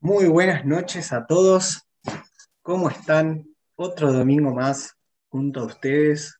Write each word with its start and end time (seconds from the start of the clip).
Muy 0.00 0.26
buenas 0.26 0.66
noches 0.66 1.10
a 1.14 1.26
todos. 1.26 1.88
¿Cómo 2.60 2.90
están? 2.90 3.46
Otro 3.76 4.12
domingo 4.12 4.52
más 4.52 4.94
junto 5.28 5.60
a 5.60 5.64
ustedes. 5.64 6.38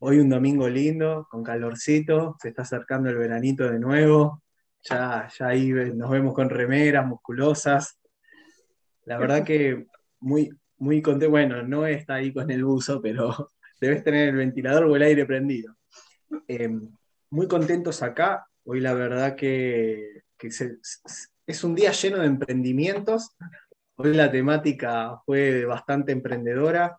Hoy 0.00 0.18
un 0.18 0.28
domingo 0.28 0.68
lindo, 0.68 1.28
con 1.30 1.44
calorcito. 1.44 2.36
Se 2.42 2.48
está 2.48 2.62
acercando 2.62 3.08
el 3.08 3.16
veranito 3.16 3.70
de 3.70 3.78
nuevo. 3.78 4.42
Ya, 4.82 5.28
ya 5.38 5.46
ahí 5.46 5.70
nos 5.70 6.10
vemos 6.10 6.34
con 6.34 6.50
remeras 6.50 7.06
musculosas. 7.06 8.00
La 9.04 9.16
verdad 9.16 9.44
que 9.44 9.86
muy, 10.18 10.50
muy 10.76 11.00
contento. 11.00 11.30
Bueno, 11.30 11.62
no 11.62 11.86
está 11.86 12.14
ahí 12.14 12.32
con 12.32 12.50
el 12.50 12.64
buzo, 12.64 13.00
pero 13.00 13.50
debes 13.80 14.02
tener 14.02 14.30
el 14.30 14.36
ventilador 14.36 14.84
o 14.84 14.96
el 14.96 15.02
aire 15.02 15.24
prendido. 15.24 15.76
Eh, 16.48 16.68
muy 17.30 17.46
contentos 17.46 18.02
acá. 18.02 18.44
Hoy 18.64 18.80
la 18.80 18.92
verdad 18.92 19.36
que, 19.36 20.24
es 21.48 21.64
un 21.64 21.74
día 21.74 21.92
lleno 21.92 22.18
de 22.18 22.26
emprendimientos. 22.26 23.34
Hoy 23.96 24.12
la 24.12 24.30
temática 24.30 25.18
fue 25.24 25.64
bastante 25.64 26.12
emprendedora. 26.12 26.98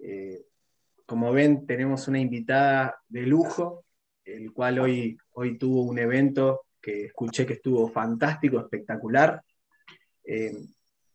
Eh, 0.00 0.42
como 1.04 1.32
ven, 1.32 1.66
tenemos 1.66 2.06
una 2.06 2.20
invitada 2.20 3.02
de 3.08 3.22
lujo, 3.22 3.84
el 4.24 4.52
cual 4.52 4.78
hoy, 4.78 5.18
hoy 5.32 5.58
tuvo 5.58 5.82
un 5.82 5.98
evento 5.98 6.66
que 6.80 7.06
escuché 7.06 7.44
que 7.44 7.54
estuvo 7.54 7.88
fantástico, 7.88 8.60
espectacular. 8.60 9.42
Eh, 10.24 10.52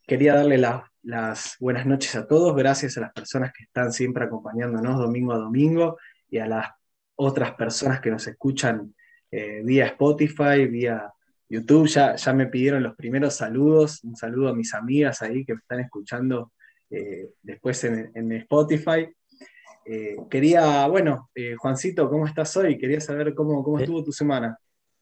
quería 0.05 0.36
darle 0.36 0.58
las 0.58 1.55
buenas 1.62 1.86
noches 1.86 2.14
a 2.18 2.28
todos, 2.28 2.54
gracias 2.58 2.98
a 2.98 3.02
las 3.02 3.14
personas 3.14 3.54
que 3.54 3.64
están 3.64 3.94
siempre 3.94 4.26
acompañándonos 4.26 4.98
domingo 4.98 5.32
a 5.32 5.38
domingo 5.38 5.98
y 6.30 6.40
a 6.40 6.48
las 6.48 6.68
otras 7.16 7.54
personas 7.54 8.02
que 8.02 8.12
nos 8.12 8.28
escuchan 8.28 8.94
eh, 9.32 9.62
vía 9.64 9.86
Spotify, 9.86 10.68
vía 10.68 11.10
YouTube. 11.49 11.88
Ya, 11.88 12.16
ya 12.16 12.34
me 12.34 12.48
pidieron 12.48 12.84
los 12.84 12.95
primeros 12.95 13.35
saludos, 13.35 14.04
un 14.04 14.15
saludo 14.15 14.49
a 14.49 14.55
mis 14.55 14.74
amigas 14.74 15.21
ahí 15.21 15.46
que 15.46 15.54
me 15.54 15.60
están 15.60 15.79
escuchando 15.79 16.52
eh, 16.90 17.29
después 17.41 17.84
en, 17.84 18.32
Spotify. 18.34 19.07
Eh, 19.85 20.15
quería, 20.29 20.87
bueno, 20.87 21.29
Juancito, 21.57 22.10
¿cómo 22.10 22.26
estás 22.26 22.55
hoy? 22.57 22.77
Quería 22.77 22.99
saber 22.99 23.34
cómo, 23.35 23.63
cómo 23.63 23.79
estuvo 23.79 24.04
tu 24.04 24.12
semana. 24.12 24.57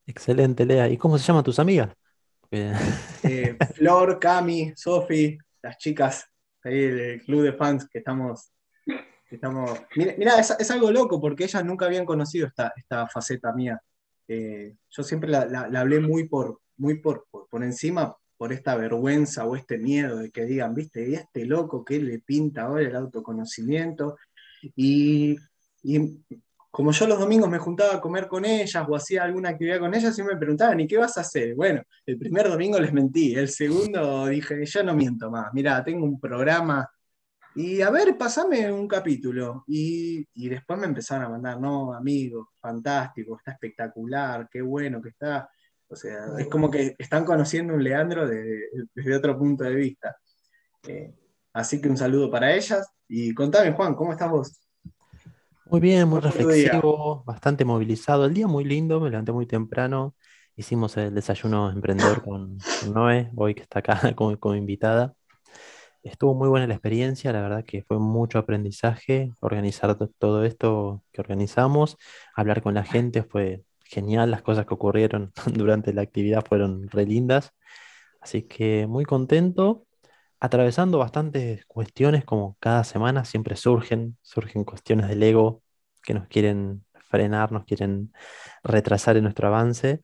Excelente, 0.05 0.65
Lea. 0.65 0.89
¿Y 0.89 0.97
cómo 0.97 1.17
se 1.17 1.25
llaman 1.25 1.43
tus 1.43 1.59
amigas? 1.59 1.89
Flor, 3.73 4.19
Cami, 4.19 4.73
Sofi, 4.75 5.37
las 5.61 5.77
chicas 5.77 6.27
ahí 6.63 6.77
del 6.77 7.21
club 7.23 7.41
de 7.43 7.53
fans 7.53 7.87
que 7.89 7.99
estamos 7.99 8.53
Estamos... 9.33 9.81
Mira, 9.95 10.39
es, 10.39 10.71
algo 10.71 10.91
loco 10.91 11.19
porque 11.19 11.45
ellas 11.45 11.65
nunca 11.65 11.85
habían 11.85 12.05
conocido 12.05 12.47
esta, 12.47 12.71
esta 12.75 13.07
faceta 13.07 13.51
mía. 13.51 13.81
Eh, 14.27 14.75
yo 14.89 15.03
siempre 15.03 15.29
la, 15.29 15.69
hablé 15.75 15.99
muy, 15.99 16.27
por, 16.27 16.61
muy 16.77 16.99
por, 16.99 17.27
por, 17.49 17.63
encima 17.63 18.15
por 18.37 18.53
esta 18.53 18.75
vergüenza 18.75 19.45
o 19.45 19.55
este 19.55 19.77
miedo 19.77 20.17
de 20.17 20.31
que 20.31 20.45
digan, 20.45 20.73
viste, 20.73 21.09
y 21.09 21.13
este 21.13 21.45
loco 21.45 21.83
que 21.83 21.99
le 22.01 22.19
pinta 22.19 22.63
ahora 22.63 22.83
el 22.83 22.95
autoconocimiento. 22.95 24.17
Y, 24.75 25.35
y, 25.83 26.19
como 26.73 26.91
yo 26.91 27.05
los 27.05 27.19
domingos 27.19 27.49
me 27.51 27.59
juntaba 27.59 27.93
a 27.93 28.01
comer 28.01 28.27
con 28.27 28.45
ellas 28.45 28.83
o 28.87 28.95
hacía 28.95 29.23
alguna 29.23 29.49
actividad 29.49 29.79
con 29.79 29.93
ellas, 29.93 30.17
y 30.17 30.23
me 30.23 30.35
preguntaban, 30.37 30.79
¿y 30.79 30.87
qué 30.87 30.97
vas 30.97 31.15
a 31.19 31.21
hacer? 31.21 31.53
Bueno, 31.53 31.83
el 32.03 32.17
primer 32.17 32.49
domingo 32.49 32.79
les 32.79 32.91
mentí, 32.91 33.35
el 33.35 33.49
segundo 33.49 34.25
dije, 34.25 34.65
ya 34.65 34.81
no 34.81 34.95
miento 34.95 35.29
más, 35.29 35.53
mira, 35.53 35.83
tengo 35.83 36.03
un 36.03 36.19
programa 36.19 36.89
y 37.55 37.81
a 37.81 37.89
ver, 37.91 38.17
pasame 38.17 38.71
un 38.71 38.87
capítulo. 38.87 39.63
Y, 39.67 40.25
después 40.49 40.79
me 40.79 40.87
empezaron 40.87 41.25
a 41.25 41.29
mandar, 41.29 41.59
no, 41.59 41.93
amigo, 41.93 42.49
fantástico, 42.59 43.37
está 43.37 43.51
espectacular, 43.51 44.47
qué 44.51 44.61
bueno 44.61 45.01
que 45.01 45.09
está. 45.09 45.49
O 45.87 45.95
sea, 45.95 46.25
es 46.39 46.47
como 46.47 46.71
que 46.71 46.95
están 46.97 47.23
conociendo 47.23 47.73
un 47.75 47.83
Leandro 47.83 48.27
desde, 48.27 49.15
otro 49.15 49.37
punto 49.37 49.63
de 49.63 49.75
vista. 49.75 50.15
Eh, 50.87 51.13
así 51.53 51.79
que 51.79 51.89
un 51.89 51.97
saludo 51.97 52.31
para 52.31 52.53
ellas. 52.53 52.87
Y 53.07 53.33
contame, 53.33 53.73
Juan, 53.73 53.93
¿cómo 53.93 54.13
estás 54.13 54.31
vos? 54.31 54.59
Muy 55.65 55.79
bien, 55.79 56.07
muy 56.07 56.19
reflexivo, 56.19 57.23
bastante 57.23 57.65
movilizado. 57.65 58.25
El 58.25 58.33
día 58.33 58.47
muy 58.47 58.63
lindo, 58.63 58.99
me 58.99 59.09
levanté 59.09 59.31
muy 59.31 59.45
temprano. 59.45 60.15
Hicimos 60.55 60.97
el 60.97 61.13
desayuno 61.13 61.71
emprendedor 61.71 62.23
con, 62.23 62.57
Noé, 62.91 63.31
hoy 63.35 63.53
que 63.53 63.61
está 63.61 63.79
acá 63.79 63.99
como 64.15 64.55
invitada. 64.55 65.15
Estuvo 66.03 66.35
muy 66.35 66.49
buena 66.49 66.67
la 66.67 66.73
experiencia, 66.73 67.31
la 67.31 67.41
verdad 67.41 67.63
que 67.65 67.81
fue 67.83 67.97
mucho 67.97 68.37
aprendizaje 68.37 69.31
organizar 69.39 69.97
todo 70.19 70.43
esto 70.43 71.01
que 71.13 71.21
organizamos, 71.21 71.97
hablar 72.35 72.61
con 72.61 72.73
la 72.73 72.83
gente 72.83 73.23
fue 73.23 73.63
genial, 73.85 74.29
las 74.29 74.41
cosas 74.41 74.65
que 74.65 74.73
ocurrieron 74.73 75.31
durante 75.53 75.93
la 75.93 76.01
actividad 76.01 76.45
fueron 76.45 76.89
re 76.89 77.05
lindas, 77.05 77.53
así 78.21 78.43
que 78.43 78.85
muy 78.87 79.05
contento, 79.05 79.85
atravesando 80.41 80.97
bastantes 80.97 81.65
cuestiones 81.67 82.25
como 82.25 82.57
cada 82.59 82.83
semana 82.83 83.23
siempre 83.25 83.55
surgen, 83.55 84.17
surgen 84.21 84.65
cuestiones 84.65 85.07
del 85.07 85.23
ego 85.23 85.63
que 86.03 86.13
nos 86.13 86.27
quieren 86.27 86.85
frenar, 87.09 87.51
nos 87.53 87.65
quieren 87.65 88.13
retrasar 88.63 89.17
en 89.17 89.23
nuestro 89.23 89.47
avance, 89.47 90.03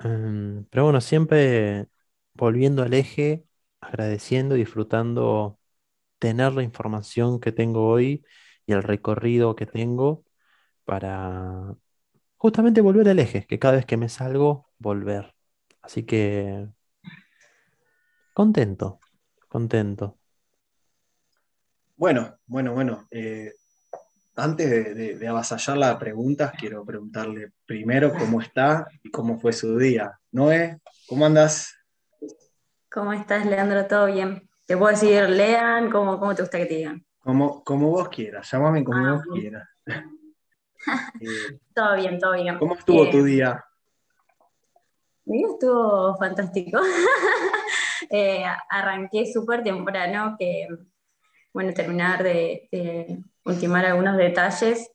em, 0.00 0.64
pero 0.70 0.84
bueno, 0.84 1.00
siempre 1.00 1.86
volviendo 2.34 2.82
al 2.82 2.94
eje 2.94 3.44
agradeciendo 3.82 4.56
y 4.56 4.60
disfrutando 4.60 5.58
tener 6.18 6.52
la 6.54 6.62
información 6.62 7.40
que 7.40 7.52
tengo 7.52 7.88
hoy 7.88 8.24
y 8.66 8.72
el 8.72 8.82
recorrido 8.82 9.56
que 9.56 9.66
tengo 9.66 10.24
para 10.84 11.74
justamente 12.36 12.80
volver 12.80 13.08
al 13.08 13.18
eje, 13.18 13.46
que 13.46 13.58
cada 13.58 13.74
vez 13.74 13.86
que 13.86 13.96
me 13.96 14.08
salgo, 14.08 14.70
volver. 14.78 15.34
Así 15.82 16.04
que 16.04 16.68
contento, 18.32 19.00
contento. 19.48 20.18
Bueno, 21.96 22.38
bueno, 22.46 22.72
bueno. 22.72 23.06
Eh, 23.10 23.52
antes 24.36 24.70
de, 24.70 25.16
de, 25.16 25.28
avasallar 25.28 25.76
las 25.76 25.96
preguntas, 25.96 26.52
quiero 26.58 26.84
preguntarle 26.84 27.52
primero 27.66 28.12
cómo 28.14 28.40
está 28.40 28.86
y 29.02 29.10
cómo 29.10 29.38
fue 29.38 29.52
su 29.52 29.76
día. 29.76 30.18
Noé, 30.30 30.80
¿cómo 31.06 31.26
andas? 31.26 31.81
¿Cómo 32.92 33.14
estás, 33.14 33.46
Leandro? 33.46 33.86
¿Todo 33.86 34.04
bien? 34.04 34.50
¿Te 34.66 34.76
puedo 34.76 34.90
decir 34.90 35.26
Lean? 35.26 35.90
¿Cómo, 35.90 36.20
cómo 36.20 36.34
te 36.34 36.42
gusta 36.42 36.58
que 36.58 36.66
te 36.66 36.74
digan? 36.74 37.02
Como, 37.20 37.64
como 37.64 37.88
vos 37.88 38.10
quieras, 38.10 38.50
llámame 38.50 38.84
como 38.84 39.06
ah, 39.06 39.12
vos 39.12 39.24
quieras. 39.32 39.68
Eh, 41.20 41.60
todo 41.72 41.94
bien, 41.94 42.18
todo 42.18 42.32
bien. 42.32 42.58
¿Cómo 42.58 42.74
estuvo 42.74 43.08
tu 43.08 43.18
eh, 43.18 43.24
día? 43.24 43.64
Mi 45.24 45.38
día 45.38 45.46
estuvo 45.52 46.16
fantástico. 46.16 46.80
Eh, 48.10 48.44
arranqué 48.68 49.32
súper 49.32 49.62
temprano, 49.62 50.34
que, 50.36 50.66
bueno, 51.54 51.72
terminar 51.72 52.22
de, 52.22 52.68
ultimar 53.44 53.86
algunos 53.86 54.16
detalles 54.16 54.90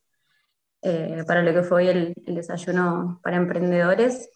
para 1.26 1.42
lo 1.42 1.54
que 1.54 1.64
fue 1.64 1.90
el, 1.90 2.14
el 2.28 2.36
desayuno 2.36 3.20
para 3.24 3.38
emprendedores. 3.38 4.30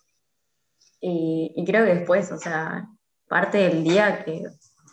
Y, 1.01 1.53
y, 1.55 1.66
creo 1.66 1.85
que 1.85 1.95
después, 1.95 2.31
o 2.31 2.38
sea, 2.38 2.88
parte 3.31 3.59
del 3.59 3.86
día 3.86 4.25
que, 4.25 4.44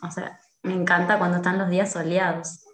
o 0.01 0.09
sea, 0.09 0.39
me 0.63 0.73
encanta 0.73 1.17
cuando 1.17 1.37
están 1.37 1.57
los 1.57 1.69
días 1.69 1.91
soleados. 1.91 2.65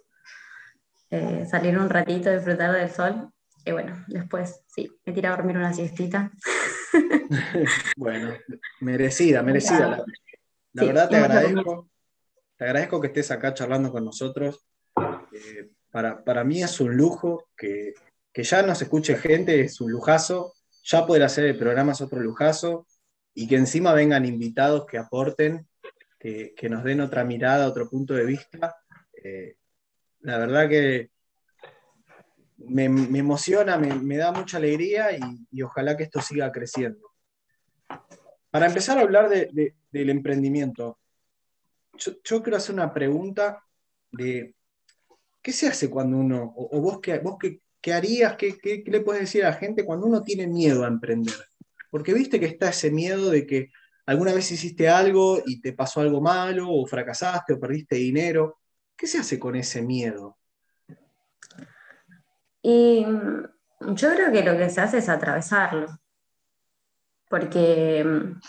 Eh, 1.10 1.44
salir 1.50 1.76
un 1.76 1.90
ratito, 1.90 2.32
disfrutar 2.32 2.70
del 2.70 2.88
sol. 2.88 3.32
Y 3.64 3.72
bueno, 3.72 4.04
después 4.06 4.60
sí, 4.68 4.88
me 5.04 5.12
tira 5.12 5.32
a 5.32 5.36
dormir 5.36 5.56
una 5.56 5.72
siestita. 5.72 6.30
bueno, 7.96 8.32
merecida, 8.80 9.42
merecida. 9.42 10.04
La, 10.72 10.84
verdad 10.84 11.08
te 11.08 11.16
agradezco. 11.16 11.88
Te 12.56 12.64
agradezco 12.64 13.00
que 13.00 13.08
estés 13.08 13.32
acá 13.32 13.52
charlando 13.52 13.90
con 13.90 14.04
nosotros. 14.04 14.64
Eh, 15.32 15.72
para, 15.90 16.22
para, 16.22 16.44
mí 16.44 16.62
es 16.62 16.78
un 16.80 16.96
lujo 16.96 17.48
que, 17.56 17.92
que 18.32 18.44
ya 18.44 18.62
nos 18.62 18.80
escuche 18.82 19.16
gente, 19.16 19.62
es 19.62 19.80
un 19.80 19.90
lujazo. 19.90 20.54
Ya 20.84 21.04
poder 21.04 21.24
hacer 21.24 21.44
el 21.44 21.58
programa 21.58 21.90
es 21.90 22.00
otro 22.00 22.20
lujazo 22.20 22.86
y 23.38 23.46
que 23.46 23.56
encima 23.56 23.92
vengan 23.92 24.24
invitados 24.24 24.86
que 24.86 24.96
aporten, 24.96 25.68
que, 26.18 26.68
nos 26.70 26.82
den 26.82 27.02
otra 27.02 27.22
mirada, 27.22 27.68
otro 27.68 27.88
punto 27.88 28.14
de 28.14 28.24
vista. 28.24 28.74
Eh, 29.22 29.56
la 30.20 30.38
verdad 30.38 30.68
que 30.70 31.10
me, 32.56 32.86
emociona, 32.86 33.76
me, 33.76 34.16
da 34.16 34.32
mucha 34.32 34.56
alegría 34.56 35.08
y, 35.52 35.62
ojalá 35.62 35.98
que 35.98 36.04
esto 36.04 36.22
siga 36.22 36.50
creciendo. 36.50 37.12
Para 38.50 38.68
empezar 38.68 38.96
a 38.96 39.02
hablar 39.02 39.28
del 39.28 40.10
emprendimiento, 40.10 40.98
yo, 41.98 42.42
quiero 42.42 42.56
hacer 42.56 42.74
una 42.74 42.94
pregunta 42.94 43.62
de 44.12 44.54
qué 45.42 45.52
se 45.52 45.68
hace 45.68 45.90
cuando 45.90 46.16
uno, 46.16 46.54
o, 46.56 46.80
vos, 46.80 47.00
qué, 47.02 47.18
vos 47.18 47.36
qué, 47.38 47.92
harías, 47.92 48.34
qué, 48.36 48.56
qué, 48.56 48.82
le 48.86 49.02
puedes 49.02 49.20
decir 49.20 49.44
a 49.44 49.50
la 49.50 49.56
gente 49.56 49.84
cuando 49.84 50.06
uno 50.06 50.22
tiene 50.22 50.46
miedo 50.46 50.84
a 50.84 50.88
emprender. 50.88 51.34
Porque 51.96 52.12
viste 52.12 52.38
que 52.38 52.44
está 52.44 52.68
ese 52.68 52.90
miedo 52.90 53.30
de 53.30 53.46
que 53.46 53.70
alguna 54.04 54.34
vez 54.34 54.52
hiciste 54.52 54.86
algo 54.86 55.40
y 55.46 55.62
te 55.62 55.72
pasó 55.72 56.02
algo 56.02 56.20
malo, 56.20 56.70
o 56.70 56.84
fracasaste, 56.84 57.54
o 57.54 57.58
perdiste 57.58 57.96
dinero. 57.96 58.60
¿Qué 58.94 59.06
se 59.06 59.16
hace 59.16 59.38
con 59.38 59.56
ese 59.56 59.80
miedo? 59.80 60.36
Y 62.60 63.02
mm, 63.06 63.94
yo 63.94 64.12
creo 64.12 64.30
que 64.30 64.44
lo 64.44 64.58
que 64.58 64.68
se 64.68 64.82
hace 64.82 64.98
es 64.98 65.08
atravesarlo. 65.08 65.86
Porque 67.30 68.04
mm, 68.04 68.40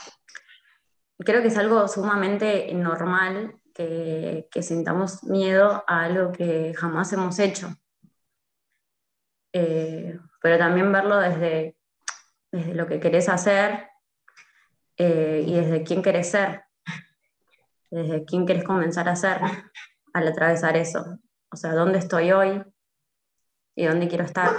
creo 1.20 1.42
que 1.42 1.48
es 1.48 1.58
algo 1.58 1.88
sumamente 1.88 2.74
normal 2.74 3.62
que, 3.74 4.50
sintamos 4.60 5.24
miedo 5.24 5.86
a 5.88 6.04
algo 6.04 6.34
que 6.34 6.74
jamás 6.76 7.14
hemos 7.14 7.40
hecho. 7.40 7.70
Eh, 9.54 10.20
pero 10.42 10.58
también 10.58 10.92
verlo 10.92 11.18
desde, 11.18 11.76
desde 12.52 12.74
lo 12.74 12.88
que 12.88 13.00
querés 13.00 13.30
hacer 13.30 13.88
eh, 14.98 15.44
y 15.46 15.54
desde 15.54 15.84
quién 15.84 16.02
querés 16.02 16.32
ser, 16.32 16.64
desde 17.92 18.26
quién 18.26 18.46
querés 18.46 18.64
comenzar 18.64 19.10
a 19.10 19.16
ser 19.16 19.40
al 20.14 20.28
atravesar 20.28 20.78
eso. 20.78 21.20
O 21.52 21.56
sea, 21.56 21.74
dónde 21.74 22.00
estoy 22.00 22.32
hoy 22.32 22.64
y 23.76 23.86
dónde 23.86 24.08
quiero 24.08 24.26
estar. 24.26 24.52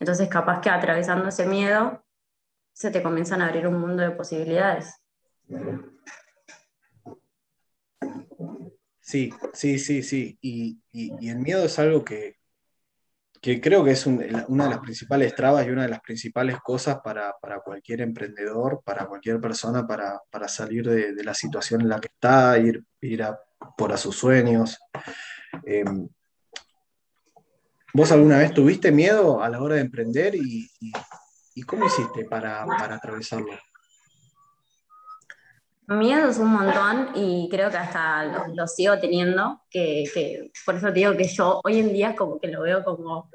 Entonces, 0.00 0.28
capaz 0.28 0.60
que 0.60 0.70
atravesando 0.70 1.28
ese 1.28 1.46
miedo, 1.46 2.04
se 2.72 2.90
te 2.90 3.02
comienzan 3.02 3.40
a 3.40 3.46
abrir 3.46 3.68
un 3.68 3.80
mundo 3.80 4.02
de 4.02 4.10
posibilidades. 4.10 5.00
Sí, 9.00 9.32
sí, 9.52 9.78
sí, 9.78 10.02
sí. 10.02 10.38
Y, 10.40 10.80
el 10.92 11.38
miedo 11.38 11.64
es 11.64 11.78
algo 11.78 12.04
que, 12.04 12.38
creo 13.60 13.84
que 13.84 13.90
es 13.90 14.06
una 14.06 14.64
de 14.64 14.70
las 14.70 14.78
principales 14.78 15.34
trabas 15.34 15.66
y 15.66 15.70
una 15.70 15.82
de 15.82 15.88
las 15.88 16.00
principales 16.00 16.56
cosas 16.62 17.00
para, 17.04 17.34
cualquier 17.64 18.00
emprendedor, 18.00 18.80
para 18.84 19.06
cualquier 19.06 19.40
persona, 19.40 19.86
para, 19.86 20.48
salir 20.48 20.88
de, 20.88 21.22
la 21.22 21.34
situación 21.34 21.82
en 21.82 21.88
la 21.90 22.00
que 22.00 22.08
está, 22.08 22.58
ir, 22.58 22.82
ir 23.02 23.22
a, 23.22 23.38
por 23.76 23.96
sus 23.98 24.16
sueños. 24.16 24.78
Em, 25.64 26.08
¿Vos 27.92 28.10
alguna 28.12 28.38
vez 28.38 28.52
tuviste 28.52 28.90
miedo 28.90 29.42
a 29.42 29.48
la 29.48 29.60
hora 29.60 29.76
de 29.76 29.82
emprender 29.82 30.34
y, 30.34 30.68
cómo 31.66 31.86
hiciste 31.86 32.24
para, 32.24 32.66
para 32.66 32.96
atravesarlo? 32.96 33.52
Miedo 35.86 36.30
es 36.30 36.38
un 36.38 36.48
montón 36.48 37.10
y 37.14 37.48
creo 37.50 37.70
que 37.70 37.76
hasta 37.76 38.48
lo, 38.54 38.66
sigo 38.66 38.98
teniendo, 38.98 39.60
que, 39.70 40.50
por 40.64 40.76
eso 40.76 40.90
digo 40.92 41.14
que 41.14 41.24
yo 41.28 41.60
hoy 41.62 41.78
en 41.78 41.92
día 41.92 42.16
como 42.16 42.40
que 42.40 42.48
lo 42.48 42.62
veo 42.62 42.82
como 42.82 43.30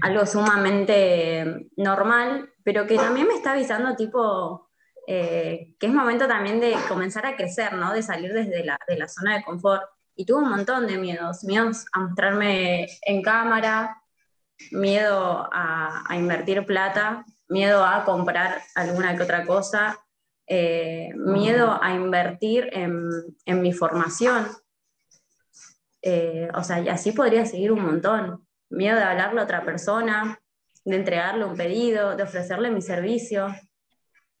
algo 0.00 0.24
sumamente 0.24 1.68
normal, 1.76 2.50
pero 2.62 2.86
que 2.86 2.96
también 2.96 3.28
me 3.28 3.34
está 3.34 3.52
avisando 3.52 3.96
tipo 3.96 4.70
eh, 5.06 5.74
que 5.78 5.86
es 5.86 5.92
momento 5.92 6.26
también 6.26 6.58
de 6.58 6.74
comenzar 6.88 7.26
a 7.26 7.36
crecer, 7.36 7.74
¿no? 7.74 7.92
De 7.92 8.02
salir 8.02 8.32
desde 8.32 8.64
la, 8.64 8.78
de 8.88 8.96
la 8.96 9.08
zona 9.08 9.36
de 9.36 9.44
confort. 9.44 9.82
Y 10.16 10.24
tuve 10.24 10.42
un 10.42 10.50
montón 10.50 10.86
de 10.86 10.96
miedos, 10.96 11.44
miedos 11.44 11.84
a 11.92 12.00
mostrarme 12.00 12.86
en 13.02 13.20
cámara, 13.22 14.02
miedo 14.70 15.48
a, 15.52 16.04
a 16.08 16.16
invertir 16.16 16.64
plata, 16.64 17.24
miedo 17.48 17.84
a 17.84 18.04
comprar 18.04 18.62
alguna 18.74 19.16
que 19.16 19.24
otra 19.24 19.44
cosa, 19.44 20.03
eh, 20.46 21.10
miedo 21.14 21.78
a 21.82 21.94
invertir 21.94 22.68
en, 22.72 23.62
mi 23.62 23.72
formación. 23.72 24.46
Eh, 26.02 26.48
o 26.54 26.62
sea, 26.62 26.80
y 26.80 26.88
así 26.88 27.12
podría 27.12 27.46
seguir 27.46 27.72
un 27.72 27.82
montón. 27.82 28.46
Miedo 28.68 28.96
de 28.96 29.04
hablarle 29.04 29.40
a 29.40 29.44
otra 29.44 29.64
persona, 29.64 30.38
de 30.84 30.96
entregarle 30.96 31.44
un 31.44 31.56
pedido, 31.56 32.16
de 32.16 32.24
ofrecerle 32.24 32.70
mi 32.70 32.82
servicio. 32.82 33.46
O 33.46 33.52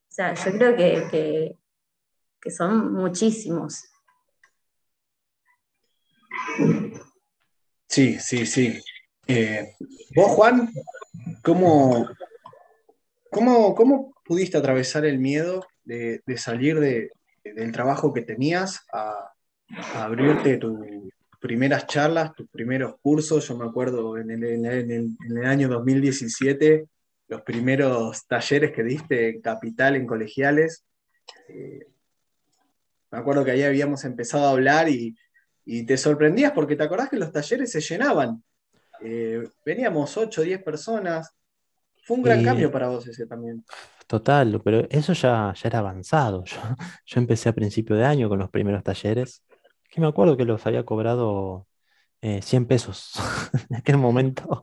sea, 0.08 0.34
yo 0.34 0.52
creo 0.52 0.76
que, 0.76 1.58
que, 2.40 2.50
son 2.50 2.92
muchísimos. 2.92 3.82
Sí, 7.88 8.18
sí, 8.18 8.44
sí. 8.44 8.82
Eh, 9.26 9.74
vos, 10.14 10.32
Juan, 10.32 10.70
¿cómo, 11.42 12.08
cómo, 13.30 13.74
cómo 13.74 14.13
pudiste 14.24 14.56
atravesar 14.56 15.04
el 15.04 15.18
miedo 15.18 15.66
de, 15.84 16.22
salir 16.36 16.80
del 16.80 17.72
trabajo 17.72 18.12
que 18.12 18.22
tenías 18.22 18.86
a, 18.92 19.30
abrirte 19.94 20.58
tus 20.58 20.78
primeras 21.40 21.86
charlas, 21.86 22.34
tus 22.34 22.48
primeros 22.48 22.96
cursos. 23.00 23.46
Yo 23.48 23.56
me 23.56 23.66
acuerdo 23.66 24.16
en 24.18 24.30
el, 24.30 25.44
año 25.44 25.68
2017, 25.68 26.86
los 27.28 27.42
primeros 27.42 28.26
talleres 28.26 28.72
que 28.72 28.82
diste 28.82 29.28
en 29.28 29.40
Capital, 29.40 29.96
en 29.96 30.06
colegiales. 30.06 30.84
Eh, 31.48 31.86
me 33.10 33.18
acuerdo 33.18 33.44
que 33.44 33.52
ahí 33.52 33.62
habíamos 33.62 34.04
empezado 34.04 34.46
a 34.46 34.50
hablar 34.50 34.88
y, 34.88 35.16
te 35.86 35.96
sorprendías 35.96 36.52
porque 36.52 36.76
te 36.76 36.82
acordás 36.82 37.08
que 37.08 37.16
los 37.16 37.32
talleres 37.32 37.70
se 37.70 37.80
llenaban. 37.80 38.42
Eh, 39.00 39.48
veníamos 39.64 40.14
8 40.16 40.40
o 40.40 40.44
10 40.44 40.62
personas. 40.62 41.34
Fue 42.02 42.18
un 42.18 42.22
gran 42.22 42.44
cambio 42.44 42.70
para 42.70 42.88
vos 42.88 43.06
ese 43.06 43.26
también. 43.26 43.64
Total, 44.06 44.60
pero 44.62 44.86
eso 44.90 45.12
ya, 45.14 45.52
ya 45.54 45.68
era 45.68 45.78
avanzado. 45.80 46.44
Yo, 47.06 47.20
empecé 47.20 47.48
a 47.48 47.54
principio 47.54 47.96
de 47.96 48.04
año 48.04 48.28
con 48.28 48.38
los 48.38 48.50
primeros 48.50 48.82
talleres, 48.82 49.42
que 49.90 50.00
me 50.00 50.06
acuerdo 50.06 50.36
que 50.36 50.44
los 50.44 50.66
había 50.66 50.84
cobrado 50.84 51.66
100 52.20 52.62
eh, 52.64 52.66
pesos 52.66 53.12
en 53.70 53.76
aquel 53.76 53.98
momento. 53.98 54.62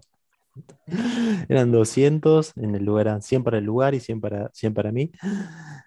Eran 1.50 1.72
200, 1.72 2.54
en 2.58 2.76
el 2.76 2.84
lugar 2.84 3.08
eran 3.08 3.22
100 3.22 3.44
para 3.44 3.58
el 3.58 3.64
lugar 3.66 3.94
y 3.96 4.00
100 4.02 4.20
para, 4.22 4.50
100 4.54 4.74
para 4.74 4.92
mí. 4.92 5.12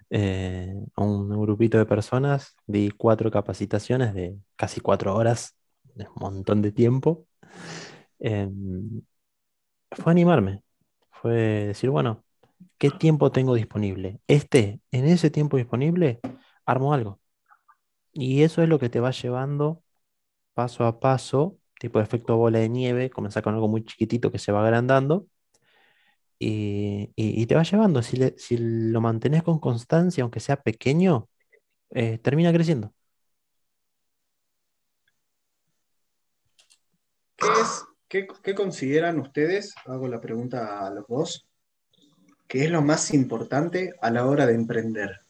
Eh, 0.09 0.73
un, 0.97 1.29
grupito 1.29 1.77
de 1.77 1.85
personas, 1.85 2.55
di 2.65 2.89
cuatro 2.91 3.31
capacitaciones 3.31 4.13
de 4.13 4.37
casi 4.55 4.81
cuatro 4.81 5.15
horas, 5.15 5.55
un 5.95 6.05
montón 6.15 6.61
de 6.61 6.71
tiempo. 6.71 7.27
Em, 8.19 9.01
fue 9.91 10.11
animarme, 10.11 10.63
fue 11.11 11.33
decir, 11.67 11.89
bueno, 11.89 12.24
¿Qué 12.77 12.89
tiempo 12.91 13.31
tengo 13.31 13.55
disponible? 13.55 14.19
Este, 14.27 14.81
en 14.91 15.05
ese 15.05 15.29
tiempo 15.31 15.57
disponible, 15.57 16.19
armo 16.65 16.93
algo. 16.93 17.19
Y 18.13 18.43
eso 18.43 18.63
es 18.63 18.69
lo 18.69 18.79
que 18.79 18.89
te 18.89 18.99
va 18.99 19.11
llevando 19.11 19.83
paso 20.53 20.85
a 20.85 20.99
paso, 20.99 21.59
tipo 21.79 21.99
de 21.99 22.05
efecto 22.05 22.37
bola 22.37 22.59
de 22.59 22.69
nieve, 22.69 23.09
comenzar 23.11 23.43
con 23.43 23.55
algo 23.55 23.67
muy 23.69 23.85
chiquitito 23.85 24.31
que 24.31 24.39
se 24.39 24.51
va 24.51 24.63
agrandando 24.63 25.27
y, 26.39 27.45
te 27.47 27.55
va 27.55 27.63
llevando. 27.63 28.01
Si, 28.01 28.17
lo 28.57 29.01
mantenés 29.01 29.43
con 29.43 29.59
constancia, 29.59 30.23
aunque 30.23 30.39
sea 30.39 30.61
pequeño, 30.61 31.29
eh, 31.91 32.17
termina 32.19 32.53
creciendo. 32.53 32.93
¿Qué, 38.07 38.27
qué 38.43 38.55
consideran 38.55 39.19
ustedes? 39.19 39.75
Hago 39.85 40.07
la 40.07 40.21
pregunta 40.21 40.85
a 40.87 40.89
los 40.91 41.07
dos 41.07 41.47
¿Qué 42.47 42.65
es 42.65 42.71
lo 42.71 42.81
más 42.81 43.13
importante 43.13 43.95
a 44.01 44.11
la 44.11 44.25
hora 44.25 44.45
de 44.45 44.53
emprender? 44.53 45.21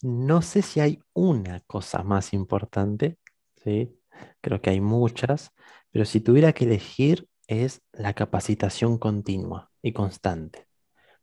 No 0.00 0.42
sé 0.42 0.62
si 0.62 0.80
hay 0.80 1.02
una 1.12 1.60
cosa 1.60 2.02
más 2.02 2.32
importante, 2.32 3.18
¿sí? 3.56 3.98
creo 4.40 4.60
que 4.60 4.70
hay 4.70 4.80
muchas, 4.80 5.52
pero 5.90 6.04
si 6.04 6.20
tuviera 6.20 6.52
que 6.52 6.64
elegir 6.64 7.28
es 7.46 7.82
la 7.92 8.14
capacitación 8.14 8.98
continua 8.98 9.70
y 9.82 9.92
constante. 9.92 10.66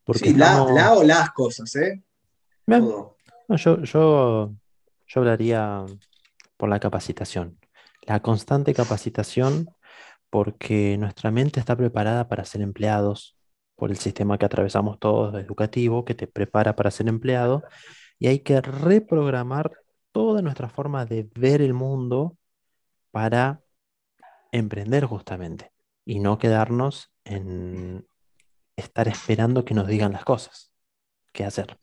Porque 0.04 0.30
sí, 0.30 0.36
la, 0.36 0.62
o 0.94 1.04
las 1.04 1.32
cosas, 1.32 1.76
¿eh? 1.76 2.04
yo, 2.68 3.82
yo, 3.82 4.54
yo 5.08 5.20
hablaría 5.20 5.86
por 6.58 6.70
la 6.70 6.80
capacitación. 6.80 7.60
La 8.02 8.22
constante 8.22 8.74
capacitación 8.74 9.70
porque 10.36 10.98
nuestra 10.98 11.32
mente 11.32 11.62
está 11.62 11.78
preparada 11.78 12.28
para 12.28 12.44
ser 12.44 12.60
empleados 12.60 13.38
por 13.78 13.90
el 13.90 13.96
sistema 13.96 14.38
que 14.38 14.46
atravesamos 14.46 15.00
todos 15.00 15.34
educativo, 15.36 16.04
que 16.04 16.14
te 16.14 16.28
prepara 16.28 16.76
para 16.76 16.92
ser 16.92 17.08
empleado, 17.08 17.64
y 18.20 18.28
hay 18.28 18.40
que 18.40 18.60
reprogramar 18.60 19.72
toda 20.12 20.42
nuestra 20.42 20.68
forma 20.68 21.06
de 21.06 21.30
ver 21.36 21.62
el 21.62 21.74
mundo 21.74 22.38
para 23.12 23.62
emprender 24.52 25.06
justamente 25.06 25.72
y 26.04 26.20
no 26.20 26.38
quedarnos 26.38 27.14
en 27.24 28.06
estar 28.76 29.08
esperando 29.08 29.64
que 29.64 29.74
nos 29.74 29.88
digan 29.88 30.12
las 30.12 30.26
cosas, 30.26 30.70
qué 31.32 31.46
hacer. 31.46 31.80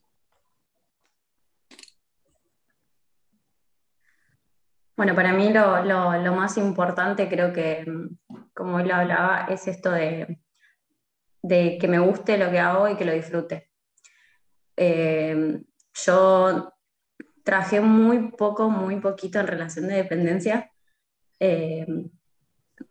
Bueno, 4.96 5.14
para 5.14 5.32
mí 5.32 5.50
lo, 5.50 6.34
más 6.34 6.58
importante 6.58 7.28
creo 7.28 7.52
que, 7.52 7.84
como 8.54 8.78
él 8.78 8.90
hablaba, 8.90 9.46
es 9.48 9.66
esto 9.66 9.90
de, 9.90 10.38
que 11.48 11.88
me 11.88 11.98
guste 11.98 12.36
lo 12.36 12.50
que 12.50 12.58
hago 12.58 12.88
y 12.88 12.96
que 12.96 13.04
lo 13.04 13.12
disfrute. 13.12 13.70
Eh, 14.76 15.62
yo 15.94 16.72
trabajé 17.42 17.80
muy 17.80 18.32
poco, 18.32 18.68
muy 18.68 19.00
poquito 19.00 19.40
en 19.40 19.46
relación 19.46 19.88
de 19.88 19.94
dependencia. 19.94 20.70
Eh, 21.40 21.86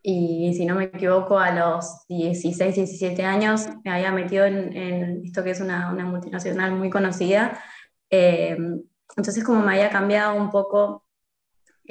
y 0.02 0.54
si 0.56 0.66
no 0.66 0.76
me 0.76 0.86
equivoco, 0.86 1.38
a 1.38 1.52
los 1.52 2.06
16, 2.08 2.76
17 2.76 3.24
años 3.24 3.68
me 3.84 3.92
había 3.92 4.12
metido 4.12 4.46
en, 4.46 5.24
esto 5.24 5.44
que 5.44 5.52
es 5.52 5.62
una, 5.62 5.92
multinacional 5.92 6.72
muy 6.72 6.90
conocida. 6.90 7.60
Eh, 8.10 8.58
entonces, 9.16 9.44
como 9.44 9.62
me 9.62 9.74
había 9.74 9.90
cambiado 9.90 10.36
un 10.36 10.50
poco 10.50 11.06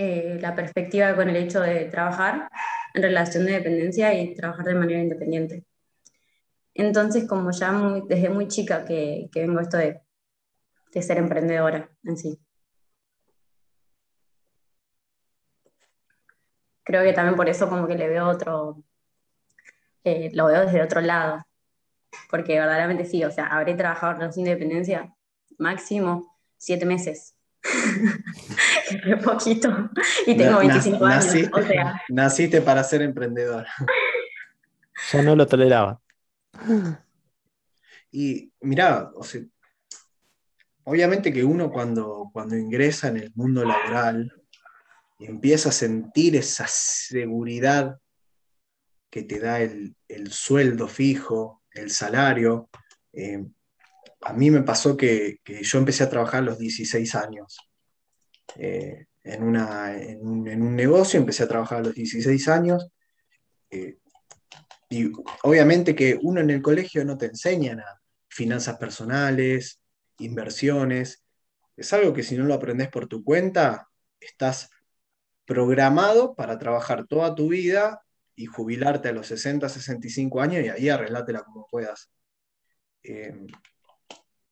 eh, 0.02 0.38
la 0.40 0.54
perspectiva 0.54 1.14
con 1.14 1.28
el 1.28 1.37
hecho 1.37 1.61
de 1.61 1.85
trabajar 1.85 2.50
en 2.95 3.02
relación 3.02 3.45
de 3.45 3.52
dependencia 3.52 4.14
y 4.14 4.35
trabajar 4.35 4.64
de 4.64 4.75
manera 4.75 4.99
independiente. 4.99 5.66
Entonces, 6.73 7.28
como 7.28 7.50
ya 7.50 7.71
desde 8.09 8.30
muy 8.30 8.49
chica 8.49 8.87
que, 8.87 9.28
vengo 9.35 9.61
esto 9.61 9.76
de, 9.76 10.00
ser 11.02 11.19
emprendedora 11.19 11.90
en 12.04 12.16
sí. 12.16 12.40
Creo 16.83 17.02
que 17.04 17.12
también 17.12 17.37
por 17.37 17.49
eso 17.50 17.69
como 17.69 17.87
que 17.87 17.95
le 17.95 18.09
veo 18.09 18.26
otro, 18.26 18.83
eh, 20.04 20.30
lo 20.33 20.47
veo 20.47 20.62
desde 20.64 20.83
otro 20.83 21.02
lado. 21.02 21.42
Porque 22.30 22.59
verdaderamente 22.59 23.04
sí, 23.04 23.23
o 23.25 23.30
sea, 23.30 23.47
habré 23.49 23.75
trabajado 23.75 24.14
en 24.14 24.21
la 24.21 24.33
independencia 24.35 25.14
máximo 25.59 26.38
siete 26.57 26.87
meses. 26.87 27.37
es 29.06 29.24
poquito. 29.24 29.90
Y 30.26 30.36
tengo 30.36 30.58
25 30.58 31.04
años. 31.04 31.34
Naciste 32.08 32.60
para 32.60 32.84
ser 32.84 33.02
emprendedora. 33.02 33.68
Ya 35.12 35.22
no 35.22 35.34
lo 35.34 35.46
toleraba. 35.46 35.98
Y 38.12 38.52
mira, 38.60 39.10
obviamente 40.84 41.32
que 41.32 41.42
uno 41.42 41.70
cuando, 41.72 42.28
cuando 42.34 42.54
ingresa 42.54 43.08
en 43.08 43.16
el 43.16 43.32
mundo 43.34 43.64
laboral 43.64 44.30
y 45.18 45.24
empieza 45.24 45.70
a 45.70 45.72
sentir 45.72 46.36
esa 46.36 46.66
seguridad 46.68 47.98
que 49.10 49.22
te 49.22 49.40
da 49.40 49.60
el, 49.60 49.94
sueldo 50.30 50.86
fijo, 50.86 51.62
el 51.72 51.90
salario, 51.90 52.68
eh, 53.14 53.42
a 54.22 54.32
mí 54.32 54.50
me 54.50 54.62
pasó 54.62 54.96
que, 54.96 55.40
yo 55.44 55.78
empecé 55.78 56.04
a 56.04 56.10
trabajar 56.10 56.40
a 56.40 56.46
los 56.46 56.58
16 56.58 57.14
años. 57.14 57.58
Eh, 58.56 59.06
en, 59.24 59.42
un, 59.42 60.76
negocio, 60.76 61.20
empecé 61.20 61.44
a 61.44 61.48
trabajar 61.48 61.78
a 61.78 61.82
los 61.84 61.94
16 61.94 62.48
años. 62.48 62.90
Eh, 63.70 63.98
y 64.88 65.12
obviamente 65.44 65.94
que 65.94 66.18
uno 66.20 66.40
en 66.40 66.50
el 66.50 66.62
colegio 66.62 67.04
no 67.04 67.16
te 67.16 67.26
enseñan 67.26 67.80
a 67.80 68.00
finanzas 68.28 68.76
personales, 68.76 69.80
inversiones. 70.18 71.24
Es 71.76 71.92
algo 71.92 72.12
que 72.12 72.22
si 72.22 72.36
no 72.36 72.44
lo 72.44 72.54
aprendes 72.54 72.88
por 72.88 73.06
tu 73.06 73.22
cuenta, 73.24 73.88
estás 74.18 74.70
programado 75.46 76.34
para 76.34 76.58
trabajar 76.58 77.06
toda 77.06 77.34
tu 77.34 77.48
vida 77.48 78.02
y 78.36 78.46
jubilarte 78.46 79.08
a 79.08 79.12
los 79.12 79.26
60, 79.28 79.68
65 79.68 80.40
años 80.40 80.64
y 80.64 80.68
ahí 80.68 80.88
arreglátela 80.88 81.42
como 81.42 81.66
puedas. 81.66 82.10
Eh, 83.02 83.46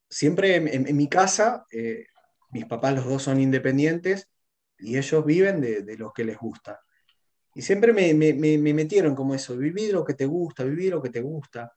siempre 0.09 0.57
en, 0.57 0.97
mi 0.97 1.09
casa, 1.09 1.67
eh, 1.71 2.07
mis 2.51 2.65
papás 2.65 2.95
los 2.95 3.05
dos 3.05 3.23
son 3.23 3.41
independientes 3.41 4.29
y 4.79 4.97
ellos 4.97 5.25
viven 5.25 5.61
de, 5.61 5.97
lo 5.97 6.13
que 6.13 6.25
les 6.25 6.39
gusta. 6.39 6.81
Y 7.55 7.63
siempre 7.63 7.93
me, 7.93 8.15
metieron 8.75 9.15
como 9.15 9.35
eso, 9.35 9.57
vivir 9.57 9.93
lo 9.93 10.05
que 10.05 10.15
te 10.15 10.27
gusta, 10.27 10.65
vivir 10.65 10.93
lo 10.93 11.03
que 11.03 11.11
te 11.11 11.21
gusta. 11.21 11.73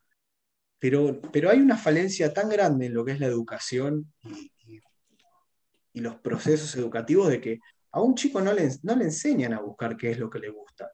Pero, 0.79 1.19
pero 1.31 1.49
hay 1.49 1.59
una 1.59 1.77
falencia 1.77 2.33
tan 2.33 2.49
grande 2.49 2.87
en 2.87 2.93
lo 2.93 3.05
que 3.05 3.11
es 3.13 3.19
la 3.19 3.27
educación 3.27 4.11
y, 4.23 4.81
los 5.93 6.15
procesos 6.15 6.73
educativos 6.77 7.27
de 7.27 7.41
que 7.41 7.59
a 7.91 8.01
un 8.01 8.15
chico 8.15 8.39
no 8.39 8.53
le, 8.53 8.69
no 8.83 8.95
le 8.95 9.03
enseñan 9.03 9.53
a 9.53 9.59
buscar 9.59 9.97
qué 9.97 10.11
es 10.11 10.17
lo 10.17 10.29
que 10.29 10.39
le 10.39 10.49
gusta. 10.49 10.89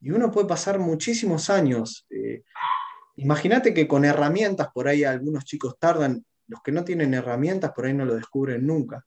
Y 0.00 0.10
uno 0.10 0.30
puede 0.30 0.48
pasar 0.48 0.78
muchísimos 0.78 1.50
años. 1.50 2.06
Eh, 2.08 2.42
imagínate 3.16 3.74
que 3.74 3.86
con 3.86 4.06
herramientas, 4.06 4.68
por 4.72 4.88
ahí 4.88 5.04
algunos 5.04 5.44
chicos 5.44 5.78
tardan 5.78 6.24
los 6.48 6.62
que 6.62 6.72
no 6.72 6.84
tienen 6.84 7.14
herramientas 7.14 7.72
por 7.72 7.86
ahí 7.86 7.94
no 7.94 8.04
lo 8.04 8.14
descubren 8.14 8.66
nunca. 8.66 9.04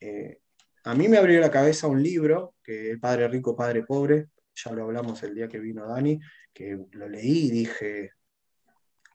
Eh, 0.00 0.40
a 0.84 0.94
mí 0.94 1.08
me 1.08 1.18
abrió 1.18 1.40
la 1.40 1.50
cabeza 1.50 1.86
un 1.86 2.02
libro, 2.02 2.54
que 2.62 2.90
El 2.90 3.00
Padre 3.00 3.28
Rico, 3.28 3.56
Padre 3.56 3.84
Pobre, 3.84 4.28
ya 4.54 4.72
lo 4.72 4.84
hablamos 4.84 5.22
el 5.22 5.34
día 5.34 5.48
que 5.48 5.58
vino 5.58 5.86
Dani, 5.86 6.18
que 6.52 6.78
lo 6.92 7.08
leí 7.08 7.46
y 7.46 7.50
dije, 7.50 8.12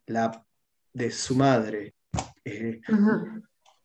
la 0.07 0.45
de 0.93 1.11
su 1.11 1.35
madre. 1.35 1.95
Eh, 2.45 2.81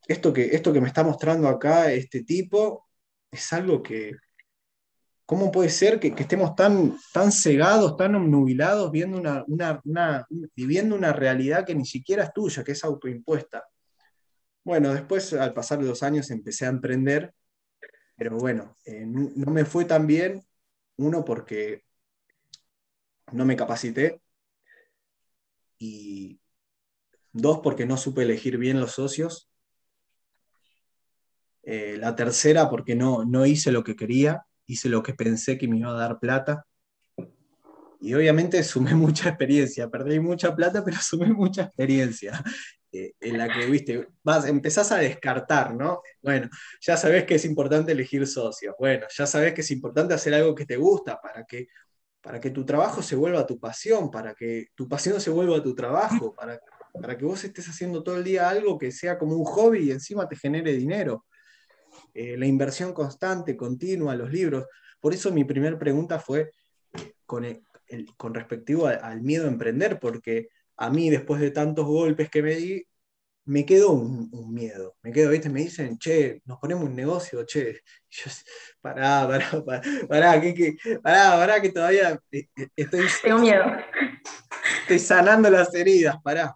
esto, 0.07 0.33
que, 0.33 0.55
esto 0.55 0.71
que 0.71 0.81
me 0.81 0.87
está 0.87 1.03
mostrando 1.03 1.47
acá 1.47 1.91
este 1.91 2.23
tipo 2.23 2.89
es 3.31 3.53
algo 3.53 3.81
que, 3.81 4.11
¿Cómo 5.29 5.51
puede 5.51 5.69
ser 5.69 5.99
que, 5.99 6.07
estemos 6.07 6.55
tan, 6.55 6.97
tan 7.13 7.31
cegados, 7.31 7.95
tan 7.95 8.15
obnubilados, 8.15 8.89
viendo 8.89 9.19
una, 9.19 10.25
viviendo 10.55 10.95
una 10.95 11.13
realidad 11.13 11.67
que 11.67 11.75
ni 11.75 11.85
siquiera 11.85 12.23
es 12.23 12.33
tuya, 12.33 12.63
que 12.63 12.71
es 12.71 12.83
autoimpuesta? 12.83 13.63
Bueno, 14.63 14.91
después, 14.91 15.31
al 15.33 15.53
pasar 15.53 15.83
los 15.83 16.01
años, 16.01 16.31
empecé 16.31 16.65
a 16.65 16.69
emprender, 16.69 17.31
pero 18.15 18.37
bueno, 18.37 18.75
eh, 18.85 19.05
no 19.05 19.51
me 19.51 19.65
fue 19.65 19.85
tan 19.85 20.07
bien, 20.07 20.43
uno 20.97 21.23
porque 21.23 21.83
no 23.31 23.45
me 23.45 23.55
capacité, 23.55 24.23
y 25.77 26.39
dos 27.31 27.59
porque 27.59 27.85
no 27.85 27.97
supe 27.97 28.23
elegir 28.23 28.57
bien 28.57 28.79
los 28.79 28.93
socios, 28.93 29.47
eh, 31.61 31.97
la 31.99 32.15
tercera 32.15 32.67
porque 32.67 32.95
no, 32.95 33.25
no 33.25 33.45
hice 33.45 33.71
lo 33.71 33.83
que 33.83 33.95
quería, 33.95 34.47
hice 34.69 34.87
lo 34.87 35.01
que 35.01 35.15
pensé 35.15 35.57
que 35.57 35.67
me 35.67 35.79
iba 35.79 35.89
a 35.89 35.97
dar 35.97 36.19
plata. 36.19 36.65
Y 37.99 38.13
obviamente 38.13 38.63
sumé 38.63 38.93
mucha 38.93 39.29
experiencia, 39.29 39.89
perdí 39.89 40.19
mucha 40.19 40.55
plata, 40.55 40.83
pero 40.85 40.97
sumé 41.01 41.33
mucha 41.33 41.63
experiencia. 41.63 42.41
Eh, 42.91 43.13
en 43.19 43.37
la 43.37 43.47
que, 43.47 43.65
viste, 43.67 44.07
vas, 44.23 44.47
empezás 44.47 44.91
a 44.91 44.97
descartar, 44.97 45.75
¿no? 45.75 46.01
Bueno, 46.23 46.49
ya 46.81 46.97
sabes 46.97 47.25
que 47.25 47.35
es 47.35 47.45
importante 47.45 47.91
elegir 47.91 48.25
socios, 48.25 48.73
bueno, 48.79 49.05
ya 49.15 49.27
sabes 49.27 49.53
que 49.53 49.61
es 49.61 49.69
importante 49.69 50.15
hacer 50.15 50.33
algo 50.33 50.55
que 50.55 50.65
te 50.65 50.75
gusta 50.75 51.21
para 51.21 51.45
que, 51.45 51.67
para 52.19 52.39
que 52.39 52.49
tu 52.49 52.65
trabajo 52.65 53.03
se 53.03 53.15
vuelva 53.15 53.45
tu 53.45 53.59
pasión, 53.59 54.09
para 54.09 54.33
que 54.33 54.69
tu 54.73 54.89
pasión 54.89 55.21
se 55.21 55.29
vuelva 55.29 55.61
tu 55.61 55.75
trabajo, 55.75 56.33
para, 56.33 56.59
para 56.99 57.15
que 57.15 57.25
vos 57.25 57.43
estés 57.43 57.69
haciendo 57.69 58.01
todo 58.01 58.17
el 58.17 58.23
día 58.23 58.49
algo 58.49 58.75
que 58.79 58.91
sea 58.91 59.19
como 59.19 59.35
un 59.35 59.45
hobby 59.45 59.89
y 59.89 59.91
encima 59.91 60.27
te 60.27 60.35
genere 60.35 60.73
dinero. 60.73 61.25
Eh, 62.13 62.37
la 62.37 62.45
inversión 62.45 62.93
constante, 62.93 63.55
continua, 63.55 64.15
los 64.15 64.31
libros. 64.31 64.65
Por 64.99 65.13
eso 65.13 65.31
mi 65.31 65.43
primera 65.43 65.77
pregunta 65.77 66.19
fue 66.19 66.51
eh, 66.93 67.13
con, 67.25 67.45
con 68.17 68.33
respectivo 68.33 68.87
al, 68.87 69.21
miedo 69.21 69.45
a 69.45 69.49
emprender, 69.49 69.99
porque 69.99 70.49
a 70.77 70.89
mí 70.89 71.09
después 71.09 71.41
de 71.41 71.51
tantos 71.51 71.85
golpes 71.85 72.29
que 72.29 72.41
me 72.41 72.55
di, 72.55 72.85
me 73.45 73.65
quedó 73.65 73.91
un, 73.91 74.53
miedo. 74.53 74.95
Me 75.01 75.11
quedo, 75.11 75.31
¿viste? 75.31 75.49
Me 75.49 75.61
dicen, 75.61 75.97
che, 75.97 76.41
nos 76.45 76.59
ponemos 76.59 76.85
un 76.85 76.95
negocio, 76.95 77.43
che. 77.45 77.81
Yo, 78.09 78.31
pará, 78.81 79.27
pará, 79.27 79.83
pará, 80.07 80.41
que, 80.41 80.75
pará, 81.01 81.31
pará, 81.31 81.61
que 81.61 81.71
todavía 81.71 82.19
eh, 82.31 82.47
estoy. 82.75 83.07
Tengo 83.23 83.39
miedo. 83.39 83.65
Estoy 84.81 84.99
sanando 84.99 85.49
las 85.49 85.73
heridas, 85.73 86.17
pará. 86.23 86.55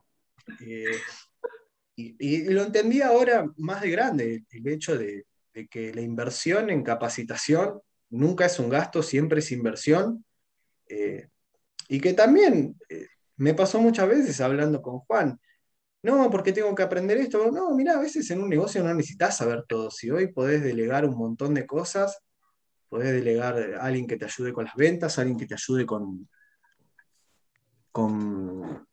y, 1.96 2.50
lo 2.50 2.64
entendí 2.64 3.02
ahora 3.02 3.46
más 3.58 3.82
de 3.82 3.90
grande, 3.90 4.44
el 4.50 4.68
hecho 4.68 4.98
de, 4.98 5.26
de 5.54 5.68
que 5.68 5.94
la 5.94 6.02
inversión 6.02 6.70
en 6.70 6.84
capacitación 6.84 7.80
nunca 8.10 8.46
es 8.46 8.60
un 8.60 8.70
gasto, 8.70 9.04
siempre 9.04 9.40
es 9.40 9.52
inversión. 9.52 10.26
Eh, 10.88 11.28
y 11.90 12.00
que 12.00 12.14
también 12.14 12.76
eh, 12.90 13.08
me 13.38 13.54
pasó 13.54 13.80
muchas 13.80 14.08
veces 14.08 14.42
hablando 14.42 14.82
con 14.82 15.00
Juan, 15.00 15.40
no, 16.02 16.30
porque 16.30 16.52
tengo 16.52 16.76
que 16.76 16.84
aprender 16.84 17.18
esto. 17.18 17.50
No, 17.50 17.74
mira, 17.76 17.94
a 17.94 18.00
veces 18.02 18.30
en 18.32 18.42
un 18.42 18.50
negocio 18.50 18.84
no 18.84 18.94
necesitas 18.94 19.38
saber 19.38 19.64
todo. 19.66 19.90
Si 19.90 20.12
hoy 20.12 20.34
podés 20.34 20.62
delegar 20.62 21.06
un 21.06 21.16
montón 21.16 21.54
de 21.54 21.66
cosas, 21.66 22.20
podés 22.90 23.14
delegar 23.14 23.58
a 23.76 23.86
alguien 23.86 24.06
que 24.06 24.18
te 24.18 24.26
ayude 24.26 24.52
con 24.52 24.66
las 24.66 24.76
ventas, 24.76 25.18
alguien 25.18 25.38
que 25.38 25.46
te 25.46 25.54
ayude 25.54 25.86
con, 25.86 26.28
con, 27.90 28.86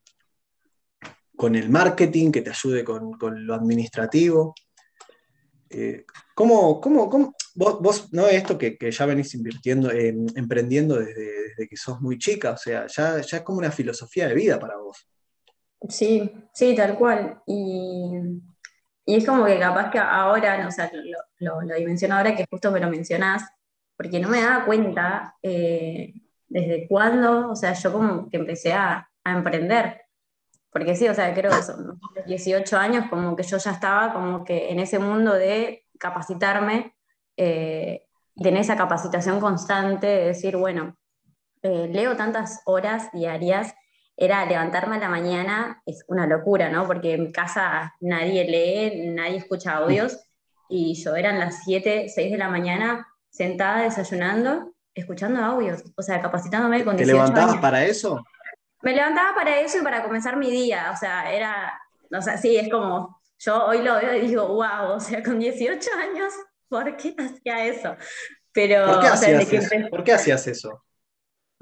con 1.36 1.54
el 1.56 1.68
marketing, 1.68 2.30
que 2.30 2.42
te 2.42 2.50
ayude 2.50 2.84
con 2.84 3.18
lo 3.44 3.54
administrativo. 3.54 4.54
Eh, 5.70 6.04
¿cómo, 6.34 6.80
cómo, 6.80 7.34
vos, 7.54 8.12
no 8.12 8.26
es 8.26 8.34
esto 8.34 8.58
que, 8.58 8.76
ya 8.90 9.06
venís 9.06 9.34
invirtiendo, 9.34 9.90
emprendiendo 9.90 10.96
desde, 10.96 11.68
que 11.68 11.76
sos 11.76 12.00
muy 12.00 12.18
chica? 12.18 12.52
O 12.52 12.56
sea, 12.56 12.86
ya, 12.88 13.20
ya 13.20 13.36
es 13.36 13.42
como 13.42 13.58
una 13.58 13.70
filosofía 13.70 14.26
de 14.26 14.34
vida 14.34 14.58
para 14.58 14.76
vos. 14.76 15.06
Sí, 15.88 16.30
sí, 16.52 16.74
tal 16.74 16.98
cual. 16.98 17.40
Y, 17.46 18.10
es 19.06 19.26
como 19.26 19.44
que 19.44 19.58
capaz 19.58 19.90
que 19.90 19.98
ahora, 19.98 20.66
o 20.66 20.70
sea, 20.70 20.90
lo, 21.38 21.62
lo, 21.62 21.74
dimensiono 21.74 22.16
ahora 22.16 22.36
que 22.36 22.46
justo 22.50 22.70
me 22.70 22.80
lo 22.80 22.88
mencionás, 22.88 23.42
porque 23.96 24.20
no 24.20 24.28
me 24.28 24.40
daba 24.40 24.64
cuenta 24.64 25.36
eh, 25.42 26.14
desde 26.48 26.86
cuándo, 26.86 27.50
o 27.50 27.56
sea, 27.56 27.72
yo 27.72 27.92
como 27.92 28.28
que 28.28 28.36
empecé 28.36 28.72
a, 28.72 29.08
a 29.24 29.32
emprender. 29.32 30.02
Porque 30.72 30.94
sí, 30.94 31.08
o 31.08 31.14
sea, 31.14 31.34
creo 31.34 31.50
que 31.50 31.62
son 31.62 32.00
18 32.26 32.76
años 32.76 33.06
como 33.10 33.34
que 33.34 33.42
yo 33.42 33.58
ya 33.58 33.72
estaba 33.72 34.12
como 34.12 34.44
que 34.44 34.70
en 34.70 34.78
ese 34.78 34.98
mundo 34.98 35.34
de 35.34 35.86
capacitarme, 35.98 36.94
eh, 37.36 38.06
tener 38.36 38.60
esa 38.60 38.76
capacitación 38.76 39.40
constante, 39.40 40.06
de 40.06 40.26
decir, 40.26 40.56
bueno, 40.56 40.96
eh, 41.62 41.88
leo 41.92 42.16
tantas 42.16 42.62
horas 42.64 43.10
diarias, 43.12 43.74
era 44.16 44.44
levantarme 44.44 44.96
a 44.96 45.00
la 45.00 45.08
mañana, 45.08 45.82
es 45.86 46.04
una 46.06 46.26
locura, 46.26 46.68
¿no? 46.68 46.86
Porque 46.86 47.14
en 47.14 47.32
casa 47.32 47.94
nadie 48.00 48.44
lee, 48.44 49.10
nadie 49.10 49.38
escucha 49.38 49.76
audios, 49.76 50.18
y 50.68 50.94
yo 51.02 51.16
eran 51.16 51.38
las 51.38 51.64
7, 51.64 52.08
6 52.08 52.32
de 52.32 52.38
la 52.38 52.48
mañana 52.48 53.08
sentada 53.30 53.82
desayunando, 53.82 54.72
escuchando 54.94 55.42
audios, 55.42 55.82
o 55.96 56.02
sea, 56.02 56.20
capacitándome 56.20 56.84
con 56.84 56.96
¿Te 56.96 57.06
levantabas 57.06 57.56
para 57.58 57.84
eso? 57.84 58.24
Me 58.82 58.92
levantaba 58.94 59.34
para 59.34 59.60
eso 59.60 59.78
y 59.78 59.82
para 59.82 60.02
comenzar 60.02 60.36
mi 60.36 60.50
día, 60.50 60.90
o 60.92 60.96
sea, 60.96 61.32
era, 61.32 61.80
o 62.10 62.22
sea, 62.22 62.38
sí, 62.38 62.56
es 62.56 62.70
como, 62.70 63.20
yo 63.38 63.66
hoy 63.66 63.82
lo 63.82 63.96
veo 63.96 64.14
y 64.14 64.26
digo, 64.26 64.46
wow, 64.48 64.92
o 64.94 65.00
sea, 65.00 65.22
con 65.22 65.38
18 65.38 65.90
años, 65.96 66.32
¿por 66.68 66.96
qué 66.96 67.14
hacía 67.18 67.66
eso? 67.66 67.96
Pero, 68.52 68.86
¿Por 68.86 69.00
qué, 69.00 69.06
hacías, 69.06 69.52
eso? 69.52 69.88
¿Por 69.90 70.04
qué 70.04 70.12
hacías 70.12 70.46
eso? 70.46 70.84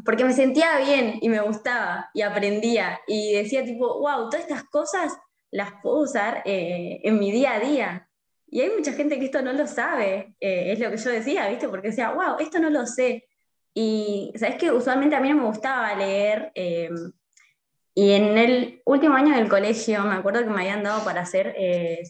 Porque 0.05 0.25
me 0.25 0.33
sentía 0.33 0.79
bien 0.79 1.19
y 1.21 1.29
me 1.29 1.41
gustaba 1.41 2.11
y 2.15 2.23
aprendía 2.23 3.01
y 3.07 3.35
decía 3.35 3.65
tipo, 3.65 3.99
wow, 4.01 4.31
todas 4.31 4.41
estas 4.41 4.65
cosas 4.65 5.13
las 5.51 5.73
puedo 5.83 6.01
usar 6.01 6.43
eh, 6.45 7.01
en 7.03 7.19
mi 7.19 7.31
día 7.33 7.55
a 7.55 7.61
día. 7.61 8.09
Y 8.51 8.61
hay 8.61 8.71
mucha 8.71 8.93
gente 8.93 9.19
que 9.19 9.27
esto 9.27 9.43
no 9.43 9.53
lo 9.53 9.67
sabe, 9.67 10.35
eh, 10.41 10.73
es 10.73 10.79
lo 10.79 10.91
que 10.91 10.97
yo 10.97 11.11
decía, 11.11 11.49
¿viste? 11.49 11.69
Porque 11.69 11.89
decía, 11.89 12.11
wow, 12.11 12.37
esto 12.39 12.59
no 12.59 12.71
lo 12.71 12.87
sé. 12.87 13.28
Y 13.81 14.33
sabes 14.35 14.57
que 14.57 14.73
usualmente 14.73 15.15
a 15.15 15.21
mí 15.21 15.29
no 15.29 15.37
me 15.37 15.45
gustaba 15.45 15.95
leer. 15.95 16.51
Eh, 16.57 16.91
y 17.95 18.11
en 18.11 18.37
el 18.37 18.83
último 18.85 19.15
año 19.15 19.37
del 19.37 19.49
colegio, 19.49 20.03
me 20.03 20.17
acuerdo 20.17 20.41
que 20.41 20.51
me 20.51 20.63
habían 20.63 20.83
dado 20.83 21.05
para 21.05 21.21
hacer, 21.21 21.55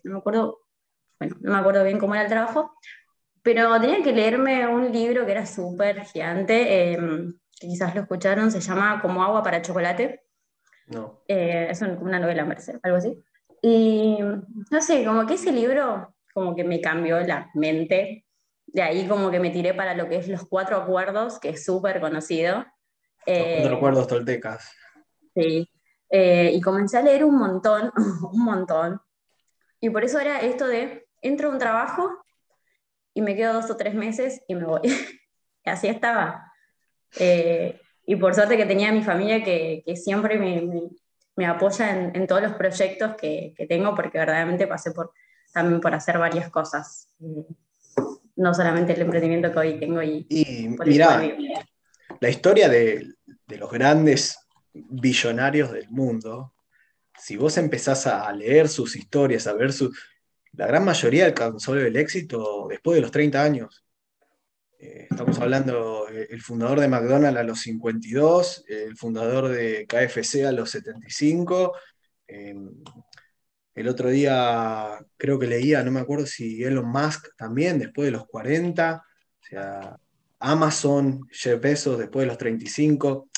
no 0.05 0.13
me 0.15 0.19
acuerdo, 0.19 0.61
bueno, 1.21 1.37
no 1.41 1.53
me 1.53 1.59
acuerdo 1.59 1.85
bien 1.85 1.99
cómo 1.99 2.15
era 2.15 2.23
el 2.25 2.31
trabajo, 2.31 2.73
pero 3.43 3.79
tenía 3.79 4.03
que 4.03 4.13
leerme 4.13 4.67
un 4.67 4.91
libro 4.91 5.27
que 5.27 5.33
era 5.33 5.45
súper 5.45 6.07
gigante, 6.07 6.97
que 7.61 7.69
quizás 7.69 7.95
lo 7.95 8.01
escucharon, 8.01 8.51
se 8.51 8.61
llama 8.61 9.03
Como 9.03 9.23
agua 9.23 9.43
para 9.43 9.61
chocolate. 9.61 10.23
No. 10.87 11.23
es 11.27 11.83
una 11.83 12.19
novela, 12.19 12.45
me 12.45 12.55
parece, 12.55 12.79
algo 12.83 12.97
así. 12.97 13.23
Y 13.61 14.19
no 14.71 14.81
sé, 14.81 15.05
como 15.05 15.27
que 15.27 15.35
ese 15.35 15.53
libro 15.53 16.15
como 16.33 16.55
que 16.57 16.65
me 16.65 16.81
cambió 16.81 17.21
la 17.21 17.51
mente. 17.53 18.25
De 18.73 18.83
ahí 18.83 19.07
como 19.07 19.31
que 19.31 19.41
me 19.41 19.51
tiré 19.51 19.75
para 19.75 19.95
lo 19.95 20.09
que 20.09 20.17
es 20.17 20.29
los 20.29 20.47
cuatro 20.47 20.77
acuerdos, 20.77 21.39
que 21.39 21.51
es 21.51 21.65
súper 21.65 22.01
conocido. 22.01 22.57
Los 23.27 23.37
cuatro 23.37 23.73
eh, 23.73 23.77
acuerdos 23.77 24.07
toltecas. 24.07 24.73
Sí. 25.35 25.71
Eh, 26.11 26.53
y 26.55 26.61
comencé 26.61 26.99
a 26.99 27.03
leer 27.03 27.25
un 27.25 27.39
montón, 27.39 27.93
un 28.33 28.45
montón. 28.45 29.01
Y 29.81 29.91
por 29.91 30.05
eso 30.05 30.19
era 30.19 30.41
esto 30.41 30.67
de, 30.67 31.07
entro 31.23 31.49
a 31.49 31.53
un 31.53 31.59
trabajo 31.59 32.11
y 33.15 33.23
me 33.23 33.37
quedo 33.37 33.55
dos 33.55 33.71
o 33.71 33.77
tres 33.77 33.95
meses 33.95 34.43
y 34.49 34.55
me 34.55 34.65
voy. 34.65 34.81
y 35.65 35.71
así 35.71 35.89
estaba. 35.89 36.53
Eh, 37.19 37.81
y 38.07 38.17
por 38.17 38.35
suerte 38.35 38.57
que 38.57 38.67
tenía 38.67 38.93
mi 38.93 39.03
familia 39.03 39.43
que, 39.45 39.83
que 39.85 39.97
siempre 39.97 40.39
me, 40.39 40.91
me 41.39 41.47
apoya 41.47 42.11
en, 42.13 42.27
todos 42.27 42.43
los 42.43 42.55
proyectos 42.55 43.15
que, 43.15 43.55
tengo, 43.69 43.95
porque 43.95 44.19
verdaderamente 44.19 44.67
pasé 44.67 44.91
por, 44.91 45.13
también 45.53 45.81
por 45.81 45.95
hacer 45.95 46.19
varias 46.19 46.51
cosas. 46.51 47.15
No 48.39 48.55
solamente 48.55 48.93
el 48.93 49.03
emprendimiento 49.03 49.53
que 49.53 49.59
hoy 49.59 49.81
tengo. 49.81 50.01
Y, 50.01 50.25
y 50.29 50.69
mira, 50.87 51.21
la 52.21 52.29
historia 52.31 52.69
de, 52.69 53.15
los 53.49 53.71
grandes 53.71 54.39
billonarios 54.73 55.73
del 55.73 55.91
mundo, 55.91 56.55
si 57.19 57.37
vos 57.37 57.59
empezás 57.59 58.07
a 58.07 58.33
leer 58.33 58.69
sus 58.69 58.97
historias, 58.97 59.47
a 59.47 59.55
ver 59.55 59.73
su... 59.73 59.93
La 60.53 60.67
gran 60.67 60.85
mayoría 60.85 61.27
alcanzó 61.27 61.75
el 61.75 61.97
éxito 61.97 62.67
después 62.69 62.95
de 62.95 63.03
los 63.03 63.11
30 63.11 63.43
años. 63.43 63.85
Eh, 64.79 65.09
estamos 65.11 65.39
hablando 65.41 66.09
eh, 66.09 66.29
el 66.31 66.41
fundador 66.41 66.79
de 66.79 66.89
McDonald's 66.89 67.41
a 67.41 67.43
los 67.43 67.61
52, 67.61 68.65
el 68.69 68.97
fundador 68.97 69.49
de 69.49 69.85
KFC 69.87 70.45
a 70.47 70.53
los 70.53 70.71
75. 70.71 71.73
Em, 72.29 72.71
el 73.81 73.89
otro 73.89 74.11
día 74.11 74.99
creo 75.17 75.39
que 75.39 75.47
leía, 75.47 75.85
no 75.85 75.93
me 75.93 76.01
acuerdo 76.01 76.27
si 76.27 76.63
Elon 76.65 76.91
Musk 76.91 77.29
también, 77.37 77.79
después 77.79 78.07
de 78.07 78.13
los 78.13 78.27
40. 78.27 78.97
O 78.97 79.47
sea, 79.47 79.97
Amazon, 80.41 81.21
Jeff 81.31 81.61
Bezos 81.61 81.99
después 81.99 82.25
de 82.25 82.29
los 82.29 82.39
35. 82.39 83.29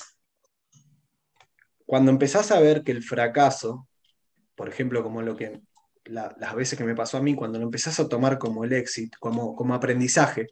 Cuando 1.84 2.10
empezás 2.10 2.50
a 2.52 2.60
ver 2.60 2.82
que 2.82 2.92
el 2.92 3.02
fracaso, 3.02 3.86
por 4.54 4.68
ejemplo, 4.68 5.02
como 5.02 5.20
lo 5.20 5.36
que 5.36 5.60
las 6.04 6.54
veces 6.54 6.78
que 6.78 6.84
me 6.84 6.94
pasó 6.94 7.18
a 7.18 7.22
mí, 7.22 7.34
cuando 7.34 7.58
lo 7.58 7.64
empezás 7.66 8.00
a 8.00 8.08
tomar 8.08 8.38
como 8.38 8.64
el 8.64 8.72
éxito, 8.72 9.18
como, 9.20 9.54
como 9.54 9.74
aprendizaje, 9.74 10.46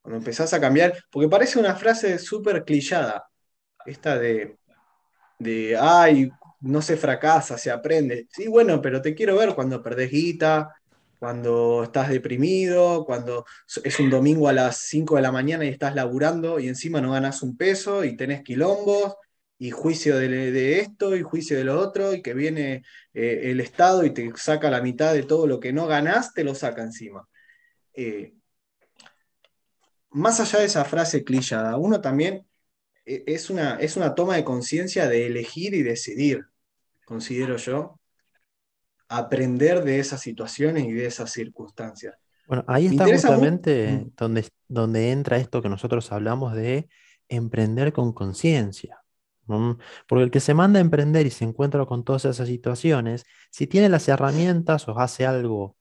cuando 0.00 0.18
empezás 0.18 0.54
a 0.54 0.60
cambiar, 0.60 0.96
porque 1.10 1.28
parece 1.28 1.58
una 1.58 1.74
frase 1.74 2.18
súper 2.18 2.64
clichada, 2.64 3.24
esta 3.84 4.18
de, 4.18 4.56
de, 5.38 5.76
ay, 5.76 6.30
no 6.62 6.82
se 6.82 6.96
fracasa, 6.96 7.58
se 7.58 7.70
aprende. 7.70 8.28
Sí, 8.30 8.48
bueno, 8.48 8.80
pero 8.80 9.02
te 9.02 9.14
quiero 9.14 9.36
ver 9.36 9.54
cuando 9.54 9.82
perdés 9.82 10.10
guita, 10.10 10.74
cuando 11.18 11.84
estás 11.84 12.08
deprimido, 12.08 13.04
cuando 13.04 13.44
es 13.84 14.00
un 14.00 14.10
domingo 14.10 14.48
a 14.48 14.52
las 14.52 14.78
5 14.78 15.16
de 15.16 15.22
la 15.22 15.32
mañana 15.32 15.64
y 15.64 15.68
estás 15.68 15.94
laburando 15.94 16.58
y 16.58 16.68
encima 16.68 17.00
no 17.00 17.12
ganas 17.12 17.42
un 17.42 17.56
peso 17.56 18.04
y 18.04 18.16
tenés 18.16 18.42
quilombos 18.42 19.14
y 19.58 19.70
juicio 19.70 20.18
de, 20.18 20.80
esto 20.80 21.16
y 21.16 21.22
juicio 21.22 21.56
de 21.56 21.64
lo 21.64 21.78
otro 21.78 22.14
y 22.14 22.22
que 22.22 22.34
viene 22.34 22.84
eh, 23.14 23.42
el 23.44 23.60
Estado 23.60 24.04
y 24.04 24.10
te 24.10 24.32
saca 24.36 24.70
la 24.70 24.82
mitad 24.82 25.14
de 25.14 25.22
todo 25.22 25.46
lo 25.46 25.60
que 25.60 25.72
no 25.72 25.86
ganaste, 25.86 26.42
lo 26.44 26.54
saca 26.54 26.82
encima. 26.82 27.28
Eh, 27.94 28.34
más 30.10 30.40
allá 30.40 30.58
de 30.60 30.66
esa 30.66 30.84
frase 30.84 31.24
clichada, 31.24 31.76
uno 31.76 32.00
también 32.00 32.46
eh, 33.04 33.24
es 33.26 33.50
una, 33.50 33.76
es 33.76 33.96
una 33.96 34.14
toma 34.14 34.36
de 34.36 34.44
conciencia 34.44 35.08
de 35.08 35.26
elegir 35.26 35.74
y 35.74 35.82
decidir, 35.82 36.46
considero 37.04 37.56
yo, 37.56 37.98
aprender 39.08 39.84
de 39.84 39.98
esas 39.98 40.20
situaciones 40.20 40.84
y 40.84 40.92
de 40.92 41.06
esas 41.06 41.30
circunstancias. 41.30 42.14
Bueno, 42.46 42.64
ahí 42.66 42.86
está 42.86 43.06
justamente 43.06 43.92
mm. 43.92 44.12
donde, 44.16 44.48
donde 44.68 45.10
entra 45.10 45.36
esto 45.36 45.62
que 45.62 45.68
nosotros 45.68 46.10
hablamos 46.12 46.54
de 46.54 46.88
emprender 47.28 47.92
con 47.92 48.12
conciencia. 48.12 49.02
Porque 49.46 50.24
el 50.24 50.30
que 50.30 50.40
se 50.40 50.54
manda 50.54 50.78
a 50.78 50.82
emprender 50.82 51.26
y 51.26 51.30
se 51.30 51.44
encuentra 51.44 51.84
con 51.84 52.04
todas 52.04 52.24
esas 52.24 52.48
situaciones, 52.48 53.24
si 53.50 53.66
tiene 53.66 53.88
las 53.88 54.08
herramientas 54.08 54.88
o 54.88 54.98
hace 54.98 55.26
algo 55.26 55.76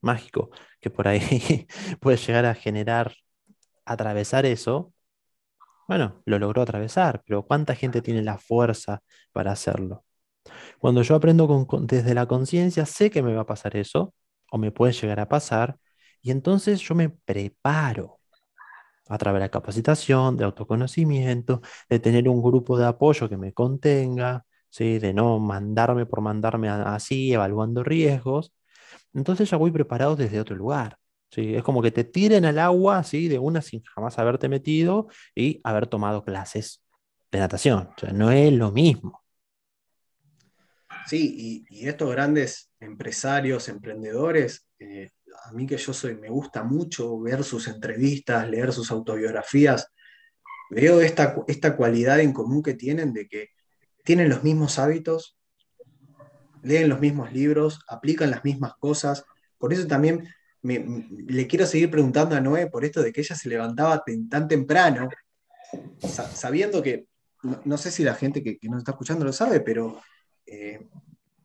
mágico 0.00 0.50
que 0.80 0.90
por 0.90 1.06
ahí 1.08 1.20
puede 2.00 2.16
llegar 2.16 2.46
a 2.46 2.54
generar 2.54 3.14
atravesar 3.84 4.46
eso, 4.46 4.92
bueno, 5.86 6.22
lo 6.24 6.38
logró 6.38 6.62
atravesar, 6.62 7.22
pero 7.26 7.44
¿cuánta 7.44 7.74
gente 7.74 8.02
tiene 8.02 8.22
la 8.22 8.38
fuerza 8.38 9.02
para 9.32 9.52
hacerlo? 9.52 10.04
Cuando 10.82 11.02
yo 11.02 11.14
aprendo 11.14 11.46
desde 11.82 12.12
la 12.12 12.26
conciencia, 12.26 12.86
sé 12.86 13.08
que 13.12 13.22
me 13.22 13.32
va 13.34 13.42
a 13.42 13.46
pasar 13.46 13.76
eso, 13.76 14.14
o 14.50 14.58
me 14.58 14.72
puede 14.72 14.92
llegar 14.92 15.20
a 15.20 15.28
pasar, 15.28 15.78
y 16.20 16.32
entonces 16.32 16.80
yo 16.80 16.96
me 16.96 17.08
preparo 17.08 18.18
a 19.08 19.18
través 19.18 19.40
de 19.40 19.46
la 19.46 19.50
capacitación, 19.50 20.36
de 20.36 20.44
autoconocimiento, 20.44 21.62
de 21.88 22.00
tener 22.00 22.28
un 22.28 22.42
grupo 22.42 22.78
de 22.78 22.86
apoyo 22.86 23.28
que 23.28 23.36
me 23.36 23.52
contenga, 23.52 24.44
¿sí? 24.70 24.98
de 24.98 25.14
no 25.14 25.38
mandarme 25.38 26.04
por 26.06 26.20
mandarme 26.20 26.68
así, 26.68 27.32
evaluando 27.32 27.84
riesgos. 27.84 28.52
Entonces 29.14 29.50
ya 29.50 29.56
voy 29.58 29.70
preparado 29.72 30.16
desde 30.16 30.40
otro 30.40 30.56
lugar. 30.56 30.98
Sí, 31.30 31.54
es 31.54 31.62
como 31.62 31.82
que 31.82 31.92
te 31.92 32.04
tiren 32.04 32.44
al 32.44 32.58
agua 32.58 32.98
así 32.98 33.28
de 33.28 33.38
una 33.38 33.62
sin 33.62 33.82
jamás 33.84 34.18
haberte 34.18 34.48
metido 34.48 35.08
y 35.34 35.60
haber 35.64 35.86
tomado 35.86 36.24
clases 36.24 36.82
de 37.32 37.38
natación. 37.40 37.90
No 38.14 38.32
es 38.32 38.52
lo 38.52 38.72
mismo. 38.72 39.21
Sí, 41.06 41.66
y, 41.68 41.88
estos 41.88 42.10
grandes 42.10 42.70
empresarios, 42.80 43.68
emprendedores, 43.68 44.66
eh, 44.78 45.10
a 45.44 45.52
mí 45.52 45.66
que 45.66 45.76
yo 45.76 45.92
soy, 45.92 46.14
me 46.16 46.28
gusta 46.28 46.62
mucho 46.62 47.18
ver 47.20 47.44
sus 47.44 47.68
entrevistas, 47.68 48.48
leer 48.48 48.72
sus 48.72 48.90
autobiografías, 48.90 49.88
veo 50.70 51.00
esta, 51.00 51.36
esta 51.48 51.76
cualidad 51.76 52.20
en 52.20 52.32
común 52.32 52.62
que 52.62 52.74
tienen 52.74 53.12
de 53.12 53.26
que 53.28 53.50
tienen 54.04 54.28
los 54.28 54.42
mismos 54.42 54.78
hábitos, 54.78 55.36
leen 56.62 56.88
los 56.88 57.00
mismos 57.00 57.32
libros, 57.32 57.80
aplican 57.88 58.30
las 58.30 58.44
mismas 58.44 58.74
cosas. 58.78 59.24
Por 59.58 59.72
eso 59.72 59.86
también 59.86 60.28
le 60.62 61.46
quiero 61.46 61.66
seguir 61.66 61.90
preguntando 61.90 62.36
a 62.36 62.40
Noé 62.40 62.68
por 62.68 62.84
esto 62.84 63.02
de 63.02 63.12
que 63.12 63.20
ella 63.20 63.34
se 63.34 63.48
levantaba 63.48 64.02
tan 64.30 64.48
temprano, 64.48 65.08
sabiendo 66.34 66.82
que, 66.82 67.06
no, 67.64 67.76
sé 67.76 67.90
si 67.90 68.04
la 68.04 68.14
gente 68.14 68.42
que, 68.42 68.58
nos 68.62 68.78
está 68.78 68.92
escuchando 68.92 69.24
lo 69.24 69.32
sabe, 69.32 69.60
pero 69.60 70.00
eh, 70.46 70.80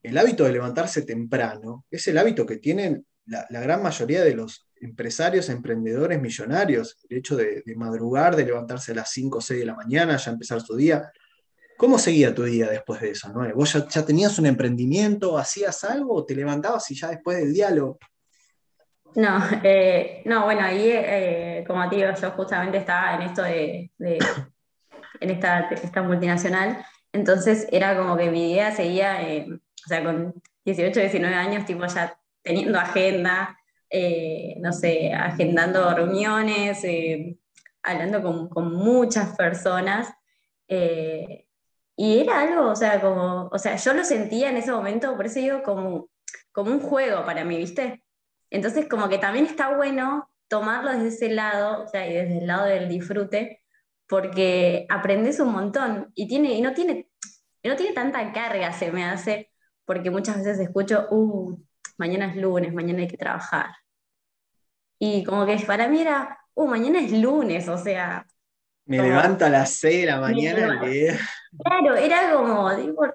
el 0.04 0.18
hábito 0.18 0.44
de 0.44 0.54
levantarse 0.54 1.02
temprano 1.04 1.86
es 1.90 2.08
el 2.08 2.18
hábito 2.18 2.46
que 2.46 2.58
tienen 2.58 3.06
la, 3.26 3.46
gran 3.50 3.84
mayoría 3.84 4.24
de 4.24 4.36
los 4.36 4.70
empresarios, 4.80 5.50
emprendedores, 5.50 6.22
millonarios, 6.22 6.98
el 7.10 7.18
hecho 7.18 7.36
de, 7.36 7.64
madrugar, 7.76 8.36
de 8.36 8.46
levantarse 8.46 8.94
a 8.94 8.96
las 8.96 9.12
5 9.12 9.40
o 9.40 9.42
6 9.42 9.60
de 9.60 9.66
la 9.66 9.76
mañana, 9.76 10.18
ya 10.18 10.32
empezar 10.32 10.62
su 10.62 10.76
día. 10.76 11.12
¿Cómo 11.78 12.00
seguía 12.00 12.34
tu 12.34 12.44
día 12.44 12.70
después 12.70 13.02
de 13.02 13.12
eso? 13.12 13.32
Noé? 13.34 13.54
¿Vos 13.54 13.74
ya, 13.74 14.06
tenías 14.06 14.40
un 14.40 14.46
emprendimiento, 14.46 15.38
hacías 15.38 15.84
algo, 15.84 16.16
o 16.16 16.26
te 16.26 16.36
levantabas 16.36 16.90
y 16.92 16.96
ya 16.96 17.10
después 17.10 17.38
del 17.38 17.54
diálogo 17.54 18.00
no, 19.18 19.40
eh, 19.64 20.22
no, 20.26 20.46
bueno, 20.46 20.62
ahí, 20.62 20.92
eh, 20.92 21.64
como 21.66 21.90
digo, 21.90 22.10
yo 22.22 22.32
justamente 22.32 22.78
estaba 22.78 23.16
en 23.16 23.22
esto 23.24 23.42
de, 23.42 23.92
en 24.00 25.30
esta, 25.32 25.70
esta, 25.70 26.04
multinacional, 26.04 26.86
entonces 27.14 27.68
era 27.72 27.98
como 27.98 28.18
que 28.18 28.30
mi 28.30 28.52
idea 28.52 28.72
seguía, 28.76 29.22
eh, 29.28 29.48
o 29.50 29.88
sea, 29.88 30.04
con 30.04 30.42
18, 30.66 31.00
19 31.00 31.36
años, 31.36 31.66
tipo 31.66 31.86
ya 31.86 32.20
teniendo 32.42 32.80
agenda, 32.80 33.58
no 34.60 34.74
sé, 34.74 35.14
agendando 35.14 35.94
reuniones, 35.94 36.86
hablando 37.84 38.22
con, 38.22 38.50
con, 38.50 38.74
muchas 38.74 39.36
personas, 39.36 40.10
y 42.00 42.20
era 42.20 42.42
algo, 42.42 42.70
o 42.70 42.76
sea, 42.76 43.02
como, 43.02 43.50
o 43.52 43.58
sea, 43.58 43.76
yo 43.76 43.94
lo 43.94 44.04
sentía 44.04 44.52
en 44.52 44.58
ese 44.58 44.72
momento, 44.72 45.16
por 45.18 45.26
eso 45.26 45.40
digo, 45.40 45.64
como, 45.64 46.10
como 46.52 46.72
un 46.72 46.80
juego 46.80 47.26
para 47.26 47.44
mí, 47.44 47.58
¿viste? 47.58 48.04
Entonces, 48.52 48.88
como 48.88 49.10
que 49.10 49.18
también 49.18 49.48
está 49.48 49.76
bueno 49.76 50.30
tomarlo 50.48 50.92
desde 50.92 51.08
ese 51.08 51.30
lado, 51.30 51.84
o 51.84 51.88
sea, 51.88 52.08
y 52.08 52.14
desde 52.14 52.38
el 52.38 52.48
lado 52.48 52.66
del 52.66 52.88
disfrute, 52.88 53.64
porque 54.08 54.86
aprendes 54.90 55.40
un 55.40 55.52
montón 55.52 56.12
y, 56.16 56.28
tiene, 56.28 56.54
y 56.54 56.62
no, 56.62 56.74
tiene, 56.74 57.10
no 57.64 57.76
tiene 57.76 57.94
tanta 57.94 58.32
carga, 58.32 58.72
se 58.72 58.92
me 58.92 59.04
hace, 59.04 59.52
porque 59.86 60.10
muchas 60.10 60.38
veces 60.38 60.60
escucho, 60.60 61.08
uh, 61.12 61.58
mañana 61.98 62.28
es 62.32 62.38
lunes, 62.38 62.74
mañana 62.74 63.00
hay 63.00 63.08
que 63.08 63.18
trabajar. 63.18 63.72
Y 65.00 65.24
como 65.24 65.46
que 65.46 65.58
para 65.66 65.88
mí 65.88 66.02
era, 66.02 66.40
uh, 66.54 66.68
mañana 66.68 67.00
es 67.02 67.12
lunes, 67.12 67.68
o 67.68 67.78
sea... 67.78 68.26
Me 68.86 69.02
levanto 69.02 69.46
a 69.46 69.50
las 69.50 69.74
6 69.74 70.00
de 70.00 70.06
la 70.06 70.22
mañana. 70.22 70.82
Claro, 71.62 71.96
era 71.96 72.32
como, 72.32 72.74
digo, 72.74 73.06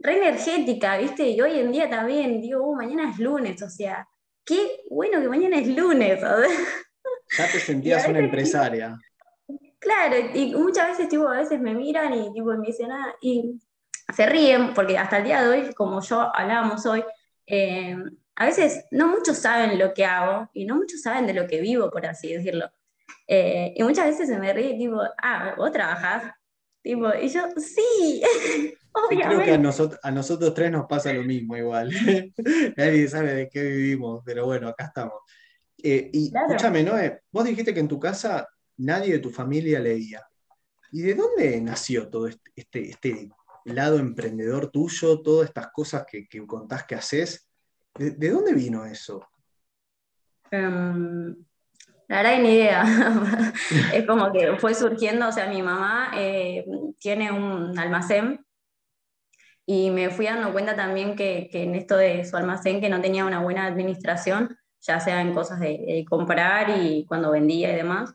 re 0.00 0.16
energética, 0.16 0.98
¿viste? 0.98 1.28
Y 1.28 1.40
hoy 1.40 1.60
en 1.60 1.70
día 1.70 1.88
también, 1.88 2.40
digo, 2.40 2.64
uh, 2.64 2.74
mañana 2.74 3.10
es 3.10 3.18
lunes, 3.20 3.62
o 3.62 3.70
sea, 3.70 4.08
qué 4.44 4.80
bueno 4.90 5.20
que 5.20 5.28
mañana 5.28 5.58
es 5.58 5.68
lunes. 5.68 6.20
Ya 6.20 7.46
te 7.46 7.60
sentías 7.60 8.08
una 8.08 8.18
empresaria. 8.18 8.98
Claro, 9.80 10.16
y 10.34 10.54
muchas 10.54 10.88
veces, 10.88 11.08
tipo, 11.08 11.26
a 11.26 11.38
veces 11.38 11.58
me 11.58 11.74
miran 11.74 12.12
y, 12.12 12.32
tipo, 12.34 12.46
me 12.52 12.66
dicen, 12.66 12.92
ah, 12.92 13.14
y 13.20 13.58
se 14.14 14.26
ríen, 14.26 14.74
porque 14.74 14.98
hasta 14.98 15.18
el 15.18 15.24
día 15.24 15.42
de 15.42 15.48
hoy, 15.48 15.74
como 15.74 16.02
yo 16.02 16.20
hablábamos 16.34 16.84
hoy, 16.84 17.02
eh, 17.46 17.96
a 18.36 18.44
veces 18.44 18.84
no 18.90 19.08
muchos 19.08 19.38
saben 19.38 19.78
lo 19.78 19.94
que 19.94 20.04
hago 20.04 20.50
y 20.52 20.66
no 20.66 20.76
muchos 20.76 21.00
saben 21.00 21.26
de 21.26 21.34
lo 21.34 21.46
que 21.46 21.62
vivo, 21.62 21.90
por 21.90 22.04
así 22.04 22.32
decirlo. 22.32 22.70
Eh, 23.26 23.72
y 23.74 23.82
muchas 23.82 24.06
veces 24.06 24.28
se 24.28 24.38
me 24.38 24.52
ríe, 24.52 24.76
tipo, 24.76 25.00
ah, 25.22 25.54
vos 25.56 25.72
trabajás. 25.72 26.32
Tipo, 26.82 27.08
y 27.14 27.28
yo, 27.28 27.42
sí, 27.56 28.22
creo 29.08 29.42
que 29.42 29.52
a, 29.52 29.58
nosotros, 29.58 30.00
a 30.02 30.10
nosotros 30.10 30.52
tres 30.52 30.70
nos 30.70 30.86
pasa 30.86 31.12
lo 31.12 31.22
mismo 31.22 31.56
igual. 31.56 31.90
Nadie 32.76 33.08
sabe 33.08 33.34
de 33.34 33.48
qué 33.48 33.62
vivimos, 33.62 34.22
pero 34.26 34.44
bueno, 34.44 34.68
acá 34.68 34.84
estamos. 34.84 35.20
Eh, 35.82 36.10
y 36.12 36.32
escúchame, 36.34 36.82
Noé, 36.82 37.20
vos 37.32 37.44
dijiste 37.44 37.72
que 37.72 37.80
en 37.80 37.88
tu 37.88 37.98
casa 37.98 38.46
nadie 38.80 39.14
de 39.14 39.18
tu 39.18 39.30
familia 39.30 39.80
leía. 39.80 40.22
¿Y 40.92 41.02
de 41.02 41.14
dónde 41.14 41.60
nació 41.60 42.08
todo 42.08 42.26
este, 42.26 42.90
este, 42.90 43.30
lado 43.64 43.98
emprendedor 43.98 44.70
tuyo, 44.70 45.20
todas 45.20 45.48
estas 45.48 45.68
cosas 45.72 46.04
que, 46.10 46.26
que 46.26 46.44
contás 46.46 46.84
que 46.84 46.96
haces? 46.96 47.48
¿De, 47.94 48.30
dónde 48.30 48.54
vino 48.54 48.84
eso? 48.84 49.28
Um, 50.52 51.36
la 52.08 52.22
verdad, 52.22 52.38
ni 52.40 52.54
idea. 52.54 52.84
es 53.94 54.06
como 54.06 54.32
que 54.32 54.56
fue 54.58 54.74
surgiendo, 54.74 55.28
o 55.28 55.32
sea, 55.32 55.48
mi 55.48 55.62
mamá 55.62 56.12
eh, 56.16 56.64
tiene 56.98 57.30
un 57.30 57.78
almacén 57.78 58.44
y 59.66 59.90
me 59.90 60.10
fui 60.10 60.26
dando 60.26 60.52
cuenta 60.52 60.74
también 60.74 61.14
que, 61.14 61.48
que, 61.52 61.62
en 61.62 61.76
esto 61.76 61.96
de 61.96 62.24
su 62.24 62.36
almacén 62.36 62.80
que 62.80 62.88
no 62.88 63.00
tenía 63.00 63.24
una 63.24 63.40
buena 63.40 63.66
administración, 63.66 64.56
ya 64.80 64.98
sea 64.98 65.20
en 65.20 65.34
cosas 65.34 65.60
de, 65.60 66.04
comprar 66.08 66.70
y 66.80 67.04
cuando 67.06 67.30
vendía 67.30 67.72
y 67.72 67.76
demás. 67.76 68.12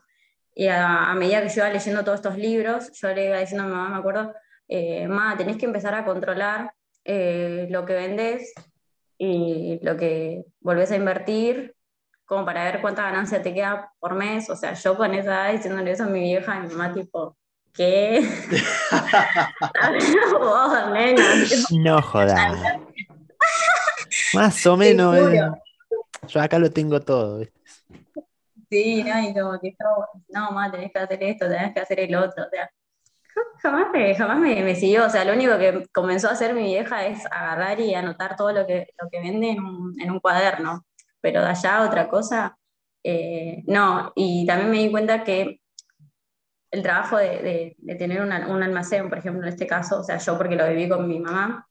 Y 0.58 0.68
a, 0.68 1.12
medida 1.14 1.42
que 1.42 1.50
yo 1.50 1.60
iba 1.60 1.68
leyendo 1.68 2.02
todos 2.02 2.20
estos 2.20 2.38
libros, 2.38 2.90
yo 2.94 3.12
le 3.12 3.26
iba 3.26 3.38
diciendo 3.38 3.64
a 3.64 3.66
mi 3.66 3.74
mamá, 3.74 3.90
me 3.90 3.98
acuerdo, 3.98 4.32
eh, 4.66 5.06
ma, 5.06 5.36
tenés 5.36 5.58
que 5.58 5.66
empezar 5.66 5.94
a 5.94 6.06
controlar 6.06 6.72
eh, 7.04 7.66
lo 7.68 7.84
que 7.84 7.92
vendes 7.92 8.54
y 9.18 9.78
lo 9.82 9.98
que 9.98 10.46
volvés 10.60 10.90
a 10.92 10.96
invertir, 10.96 11.74
como 12.24 12.46
para 12.46 12.64
ver 12.64 12.80
cuánta 12.80 13.02
ganancia 13.02 13.42
te 13.42 13.52
queda 13.52 13.92
por 14.00 14.14
mes. 14.14 14.48
O 14.48 14.56
sea, 14.56 14.72
yo 14.72 14.96
con 14.96 15.12
esa 15.12 15.44
edad 15.44 15.52
diciéndole 15.52 15.90
eso 15.90 16.04
a 16.04 16.06
mi 16.06 16.20
vieja 16.20 16.56
y 16.56 16.60
mi 16.66 16.68
mamá, 16.74 16.94
tipo, 16.94 17.36
¿qué? 17.74 18.26
no 21.72 22.00
jodas. 22.00 22.56
Más 24.32 24.66
o 24.66 24.78
menos. 24.78 25.18
Eh. 25.18 25.50
Yo 26.28 26.40
acá 26.40 26.58
lo 26.58 26.70
tengo 26.70 26.98
todo. 27.00 27.42
Sí, 28.68 29.04
no, 29.04 29.20
y 29.20 29.34
como 29.34 29.60
que 29.60 29.76
no, 30.28 30.50
mamá, 30.50 30.70
tenés 30.70 30.92
que 30.92 30.98
hacer 30.98 31.22
esto, 31.22 31.48
tenés 31.48 31.72
que 31.72 31.80
hacer 31.80 32.00
el 32.00 32.14
otro. 32.16 32.44
O 32.44 32.48
sea, 32.50 32.70
jamás, 33.62 33.86
me, 33.92 34.14
jamás 34.14 34.38
me, 34.38 34.74
siguió. 34.74 35.06
O 35.06 35.10
sea, 35.10 35.24
lo 35.24 35.34
único 35.34 35.58
que 35.58 35.86
comenzó 35.92 36.28
a 36.28 36.32
hacer 36.32 36.54
mi 36.54 36.64
vieja 36.64 37.06
es 37.06 37.24
agarrar 37.26 37.80
y 37.80 37.94
anotar 37.94 38.36
todo 38.36 38.52
lo 38.52 38.66
que, 38.66 38.88
lo 39.00 39.08
que 39.10 39.20
vende 39.20 39.50
en 39.50 40.10
un, 40.10 40.20
cuaderno. 40.20 40.84
Pero 41.20 41.42
de 41.42 41.48
allá 41.48 41.82
otra 41.82 42.08
cosa, 42.08 42.58
eh, 43.02 43.62
no. 43.66 44.12
Y 44.16 44.46
también 44.46 44.70
me 44.70 44.78
di 44.78 44.90
cuenta 44.90 45.24
que 45.24 45.60
el 46.70 46.82
trabajo 46.82 47.16
de, 47.18 47.76
tener 47.98 48.20
un 48.22 48.32
almacén, 48.62 49.08
por 49.08 49.18
ejemplo, 49.18 49.42
en 49.42 49.48
este 49.48 49.66
caso, 49.66 50.00
o 50.00 50.04
sea, 50.04 50.18
yo 50.18 50.36
porque 50.36 50.56
lo 50.56 50.68
viví 50.68 50.88
con 50.88 51.08
mi 51.08 51.20
mamá, 51.20 51.68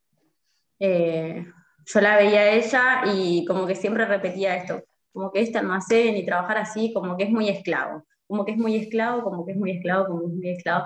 eh, 0.80 1.46
yo 1.86 2.02
la 2.02 2.18
veía 2.18 2.40
a 2.42 2.50
ella 2.50 3.02
y 3.14 3.46
como 3.46 3.68
que 3.68 3.76
siempre 3.76 4.06
repetía 4.06 4.56
esto, 4.56 4.82
como 5.16 5.32
que 5.32 5.42
este 5.42 5.58
almacén 5.58 6.16
y 6.18 6.26
trabajar 6.26 6.60
así, 6.60 6.94
como 6.94 7.18
que 7.18 7.24
es 7.24 7.32
muy 7.32 7.50
esclavo, 7.50 8.04
como 8.28 8.46
que 8.46 8.52
es 8.52 8.58
muy 8.58 8.76
esclavo, 8.76 9.24
como 9.24 9.46
que 9.46 9.54
es 9.54 9.58
muy 9.58 9.72
esclavo, 9.72 10.06
como 10.08 10.26
que 10.28 10.32
es 10.34 10.38
muy 10.38 10.52
esclavo 10.52 10.86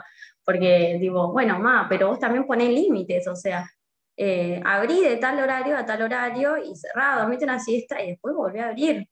porque 0.49 0.97
digo, 0.99 1.31
bueno, 1.31 1.59
ma, 1.59 1.85
pero 1.87 2.07
vos 2.07 2.19
también 2.19 2.47
ponés 2.47 2.69
límites, 2.69 3.27
o 3.27 3.35
sea, 3.35 3.69
eh, 4.17 4.59
abrí 4.65 4.99
de 5.01 5.17
tal 5.17 5.39
horario 5.39 5.77
a 5.77 5.85
tal 5.85 6.01
horario 6.01 6.57
y 6.57 6.75
cerrado, 6.75 7.21
dormite 7.21 7.43
una 7.45 7.59
siesta 7.59 8.01
y 8.01 8.11
después 8.11 8.33
volví 8.35 8.57
a 8.57 8.69
abrir. 8.69 9.07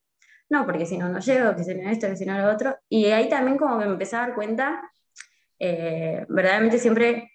No, 0.49 0.65
porque 0.65 0.88
si 0.88 0.97
no, 0.97 1.10
no 1.10 1.19
llego, 1.19 1.56
que 1.56 1.63
si 1.63 1.75
no 1.75 1.89
esto, 1.91 2.08
que 2.08 2.15
si 2.15 2.25
no 2.25 2.39
lo 2.39 2.51
otro. 2.51 2.75
Y 2.89 3.06
ahí 3.08 3.30
también 3.30 3.58
como 3.58 3.77
que 3.77 3.86
me 3.86 3.91
empecé 3.91 4.15
a 4.15 4.21
dar 4.21 4.34
cuenta, 4.34 4.82
eh, 5.60 6.25
verdaderamente 6.27 6.80
siempre 6.80 7.32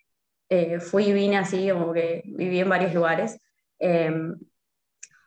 eh, 0.48 0.80
fui 0.80 1.04
y 1.04 1.12
vine 1.12 1.38
así, 1.38 1.70
como 1.70 1.92
que 1.92 2.22
viví 2.24 2.58
en 2.58 2.68
varios 2.68 2.92
lugares, 2.94 3.38
em, 3.78 4.36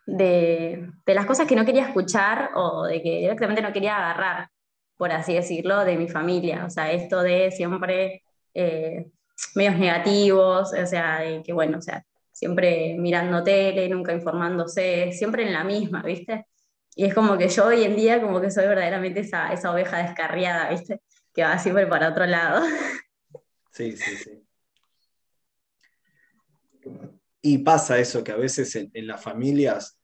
de, 0.06 0.88
las 1.06 1.26
cosas 1.26 1.46
que 1.46 1.56
no 1.56 1.64
quería 1.64 1.86
escuchar 1.86 2.50
o 2.54 2.84
de 2.84 3.02
que 3.02 3.18
directamente 3.18 3.62
no 3.62 3.72
quería 3.72 3.96
agarrar, 3.96 4.48
por 4.96 5.12
así 5.12 5.34
decirlo, 5.34 5.84
de 5.84 5.96
mi 5.96 6.08
familia. 6.08 6.64
O 6.64 6.70
sea, 6.70 6.92
esto 6.92 7.22
de 7.22 7.50
siempre 7.50 8.22
eh, 8.54 9.10
medios 9.54 9.76
negativos, 9.76 10.72
o 10.72 10.86
sea, 10.86 11.20
de 11.20 11.42
que 11.42 11.52
bueno, 11.52 11.78
o 11.78 11.82
sea, 11.82 12.04
siempre 12.32 12.96
mirando 12.98 13.42
tele, 13.42 13.88
nunca 13.88 14.12
informándose, 14.12 15.12
siempre 15.12 15.44
en 15.46 15.52
la 15.52 15.64
misma, 15.64 16.02
¿viste? 16.02 16.46
Y 16.94 17.04
es 17.04 17.14
como 17.14 17.36
que 17.36 17.48
yo 17.48 17.66
hoy 17.66 17.84
en 17.84 17.96
día 17.96 18.22
como 18.22 18.40
que 18.40 18.50
soy 18.50 18.66
verdaderamente 18.66 19.20
esa, 19.20 19.52
esa 19.52 19.72
oveja 19.72 19.98
descarriada, 19.98 20.70
¿viste? 20.70 21.02
Que 21.34 21.42
va 21.42 21.58
siempre 21.58 21.86
para 21.86 22.08
otro 22.08 22.26
lado. 22.26 22.64
Sí, 23.70 23.94
sí, 23.94 24.16
sí. 24.16 24.46
Y 27.42 27.58
pasa 27.58 27.98
eso, 27.98 28.24
que 28.24 28.32
a 28.32 28.36
veces 28.36 28.74
en, 28.74 29.06
las 29.06 29.22
familias, 29.22 29.95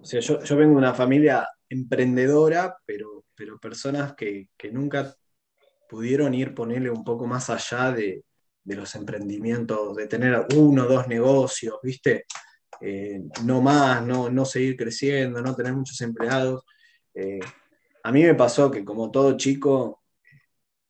o 0.00 0.04
sea, 0.04 0.20
yo, 0.20 0.42
yo, 0.42 0.56
vengo 0.56 0.72
de 0.72 0.78
una 0.78 0.94
familia 0.94 1.46
emprendedora, 1.68 2.76
pero, 2.84 3.24
pero 3.34 3.58
personas 3.58 4.14
que, 4.14 4.48
que 4.56 4.70
nunca 4.70 5.14
pudieron 5.90 6.32
ir 6.34 6.54
ponerle 6.54 6.88
un 6.88 7.04
poco 7.04 7.26
más 7.26 7.50
allá 7.50 7.90
de, 7.92 8.24
los 8.64 8.94
emprendimientos, 8.94 9.96
de 9.96 10.06
tener 10.06 10.46
uno 10.54 10.84
o 10.84 10.86
dos 10.86 11.08
negocios, 11.08 11.76
¿viste? 11.82 12.26
Eh, 12.80 13.20
no 13.44 13.60
más, 13.60 14.06
no, 14.06 14.30
no, 14.30 14.44
seguir 14.44 14.76
creciendo, 14.76 15.42
no 15.42 15.56
tener 15.56 15.72
muchos 15.74 16.00
empleados. 16.00 16.64
Eh, 17.12 17.40
a 18.04 18.12
mí 18.12 18.22
me 18.22 18.36
pasó 18.36 18.70
que 18.70 18.84
como 18.84 19.10
todo 19.10 19.36
chico, 19.36 20.04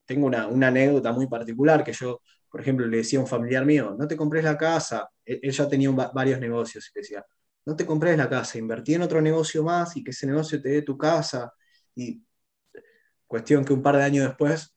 tengo 0.05 0.27
una, 0.27 0.45
anécdota 0.45 1.13
muy 1.13 1.27
particular 1.27 1.83
que 1.83 1.95
yo, 1.95 2.21
por 2.51 2.61
ejemplo, 2.61 2.87
le 2.87 2.99
decía 2.99 3.19
a 3.19 3.23
un 3.23 3.29
familiar 3.29 3.65
mío, 3.65 3.97
no 3.99 4.07
te 4.07 4.17
compres 4.17 4.45
la 4.45 4.59
casa, 4.59 5.09
e, 5.25 5.41
él, 5.43 5.53
ya 5.53 5.67
tenía 5.67 5.91
varios 5.91 6.39
negocios 6.39 6.91
y 6.95 7.01
decía, 7.01 7.25
no 7.67 7.77
te 7.77 7.87
compres 7.87 8.17
la 8.17 8.29
casa, 8.29 8.59
invertí 8.59 8.95
en 8.95 9.03
otro 9.03 9.21
negocio 9.21 9.63
más 9.63 9.97
y 9.97 10.05
que 10.05 10.11
ese 10.11 10.27
negocio 10.27 10.61
te 10.61 10.71
dé 10.71 10.83
tu 10.83 10.97
casa. 10.97 11.53
Y 11.95 12.23
cuestión 13.27 13.65
que 13.65 13.73
un 13.73 13.83
par 13.83 13.97
de 13.97 14.05
años 14.05 14.27
después 14.27 14.75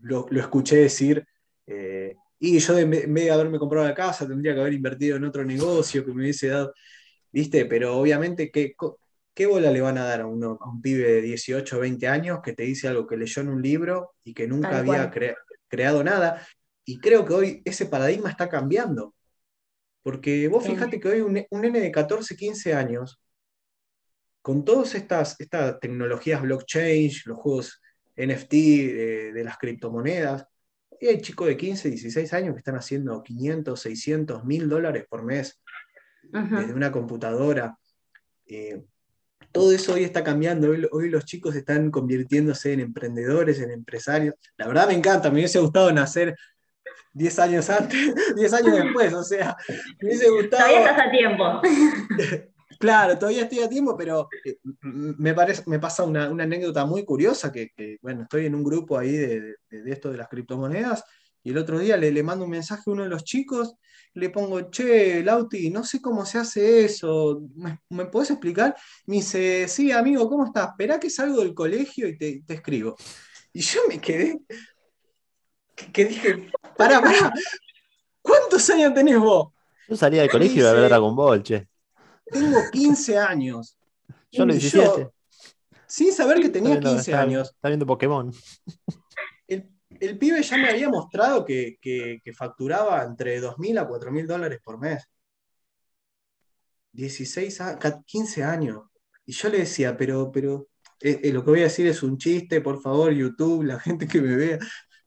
lo, 0.00 0.28
escuché 0.30 0.76
decir, 0.76 1.26
eh, 1.66 2.16
y 2.38 2.58
yo 2.58 2.78
en 2.78 2.90
vez 2.90 3.06
de 3.06 3.30
haberme 3.30 3.58
comprado 3.58 3.86
la 3.86 3.94
casa, 3.94 4.26
tendría 4.26 4.54
que 4.54 4.60
haber 4.60 4.72
invertido 4.72 5.16
en 5.16 5.24
otro 5.24 5.44
negocio 5.44 6.04
que 6.04 6.12
me 6.14 6.22
hubiese 6.22 6.48
dado, 6.48 6.72
¿viste? 7.30 7.66
Pero 7.66 7.98
obviamente, 7.98 8.50
¿qué, 8.50 8.74
qué 9.34 9.46
bola 9.46 9.70
le 9.70 9.82
van 9.82 9.98
a 9.98 10.04
dar 10.04 10.22
a, 10.22 10.26
uno, 10.26 10.58
a 10.60 10.70
un 10.70 10.80
pibe 10.80 11.06
de 11.06 11.22
18 11.22 11.76
o 11.76 11.80
20 11.80 12.08
años 12.08 12.40
que 12.42 12.54
te 12.54 12.62
dice 12.62 12.88
algo 12.88 13.06
que 13.06 13.18
leyó 13.18 13.42
en 13.42 13.48
un 13.48 13.60
libro 13.60 14.12
y 14.24 14.32
que 14.32 14.48
nunca 14.48 14.78
había 14.78 15.10
creado 15.68 16.02
nada? 16.02 16.46
Y 16.84 16.98
creo 16.98 17.26
que 17.26 17.34
hoy 17.34 17.62
ese 17.64 17.86
paradigma 17.86 18.30
está 18.30 18.48
cambiando. 18.48 19.14
Porque 20.02 20.48
vos 20.48 20.64
fíjate 20.64 20.98
que 20.98 21.08
hoy 21.08 21.20
un, 21.20 21.44
un, 21.50 21.60
nene 21.60 21.80
de 21.80 21.90
14, 21.90 22.36
15 22.36 22.74
años, 22.74 23.20
con 24.42 24.64
todas 24.64 24.94
estas, 24.94 25.38
estas 25.38 25.78
tecnologías 25.80 26.42
blockchain, 26.42 27.10
los 27.26 27.38
juegos 27.38 27.80
NFT, 28.16 28.52
de, 28.52 29.42
las 29.44 29.58
criptomonedas. 29.58 30.46
Y 31.00 31.06
hay 31.06 31.20
chicos 31.20 31.48
de 31.48 31.56
15, 31.56 31.90
16 31.90 32.32
años 32.34 32.54
que 32.54 32.58
están 32.58 32.76
haciendo 32.76 33.22
500, 33.22 33.80
600, 33.80 34.44
1000 34.44 34.68
dólares 34.68 35.04
por 35.08 35.22
mes 35.22 35.60
desde 36.22 36.74
una 36.74 36.92
computadora. 36.92 37.76
Eh, 38.46 38.82
todo 39.52 39.72
eso 39.72 39.94
hoy 39.94 40.04
está 40.04 40.22
cambiando. 40.22 40.70
Hoy, 40.92 41.10
los 41.10 41.24
chicos 41.24 41.56
están 41.56 41.90
convirtiéndose 41.90 42.72
en 42.72 42.80
emprendedores, 42.80 43.60
en 43.60 43.70
empresarios. 43.70 44.34
La 44.56 44.68
verdad 44.68 44.88
me 44.88 44.94
encanta, 44.94 45.30
me 45.30 45.36
hubiese 45.36 45.58
gustado 45.58 45.90
nacer 45.92 46.36
10 47.12 47.38
años 47.38 47.70
antes, 47.70 48.14
10 48.36 48.52
años 48.52 48.76
después, 48.76 49.12
o 49.12 49.22
sea, 49.22 49.56
me 50.00 50.08
hubiese 50.08 50.30
gustado... 50.30 50.62
Todavía 50.64 50.90
estás 50.90 51.06
a 51.06 51.10
tiempo. 51.10 51.44
Claro, 52.80 53.18
todavía 53.18 53.42
estoy 53.42 53.60
a 53.60 53.68
tiempo, 53.68 53.94
pero 53.94 54.30
eh, 54.42 54.56
me, 54.62 55.34
parece, 55.34 55.64
me 55.66 55.78
pasa 55.78 56.02
una, 56.02 56.24
anécdota 56.24 56.86
muy 56.86 57.04
curiosa, 57.04 57.52
que, 57.52 57.72
bueno, 58.00 58.22
estoy 58.22 58.46
en 58.46 58.54
un 58.54 58.64
grupo 58.64 58.96
ahí 58.96 59.12
de, 59.12 59.56
esto 59.68 60.10
de 60.10 60.16
las 60.16 60.28
criptomonedas, 60.28 61.04
y 61.42 61.50
el 61.50 61.58
otro 61.58 61.78
día 61.78 61.98
le, 61.98 62.10
le 62.10 62.22
mando 62.22 62.46
un 62.46 62.50
mensaje 62.50 62.84
a 62.86 62.90
uno 62.90 63.02
de 63.02 63.10
los 63.10 63.22
chicos, 63.22 63.74
le 64.14 64.30
pongo, 64.30 64.70
che, 64.70 65.22
Lauti, 65.22 65.68
no 65.68 65.84
sé 65.84 66.00
cómo 66.00 66.24
se 66.24 66.38
hace 66.38 66.86
eso, 66.86 67.42
¿me, 67.54 67.80
me 67.90 68.06
podés 68.06 68.30
explicar? 68.30 68.74
Me 69.04 69.16
dice, 69.16 69.68
sí, 69.68 69.92
amigo, 69.92 70.26
¿cómo 70.30 70.46
estás? 70.46 70.70
Espera 70.70 70.98
que 70.98 71.10
salgo 71.10 71.42
del 71.42 71.52
colegio 71.52 72.08
y 72.08 72.16
te, 72.16 72.42
te 72.46 72.54
escribo. 72.54 72.96
Y 73.52 73.60
yo 73.60 73.80
me 73.88 74.00
quedé, 74.00 74.40
que, 75.92 76.04
dije, 76.04 76.50
pará, 76.76 77.00
pará, 77.00 77.32
¿cuántos 78.22 78.68
años 78.70 78.94
tenés 78.94 79.18
vos? 79.18 79.52
Yo 79.88 79.96
salía 79.96 80.22
del 80.22 80.30
colegio 80.30 80.56
y 80.56 80.60
iba 80.60 80.70
a 80.70 80.74
ver 80.74 80.88
Dragon 80.88 81.14
Ball, 81.16 81.42
che. 81.42 81.68
Tengo 82.24 82.58
15 82.70 83.18
años. 83.18 83.76
Yo 84.30 84.46
lo 84.46 84.52
17. 84.52 85.08
sin 85.86 86.12
saber 86.12 86.40
que 86.40 86.48
tenía 86.48 86.78
15 86.78 87.14
años. 87.14 87.50
Está 87.50 87.68
viendo 87.68 87.86
Pokémon. 87.86 88.32
El, 89.46 90.18
pibe 90.18 90.42
ya 90.42 90.56
me 90.56 90.70
había 90.70 90.88
mostrado 90.88 91.44
que, 91.44 92.20
facturaba 92.34 93.02
entre 93.02 93.40
2.000 93.40 93.80
a 93.80 93.88
4.000 93.88 94.26
dólares 94.26 94.60
por 94.62 94.78
mes. 94.78 95.04
16 96.92 97.60
a 97.60 98.02
15 98.06 98.44
años. 98.44 98.82
Y 99.26 99.32
yo 99.32 99.48
le 99.48 99.58
decía, 99.58 99.96
pero, 99.96 100.30
pero 100.32 100.68
eh, 101.00 101.20
eh, 101.22 101.32
lo 101.32 101.44
que 101.44 101.50
voy 101.50 101.60
a 101.60 101.64
decir 101.64 101.86
es 101.86 102.02
un 102.02 102.18
chiste, 102.18 102.60
por 102.60 102.80
favor, 102.80 103.12
YouTube, 103.12 103.64
la 103.64 103.78
gente 103.80 104.06
que 104.06 104.20
me 104.20 104.36
vea. 104.36 104.58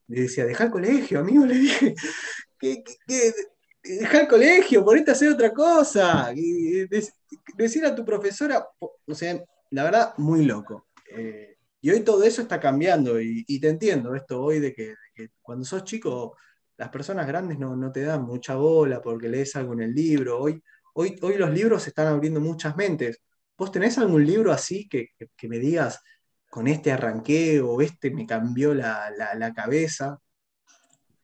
Le 0.07 0.21
decía, 0.21 0.45
deja 0.45 0.65
el 0.65 0.71
colegio, 0.71 1.19
amigo, 1.19 1.45
le 1.45 1.55
dije. 1.55 1.95
¿Qué, 2.59 2.83
qué, 3.07 3.33
dejar 3.83 4.21
el 4.21 4.27
colegio, 4.27 4.85
ponerte 4.85 5.11
a 5.11 5.13
hacer 5.13 5.29
otra 5.29 5.53
cosa, 5.53 6.33
decir 7.57 7.85
a 7.85 7.93
tu 7.93 8.05
profesora, 8.05 8.65
o 8.79 9.13
sea, 9.13 9.43
la 9.71 9.83
verdad, 9.83 10.13
muy 10.17 10.45
loco. 10.45 10.87
Eh, 11.09 11.57
y 11.81 11.89
hoy 11.89 11.99
todo 12.01 12.23
eso 12.23 12.41
está 12.41 12.59
cambiando 12.59 13.19
y, 13.19 13.59
te 13.59 13.67
entiendo 13.67 14.15
esto 14.15 14.41
hoy 14.41 14.59
de 14.59 14.73
que, 14.73 14.95
cuando 15.41 15.65
sos 15.65 15.83
chico, 15.83 16.37
las 16.77 16.89
personas 16.89 17.27
grandes 17.27 17.59
no, 17.59 17.91
te 17.91 18.03
dan 18.03 18.23
mucha 18.23 18.55
bola 18.55 19.01
porque 19.01 19.27
lees 19.27 19.55
algo 19.55 19.73
en 19.73 19.81
el 19.81 19.93
libro. 19.93 20.39
Hoy, 20.39 20.61
hoy, 20.93 21.17
hoy 21.21 21.37
los 21.37 21.51
libros 21.51 21.85
están 21.85 22.07
abriendo 22.07 22.39
muchas 22.39 22.77
mentes. 22.77 23.21
¿Vos 23.57 23.71
tenés 23.71 23.97
algún 23.97 24.25
libro 24.25 24.51
así 24.51 24.87
que, 24.87 25.09
me 25.43 25.59
digas, 25.59 25.99
con 26.53 26.67
este 26.67 26.91
arranqué 26.91 27.61
o 27.61 27.81
este 27.81 28.11
me 28.11 28.27
cambió 28.27 28.75
la, 28.75 29.09
la 29.35 29.53
cabeza? 29.55 30.19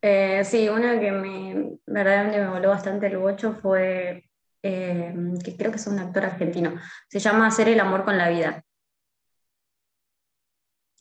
Eh, 0.01 0.43
sí, 0.43 0.67
una 0.69 0.99
que 0.99 1.11
me 1.11 1.77
verdaderamente 1.85 2.39
me 2.39 2.49
voló 2.49 2.69
bastante 2.69 3.05
el 3.05 3.17
bocho 3.17 3.53
fue, 3.53 4.27
eh, 4.63 5.13
que 5.45 5.55
creo 5.55 5.69
que 5.69 5.77
es 5.77 5.85
un 5.85 5.99
actor 5.99 6.25
argentino, 6.25 6.73
se 7.07 7.19
llama 7.19 7.45
Hacer 7.45 7.69
el 7.69 7.79
amor 7.79 8.05
con 8.05 8.17
la 8.17 8.29
vida. 8.29 8.63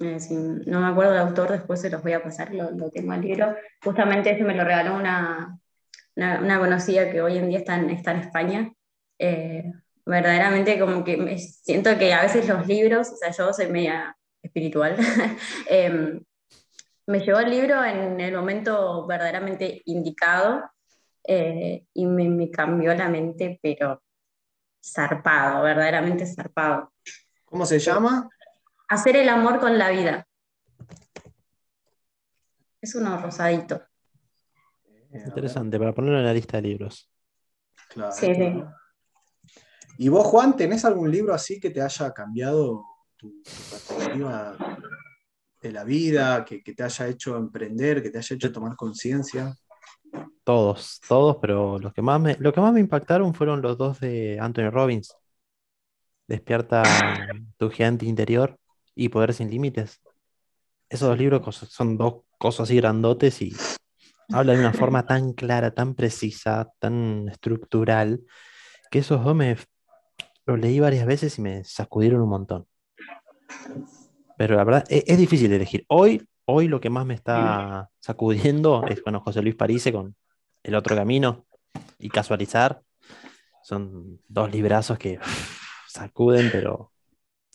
Eh, 0.00 0.18
no 0.66 0.80
me 0.80 0.88
acuerdo 0.88 1.12
del 1.12 1.22
autor, 1.22 1.52
después 1.52 1.80
se 1.80 1.88
los 1.88 2.02
voy 2.02 2.12
a 2.12 2.22
pasar, 2.22 2.54
lo, 2.54 2.90
tengo 2.90 3.12
al 3.12 3.22
libro. 3.22 3.56
Justamente 3.82 4.32
ese 4.32 4.44
me 4.44 4.54
lo 4.54 4.62
regaló 4.62 4.94
una, 4.94 5.58
una, 6.16 6.58
conocida 6.58 7.10
que 7.10 7.22
hoy 7.22 7.38
en 7.38 7.48
día 7.48 7.60
está 7.60 7.76
en, 7.76 7.88
está 7.88 8.12
en 8.12 8.20
España. 8.20 8.72
verdaderamente 10.04 10.78
como 10.78 11.02
que 11.02 11.16
me 11.16 11.38
siento 11.38 11.96
que 11.96 12.12
a 12.12 12.22
veces 12.22 12.46
los 12.46 12.66
libros, 12.66 13.10
o 13.10 13.16
sea, 13.16 13.30
yo 13.30 13.54
soy 13.54 13.68
media 13.68 14.17
espiritual, 14.48 14.96
em, 15.68 16.20
me 17.06 17.20
llevó 17.20 17.38
el 17.38 17.50
libro 17.50 17.84
en 17.84 18.20
el 18.20 18.34
momento 18.34 19.06
verdaderamente 19.06 19.82
indicado 19.87 20.70
eh, 21.24 21.87
y 21.94 22.06
me, 22.06 22.50
cambió 22.50 22.94
la 22.94 23.08
mente, 23.08 23.58
pero 23.62 24.02
zarpado, 24.84 25.62
verdaderamente 25.62 26.26
zarpado. 26.26 26.92
¿Cómo 27.44 27.64
se 27.64 27.78
llama? 27.78 28.28
Hacer 28.88 29.16
el 29.16 29.28
amor 29.28 29.58
con 29.58 29.78
la 29.78 29.90
vida. 29.90 30.26
Es 32.80 32.94
uno 32.94 33.20
rosadito. 33.20 33.82
Interesante, 35.11 35.78
para 35.78 35.94
ponerlo 35.94 36.18
en 36.18 36.26
la 36.26 36.34
lista 36.34 36.58
de 36.58 36.68
libros. 36.68 37.11
Claro. 37.88 38.12
Sí, 38.12 38.34
sí. 38.34 38.64
¿Y 39.96 40.08
vos, 40.11 40.26
Juan, 40.26 40.54
tenés 40.56 40.84
algún 40.84 41.11
libro 41.11 41.34
así 41.34 41.58
que 41.58 41.70
te 41.70 41.80
haya 41.80 42.12
cambiado 42.12 42.84
tu 43.18 43.42
perspectiva 43.42 44.57
de 45.61 45.72
la 45.72 45.85
vida, 45.85 46.44
que, 46.44 46.61
te 46.61 46.83
haya 46.83 47.09
hecho 47.09 47.37
emprender, 47.37 48.02
que 48.02 48.11
te 48.11 48.18
haya 48.18 48.37
hecho 48.37 48.52
tomar 48.52 48.76
conciencia? 48.76 49.52
Todos, 50.44 51.00
todos, 51.07 51.37
pero 51.40 51.78
los 51.78 51.92
que 51.92 52.00
más 52.00 52.20
me, 52.20 52.37
lo 52.38 52.52
que 52.52 52.61
más 52.61 52.72
me 52.72 52.81
impactaron 52.81 53.35
fueron 53.35 53.61
los 53.61 53.76
dos 53.76 54.00
de 54.00 54.38
Anthony 54.40 54.70
Robbins. 54.70 55.14
Despierta 56.28 56.83
tu 57.57 57.70
gigante 57.70 58.07
interior 58.07 58.57
y 58.94 59.09
Poder 59.09 59.35
sin 59.35 59.50
límites. 59.50 60.00
Esos 60.88 61.09
dos 61.09 61.18
libros 61.18 61.57
son 61.57 61.98
dos 61.98 62.22
cosas 62.38 62.64
así 62.64 62.76
grandotes 62.76 63.42
y 63.42 63.54
habla 64.33 64.52
de 64.52 64.61
una 64.61 64.72
forma 64.72 65.07
tan 65.07 65.33
clara, 65.33 65.72
tan 65.72 65.94
precisa, 65.94 66.70
tan 66.78 67.28
estructural, 67.28 68.20
que 68.90 69.00
esos 69.00 69.22
dos 69.24 69.35
me 69.35 69.57
los 70.46 70.59
leí 70.59 70.81
varias 70.81 71.07
veces 71.07 71.38
y 71.38 71.42
me 71.42 71.64
sacudieron 71.64 72.22
un 72.22 72.28
montón. 72.31 72.66
Pero 74.37 74.56
la 74.56 74.64
verdad, 74.64 74.84
e-, 74.88 75.04
es, 75.06 75.18
difícil 75.18 75.52
elegir. 75.52 75.84
Hoy, 75.88 76.26
hoy 76.44 76.68
lo 76.68 76.80
que 76.80 76.90
más 76.90 77.04
me 77.04 77.14
está 77.14 77.90
sacudiendo 78.00 78.84
es, 78.87 79.02
bueno, 79.02 79.20
José 79.20 79.42
Luis 79.42 79.56
Parise 79.56 79.92
con 79.92 80.14
El 80.62 80.74
Otro 80.74 80.96
Camino 80.96 81.46
y 81.98 82.08
Casualizar. 82.08 82.82
Son 83.62 84.20
dos 84.28 84.50
librazos 84.50 84.98
que 84.98 85.18
sacuden, 85.88 86.48
pero 86.50 86.92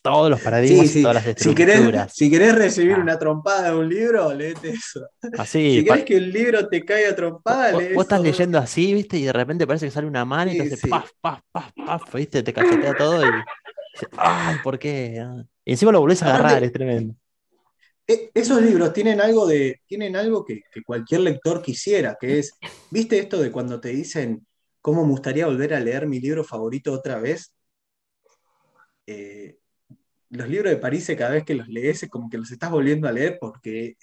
todos 0.03 0.29
los 0.29 0.41
paradigmas 0.41 0.95
y 0.95 1.01
todas 1.01 1.15
las 1.15 1.25
estructuras. 1.25 2.13
Si 2.13 2.29
querés, 2.29 2.53
recibir 2.55 2.95
ah. 2.95 3.01
una 3.01 3.17
trompada 3.17 3.71
de 3.71 3.77
un 3.77 3.87
libro, 3.87 4.33
léete 4.33 4.71
eso. 4.71 5.07
Así, 5.37 5.77
si 5.79 5.85
querés 5.85 6.03
que 6.03 6.17
el 6.17 6.31
libro 6.31 6.67
te 6.67 6.83
caiga 6.83 7.15
trompada, 7.15 7.71
vos, 7.71 7.83
vos 7.95 8.03
estás 8.03 8.21
leyendo 8.21 8.59
así, 8.59 8.93
¿viste? 8.93 9.17
Y 9.17 9.23
de 9.23 9.33
repente 9.33 9.65
parece 9.65 9.85
que 9.85 9.91
sale 9.91 10.05
una 10.05 10.25
mano 10.25 10.51
y 10.51 10.57
te 10.57 10.73
hace 10.73 10.87
paf, 10.87 11.09
paf, 11.21 11.39
paf, 11.51 11.71
paf, 11.85 12.13
¿viste? 12.13 12.43
Te 12.43 12.51
cachetea 12.51 12.93
todo 12.95 13.25
y 13.25 13.29
ay, 14.17 14.57
¿por 14.61 14.77
qué? 14.77 15.25
Y 15.65 15.71
encima 15.71 15.91
lo 15.91 16.01
volvés 16.01 16.21
a 16.23 16.27
agarrar, 16.35 16.63
es 16.63 16.71
tremendo. 16.71 17.15
E, 18.05 18.31
esos 18.33 18.61
libros 18.61 18.91
tienen 18.91 19.21
algo, 19.21 19.47
de, 19.47 19.81
tienen 19.85 20.15
algo 20.15 20.43
que, 20.43 20.61
cualquier 20.85 21.21
lector 21.21 21.61
quisiera, 21.61 22.17
que 22.19 22.39
es, 22.39 22.53
¿viste 22.91 23.17
esto 23.19 23.41
de 23.41 23.51
cuando 23.51 23.79
te 23.79 23.89
dicen 23.89 24.45
cómo 24.81 25.03
me 25.05 25.11
gustaría 25.11 25.47
volver 25.47 25.73
a 25.73 25.79
leer 25.79 26.07
mi 26.07 26.19
libro 26.19 26.43
favorito 26.43 26.91
otra 26.91 27.19
vez? 27.19 27.53
Eh, 29.07 29.57
los 30.29 30.49
libros 30.49 30.71
de 30.71 30.77
París, 30.77 31.11
cada 31.17 31.31
vez 31.31 31.45
que 31.45 31.55
los 31.55 31.67
lees, 31.67 32.03
es 32.03 32.09
como 32.09 32.29
que 32.29 32.37
los 32.37 32.51
estás 32.51 32.71
volviendo 32.71 33.07
a 33.07 33.11
leer 33.11 33.37
porque 33.39 33.85
eh, 33.85 33.97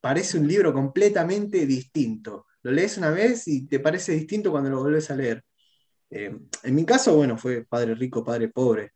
parece 0.00 0.38
un 0.38 0.48
libro 0.48 0.72
completamente 0.72 1.66
distinto. 1.66 2.46
Lo 2.62 2.72
lees 2.72 2.96
una 2.98 3.10
vez 3.10 3.46
y 3.48 3.66
te 3.66 3.80
parece 3.80 4.12
distinto 4.12 4.50
cuando 4.50 4.70
lo 4.70 4.80
vuelves 4.80 5.10
a 5.10 5.16
leer. 5.16 5.44
Eh, 6.10 6.36
en 6.62 6.74
mi 6.74 6.84
caso, 6.84 7.16
bueno, 7.16 7.36
fue 7.38 7.64
Padre 7.64 7.94
Rico, 7.94 8.24
Padre 8.24 8.48
Pobre. 8.48 8.92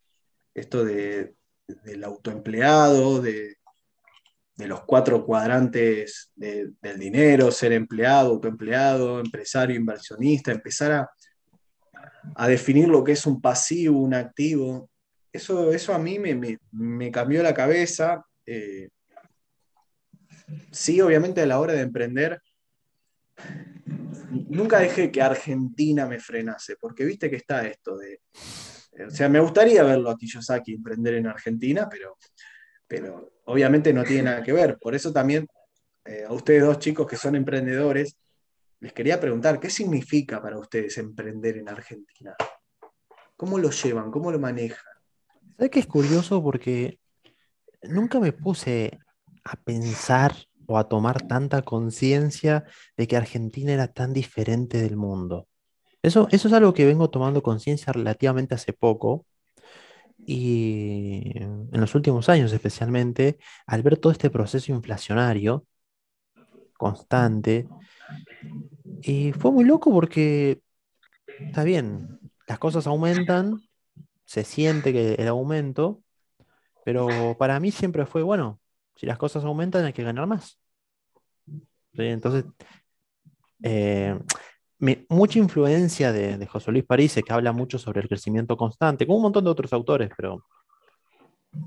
Esto 0.54 0.84
de, 0.84 1.35
del 1.66 2.04
autoempleado, 2.04 3.20
de, 3.20 3.56
los 4.58 4.84
cuatro 4.84 5.24
cuadrantes 5.24 6.32
del 6.34 6.98
dinero, 6.98 7.50
ser 7.50 7.72
empleado, 7.72 8.30
autoempleado, 8.30 9.20
empresario, 9.20 9.76
inversionista, 9.76 10.50
empezar 10.50 10.92
a, 10.92 11.10
a, 12.34 12.48
definir 12.48 12.88
lo 12.88 13.04
que 13.04 13.12
es 13.12 13.26
un 13.26 13.40
pasivo, 13.40 14.00
un 14.00 14.14
activo. 14.14 14.88
Eso, 15.30 15.72
eso 15.72 15.92
a 15.92 15.98
mí 15.98 16.18
me, 16.18 17.10
cambió 17.10 17.42
la 17.42 17.52
cabeza. 17.52 18.24
Eh, 18.46 18.88
sí, 20.70 21.02
obviamente 21.02 21.42
a 21.42 21.46
la 21.46 21.60
hora 21.60 21.74
de 21.74 21.82
emprender, 21.82 22.40
nunca 24.48 24.78
dejé 24.78 25.10
que 25.10 25.20
Argentina 25.20 26.06
me 26.06 26.18
frenase, 26.18 26.76
porque 26.80 27.04
viste 27.04 27.28
que 27.28 27.36
está 27.36 27.66
esto 27.66 27.98
de 27.98 28.20
o 29.04 29.10
sea, 29.10 29.28
me 29.28 29.40
gustaría 29.40 29.82
verlo 29.82 30.10
a 30.10 30.16
Kiyosaki 30.16 30.74
emprender 30.74 31.14
en 31.14 31.26
Argentina, 31.26 31.88
pero, 31.90 32.16
pero 32.86 33.32
obviamente 33.44 33.92
no 33.92 34.04
tiene 34.04 34.24
nada 34.24 34.42
que 34.42 34.52
ver. 34.52 34.78
Por 34.78 34.94
eso 34.94 35.12
también 35.12 35.46
eh, 36.04 36.24
a 36.26 36.32
ustedes 36.32 36.62
dos 36.62 36.78
chicos 36.78 37.06
que 37.06 37.16
son 37.16 37.34
emprendedores, 37.34 38.16
les 38.80 38.92
quería 38.92 39.18
preguntar, 39.18 39.58
¿qué 39.58 39.70
significa 39.70 40.40
para 40.40 40.58
ustedes 40.58 40.96
emprender 40.98 41.56
en 41.56 41.68
Argentina? 41.68 42.34
¿Cómo 43.36 43.58
lo 43.58 43.70
llevan? 43.70 44.10
¿Cómo 44.10 44.30
lo 44.30 44.38
manejan? 44.38 44.92
¿Sabes 45.56 45.70
que 45.70 45.80
es 45.80 45.86
curioso? 45.86 46.42
Porque 46.42 46.98
nunca 47.82 48.20
me 48.20 48.32
puse 48.32 48.98
a 49.44 49.56
pensar 49.56 50.34
o 50.66 50.78
a 50.78 50.88
tomar 50.88 51.26
tanta 51.26 51.62
conciencia 51.62 52.64
de 52.96 53.06
que 53.06 53.16
Argentina 53.16 53.72
era 53.72 53.88
tan 53.88 54.12
diferente 54.12 54.80
del 54.80 54.96
mundo. 54.96 55.48
Eso, 56.02 56.28
es 56.30 56.52
algo 56.52 56.72
que 56.74 56.86
vengo 56.86 57.10
tomando 57.10 57.42
conciencia 57.42 57.92
relativamente 57.92 58.54
hace 58.54 58.72
poco 58.72 59.26
y 60.18 61.32
en 61.38 61.80
los 61.80 61.94
últimos 61.94 62.28
años 62.28 62.52
especialmente, 62.52 63.38
al 63.66 63.82
ver 63.82 63.96
todo 63.98 64.12
este 64.12 64.30
proceso 64.30 64.72
inflacionario 64.72 65.66
constante 66.76 67.66
Y 69.02 69.32
fue 69.32 69.52
muy 69.52 69.64
loco 69.64 69.90
porque, 69.90 70.60
está 71.40 71.64
bien, 71.64 72.18
las 72.46 72.58
cosas 72.58 72.86
aumentan, 72.86 73.60
se 74.24 74.44
siente 74.44 74.92
que 74.92 75.14
el 75.14 75.28
aumento, 75.28 76.02
pero 76.84 77.36
para 77.38 77.60
mí 77.60 77.70
siempre 77.70 78.06
fue, 78.06 78.22
bueno, 78.22 78.60
si 78.96 79.06
las 79.06 79.18
cosas 79.18 79.44
aumentan 79.44 79.84
hay 79.84 79.92
que 79.92 80.02
ganar 80.04 80.26
más. 80.26 80.58
Entonces, 81.94 82.44
eh, 83.62 84.18
mucha 85.08 85.38
influencia 85.38 86.12
de, 86.12 86.46
José 86.46 86.70
Luis 86.72 86.84
París, 86.84 87.18
que 87.24 87.32
habla 87.32 87.52
mucho 87.52 87.78
sobre 87.78 88.00
el 88.00 88.08
crecimiento 88.08 88.56
constante, 88.56 89.06
como 89.06 89.16
un 89.16 89.22
montón 89.22 89.44
de 89.44 89.50
otros 89.50 89.72
autores, 89.72 90.10
pero 90.16 90.44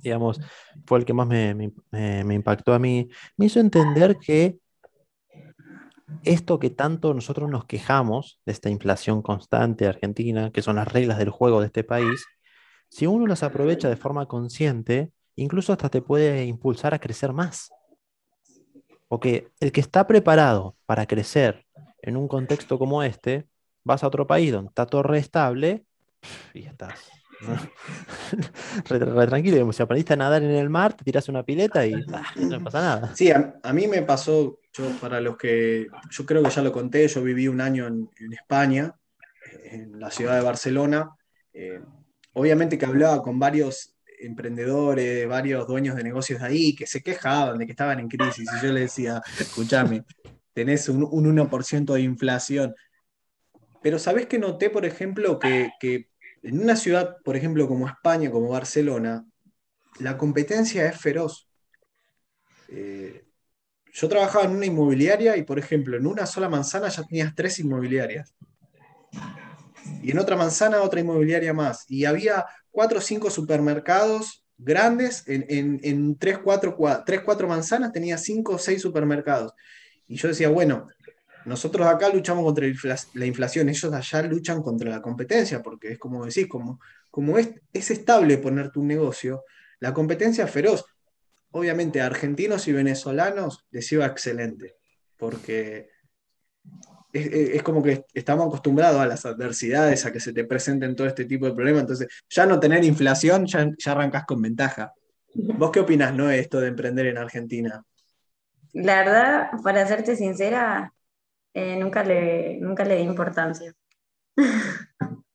digamos, 0.04 0.40
fue 0.86 1.00
el 1.00 1.06
que 1.06 1.14
más 1.14 1.28
me, 1.28 2.34
impactó 2.34 2.74
a 2.74 2.80
mí, 2.80 3.10
me 3.38 3.48
hizo 3.48 3.60
entender 3.60 4.18
que 4.18 4.60
esto 6.24 6.60
que 6.60 6.70
tanto 6.70 7.14
nosotros 7.14 7.50
nos 7.50 7.66
quejamos 7.66 8.40
de 8.46 8.52
esta 8.52 8.70
inflación 8.70 9.22
constante 9.22 9.88
argentina, 9.88 10.52
que 10.52 10.62
son 10.62 10.76
las 10.76 10.88
reglas 10.88 11.18
del 11.18 11.30
juego 11.30 11.60
de 11.60 11.68
este 11.68 11.84
país, 11.84 12.26
si 12.90 13.06
uno 13.08 13.28
las 13.28 13.44
aprovecha 13.44 13.90
de 13.90 13.96
forma 13.96 14.26
consciente, 14.28 15.12
incluso 15.36 15.72
hasta 15.72 15.90
te 15.90 16.02
puede 16.02 16.46
impulsar 16.46 16.94
a 16.94 17.00
crecer 17.00 17.34
más. 17.34 17.72
Porque 19.08 19.52
el 19.60 19.72
que 19.72 19.82
está 19.82 20.06
preparado 20.06 20.76
para 20.86 21.06
crecer 21.06 21.66
en 22.02 22.18
un 22.18 22.28
contexto 22.28 22.78
como 22.78 23.04
este, 23.04 23.48
vas 23.84 24.04
a 24.04 24.08
otro 24.08 24.28
país 24.28 24.52
donde 24.52 24.70
está 24.70 24.86
todo 24.86 25.14
estable 25.14 25.86
y 26.54 26.64
estás. 26.64 27.10
re, 28.90 29.28
tranquilo, 29.28 29.72
si 29.72 29.82
aprendiste 29.82 30.14
a 30.14 30.18
nadar 30.18 30.44
en 30.44 30.52
el 30.52 30.70
mar, 30.70 30.94
te 30.94 31.04
tiras 31.04 31.30
una 31.30 31.44
pileta 31.44 31.86
y 31.86 31.94
no 32.36 32.64
pasa 32.64 32.82
nada. 32.82 33.16
Sí, 33.16 33.32
a, 33.32 33.74
mí 33.74 33.88
me 33.88 34.02
pasó, 34.02 34.60
yo 34.74 34.90
para 35.00 35.22
los 35.22 35.38
que, 35.38 35.88
yo 36.10 36.26
creo 36.26 36.44
que 36.44 36.50
ya 36.50 36.62
lo 36.62 36.72
conté, 36.72 37.08
yo 37.08 37.24
viví 37.24 37.48
un 37.48 37.62
año 37.62 37.88
en, 37.88 38.34
España, 38.34 38.94
en 39.64 40.00
la 40.00 40.12
ciudad 40.12 40.36
de 40.36 40.42
Barcelona. 40.42 41.12
Eh, 41.54 41.82
obviamente 42.34 42.78
que 42.78 42.86
hablaba 42.86 43.22
con 43.24 43.40
varios 43.40 43.96
emprendedores, 44.20 45.28
varios 45.28 45.66
dueños 45.66 45.96
de 45.96 46.04
negocios 46.04 46.42
de 46.42 46.48
ahí, 46.48 46.76
que 46.76 46.86
se 46.86 47.02
quejaban 47.02 47.58
de 47.58 47.66
que 47.66 47.72
estaban 47.72 48.00
en 48.00 48.10
crisis, 48.10 48.50
y 48.54 48.66
yo 48.66 48.74
les 48.74 48.84
decía, 48.84 49.22
escúchame, 49.40 50.04
tenés 50.60 50.90
un, 50.90 51.04
1% 51.06 51.94
de 51.94 52.02
inflación. 52.02 52.76
Pero 53.82 53.98
¿sabés 53.98 54.26
que 54.28 54.38
noté, 54.38 54.70
por 54.70 54.86
ejemplo, 54.86 55.40
que, 55.40 55.72
en 56.44 56.62
una 56.62 56.76
ciudad, 56.76 57.16
por 57.24 57.38
ejemplo, 57.38 57.66
como 57.66 57.88
España, 57.88 58.30
como 58.30 58.50
Barcelona, 58.50 59.26
la 60.00 60.18
competencia 60.18 60.86
es 60.86 61.00
feroz? 61.00 61.48
Eh, 62.68 63.24
yo 63.94 64.10
trabajaba 64.10 64.44
en 64.44 64.52
una 64.52 64.66
inmobiliaria 64.66 65.38
y, 65.38 65.44
por 65.44 65.58
ejemplo, 65.58 65.96
en 65.96 66.06
una 66.06 66.26
sola 66.26 66.50
manzana 66.50 66.90
ya 66.90 67.06
tenías 67.06 67.34
tres 67.34 67.58
inmobiliarias. 67.60 68.36
Y 70.04 70.12
en 70.12 70.20
otra 70.20 70.36
manzana 70.36 70.82
otra 70.82 71.00
inmobiliaria 71.00 71.54
más. 71.54 71.86
Y 71.88 72.04
había 72.04 72.46
cuatro 72.70 72.98
o 72.98 73.02
cinco 73.02 73.30
supermercados 73.30 74.44
grandes. 74.58 75.26
En, 75.26 75.46
en, 75.48 75.80
en 75.84 76.18
tres, 76.18 76.38
cuatro, 76.40 76.78
tres, 77.06 77.22
cuatro 77.22 77.48
manzanas 77.48 77.94
tenía 77.94 78.18
cinco 78.18 78.56
o 78.56 78.58
seis 78.58 78.82
supermercados. 78.82 79.54
Y 80.10 80.18
yo 80.18 80.28
decía, 80.28 80.50
bueno, 80.50 80.90
nosotros 81.46 81.88
acá 81.88 82.10
luchamos 82.10 82.44
contra 82.44 82.66
la 83.14 83.26
inflación, 83.26 83.70
ellos 83.70 83.94
allá 83.94 84.24
luchan 84.24 84.62
contra 84.62 84.90
la 84.90 85.02
competencia, 85.02 85.62
porque 85.62 85.94
es 85.94 86.00
como 86.00 86.26
decís, 86.26 86.48
como, 86.48 86.82
como 87.10 87.38
es, 87.38 87.52
es 87.72 87.92
estable 87.92 88.38
ponerte 88.40 88.80
un 88.80 88.88
negocio, 88.88 89.46
la 89.80 89.94
competencia 89.94 90.46
es 90.46 90.52
feroz. 90.52 90.84
Obviamente, 91.52 92.02
a 92.02 92.08
argentinos 92.08 92.68
y 92.68 92.74
venezolanos 92.74 93.66
les 93.72 93.92
iba 93.92 94.06
excelente, 94.06 94.76
porque 95.16 95.90
es, 97.14 97.64
como 97.64 97.82
que 97.82 98.06
estamos 98.14 98.48
acostumbrados 98.48 99.00
a 99.00 99.08
las 99.08 99.26
adversidades, 99.26 100.06
a 100.06 100.12
que 100.12 100.20
se 100.20 100.34
te 100.34 100.44
presenten 100.44 100.96
todo 100.96 101.08
este 101.08 101.26
tipo 101.26 101.46
de 101.46 101.54
problemas, 101.54 101.82
entonces 101.82 102.08
ya 102.30 102.46
no 102.46 102.60
tener 102.60 102.84
inflación, 102.84 103.46
ya, 103.46 103.72
ya 103.78 103.92
arrancas 103.92 104.26
con 104.26 104.42
ventaja. 104.42 104.94
¿Vos 105.34 105.72
qué 105.72 105.80
opinás, 105.80 106.14
no, 106.16 106.30
esto 106.30 106.60
de 106.60 106.68
emprender 106.70 107.08
en 107.08 107.18
Argentina? 107.18 107.84
La 108.74 108.98
verdad, 109.04 109.50
para 109.64 109.88
serte 109.88 110.16
sincera, 110.16 110.94
eh, 111.54 111.78
nunca, 111.78 112.04
le, 112.04 112.60
nunca 112.60 112.86
le 112.86 112.98
di 112.98 113.04
importancia. 113.04 113.74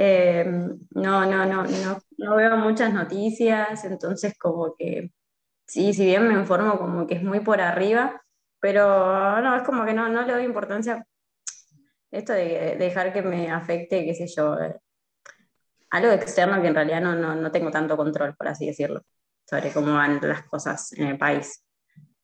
Eh, 0.00 0.44
no, 0.44 1.26
no, 1.26 1.44
no, 1.46 1.64
no, 1.64 1.98
no 2.18 2.36
veo 2.36 2.56
muchas 2.56 2.94
noticias, 2.94 3.84
entonces 3.84 4.38
como 4.38 4.76
que 4.76 5.10
sí, 5.66 5.92
si 5.92 6.04
bien 6.06 6.28
me 6.28 6.34
informo 6.34 6.78
como 6.78 7.06
que 7.06 7.14
es 7.16 7.22
muy 7.24 7.40
por 7.40 7.60
arriba, 7.60 8.22
pero 8.60 9.40
no, 9.40 9.56
es 9.56 9.64
como 9.64 9.84
que 9.84 9.94
no, 9.94 10.08
no 10.08 10.22
le 10.24 10.34
doy 10.34 10.44
importancia 10.44 11.04
esto 12.10 12.32
de, 12.32 12.76
dejar 12.78 13.12
que 13.12 13.22
me 13.22 13.50
afecte, 13.50 14.04
qué 14.04 14.14
sé 14.14 14.26
yo, 14.28 14.58
eh, 14.60 14.76
algo 15.90 16.12
externo 16.12 16.60
que 16.60 16.68
en 16.68 16.74
realidad 16.74 17.00
no, 17.00 17.14
no, 17.14 17.34
no 17.34 17.50
tengo 17.50 17.70
tanto 17.70 17.96
control, 17.96 18.34
por 18.36 18.48
así 18.48 18.66
decirlo, 18.66 19.02
sobre 19.44 19.72
cómo 19.72 19.94
van 19.94 20.20
las 20.22 20.44
cosas 20.44 20.92
en 20.92 21.08
el 21.08 21.18
país. 21.18 21.64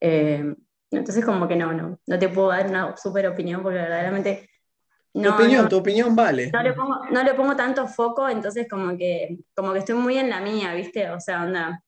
Eh, 0.07 0.55
entonces 0.90 1.25
como 1.25 1.49
que 1.49 1.57
no, 1.57 1.73
no, 1.73 1.99
no 2.07 2.19
te 2.19 2.29
puedo 2.29 2.49
dar 2.49 2.67
una 2.67 2.95
super 2.95 3.27
opinión 3.27 3.62
porque 3.62 3.79
verdaderamente... 3.79 4.51
tu 5.14 5.29
opinión, 5.31 5.67
tu 5.67 5.79
opinión 5.79 6.14
vale. 6.14 6.51
No 6.53 6.62
le, 6.62 6.75
pongo, 6.75 7.01
no 7.11 7.23
le 7.23 7.33
pongo 7.33 7.57
tanto 7.57 7.88
foco, 7.88 8.29
entonces 8.29 8.69
como 8.69 8.99
que, 8.99 9.38
como 9.55 9.73
que 9.73 9.79
estoy 9.79 9.95
muy 9.95 10.19
en 10.19 10.29
la 10.29 10.43
mía, 10.43 10.75
¿viste? 10.75 11.09
O 11.11 11.21
sea, 11.21 11.45
onda, 11.45 11.83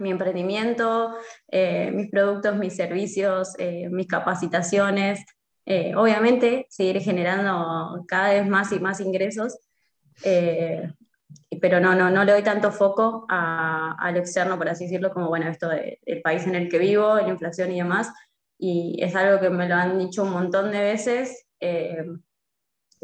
mi 0.00 0.10
emprendimiento, 0.10 1.14
eh, 1.48 1.92
mis 1.92 2.10
productos, 2.10 2.56
mis 2.56 2.74
servicios, 2.74 3.54
eh, 3.58 3.88
mis 3.90 4.08
capacitaciones. 4.08 5.24
obviamente, 5.96 6.66
seguir 6.68 7.00
generando 7.00 8.04
cada 8.08 8.30
vez 8.30 8.48
más 8.48 8.72
y 8.72 8.80
más 8.80 8.98
ingresos, 8.98 9.56
pero 11.60 11.80
no, 11.80 11.94
no, 11.94 12.10
no 12.10 12.24
le 12.24 12.32
doy 12.32 12.42
tanto 12.42 12.72
foco 12.72 13.26
a, 13.28 14.10
lo 14.12 14.18
externo, 14.18 14.58
por 14.58 14.68
así 14.68 14.84
decirlo, 14.84 15.12
como 15.12 15.28
bueno, 15.28 15.48
esto 15.48 15.68
del 15.68 16.22
país 16.22 16.46
en 16.46 16.54
el 16.54 16.68
que 16.68 16.78
vivo, 16.78 17.16
la 17.16 17.28
inflación 17.28 17.70
y 17.72 17.78
demás, 17.78 18.12
y 18.58 18.98
es 19.02 19.14
algo 19.14 19.40
que 19.40 19.50
me 19.50 19.68
lo 19.68 19.74
han 19.74 19.98
dicho 19.98 20.22
un 20.22 20.30
montón 20.30 20.70
de 20.70 20.80
veces 20.80 21.46
eh, 21.60 22.04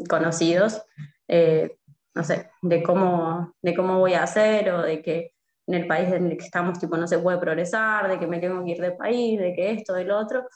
conocidos, 0.07 0.81
eh, 1.27 1.77
no 2.13 2.23
sé, 2.23 2.49
de 2.61 2.83
cómo, 2.83 3.53
de 3.61 3.75
cómo 3.75 3.99
voy 3.99 4.13
a 4.13 4.23
hacer 4.23 4.71
o 4.71 4.81
de 4.81 5.01
que 5.01 5.33
en 5.67 5.75
el 5.75 5.87
país 5.87 6.11
en 6.11 6.31
el 6.31 6.37
que 6.37 6.45
estamos 6.45 6.79
tipo, 6.79 6.97
no 6.97 7.07
se 7.07 7.19
puede 7.19 7.37
progresar, 7.37 8.09
de 8.09 8.17
que 8.17 8.27
me 8.27 8.39
tengo 8.39 8.63
que 8.63 8.71
ir 8.71 8.81
del 8.81 8.97
país, 8.97 9.39
de 9.39 9.53
que 9.53 9.71
esto, 9.71 9.93
del 9.93 10.11
otro, 10.11 10.47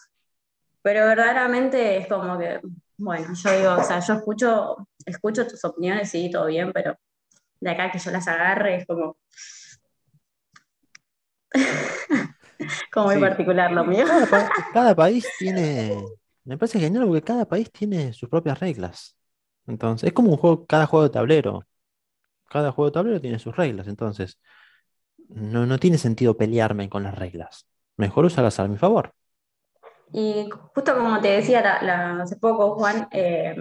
pero 0.81 1.05
verdaderamente 1.05 1.97
es 1.97 2.07
como 2.07 2.37
que, 2.37 2.59
bueno, 2.97 3.27
yo 3.33 3.57
digo, 3.57 3.75
o 3.75 3.83
sea, 3.83 3.99
yo 3.99 4.15
escucho, 4.15 4.87
escucho 5.05 5.47
tus 5.47 5.63
opiniones, 5.63 6.13
y 6.15 6.29
todo 6.29 6.47
bien, 6.47 6.71
pero 6.73 6.97
de 7.63 7.71
acá 7.71 7.91
que 7.91 7.99
yo 7.99 8.11
las 8.11 8.27
agarre, 8.27 8.75
es 8.75 8.85
como... 8.85 9.17
como 12.91 13.07
muy 13.07 13.19
particular 13.19 13.71
lo 13.71 13.85
mío. 13.85 14.05
Cada, 14.73 14.95
país 14.95 15.27
tiene, 15.39 16.03
me 16.43 16.57
parece 16.57 16.79
genial 16.79 17.05
porque 17.07 17.21
cada 17.21 17.45
país 17.45 17.71
tiene 17.71 18.11
sus 18.13 18.29
propias 18.29 18.59
reglas. 18.59 19.15
Entonces, 19.65 20.07
es 20.07 20.13
como 20.13 20.31
un 20.31 20.37
juego, 20.37 20.65
cada 20.65 20.85
juego 20.87 21.03
de 21.03 21.09
tablero. 21.11 21.65
Cada 22.49 22.71
juego 22.71 22.89
de 22.89 22.93
tablero 22.93 23.21
tiene 23.21 23.39
sus 23.39 23.55
reglas. 23.55 23.87
Entonces, 23.87 24.39
no, 25.29 25.65
no 25.65 25.77
tiene 25.79 25.97
sentido 25.97 26.35
pelearme 26.35 26.89
con 26.89 27.03
las 27.03 27.17
reglas. 27.17 27.65
Mejor 27.95 28.25
usarlas 28.25 28.59
a 28.59 28.67
mi 28.67 28.77
favor. 28.77 29.13
Y 30.11 30.49
justo 30.73 30.95
como 30.95 31.21
te 31.21 31.29
decía 31.29 31.61
hace 32.21 32.35
poco, 32.35 32.75
Juan, 32.75 33.07
eh, 33.11 33.55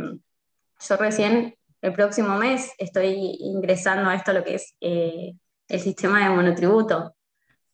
yo 0.81 0.97
recién 0.97 1.55
el 1.83 1.93
próximo 1.93 2.39
mes 2.39 2.73
estoy 2.79 3.37
ingresando 3.41 4.09
a 4.09 4.15
esto 4.15 4.33
lo 4.33 4.45
que 4.45 4.55
es 4.55 4.75
eh, 4.81 5.35
el 5.69 5.81
sistema 5.81 6.23
de 6.23 6.35
monotributo, 6.35 7.17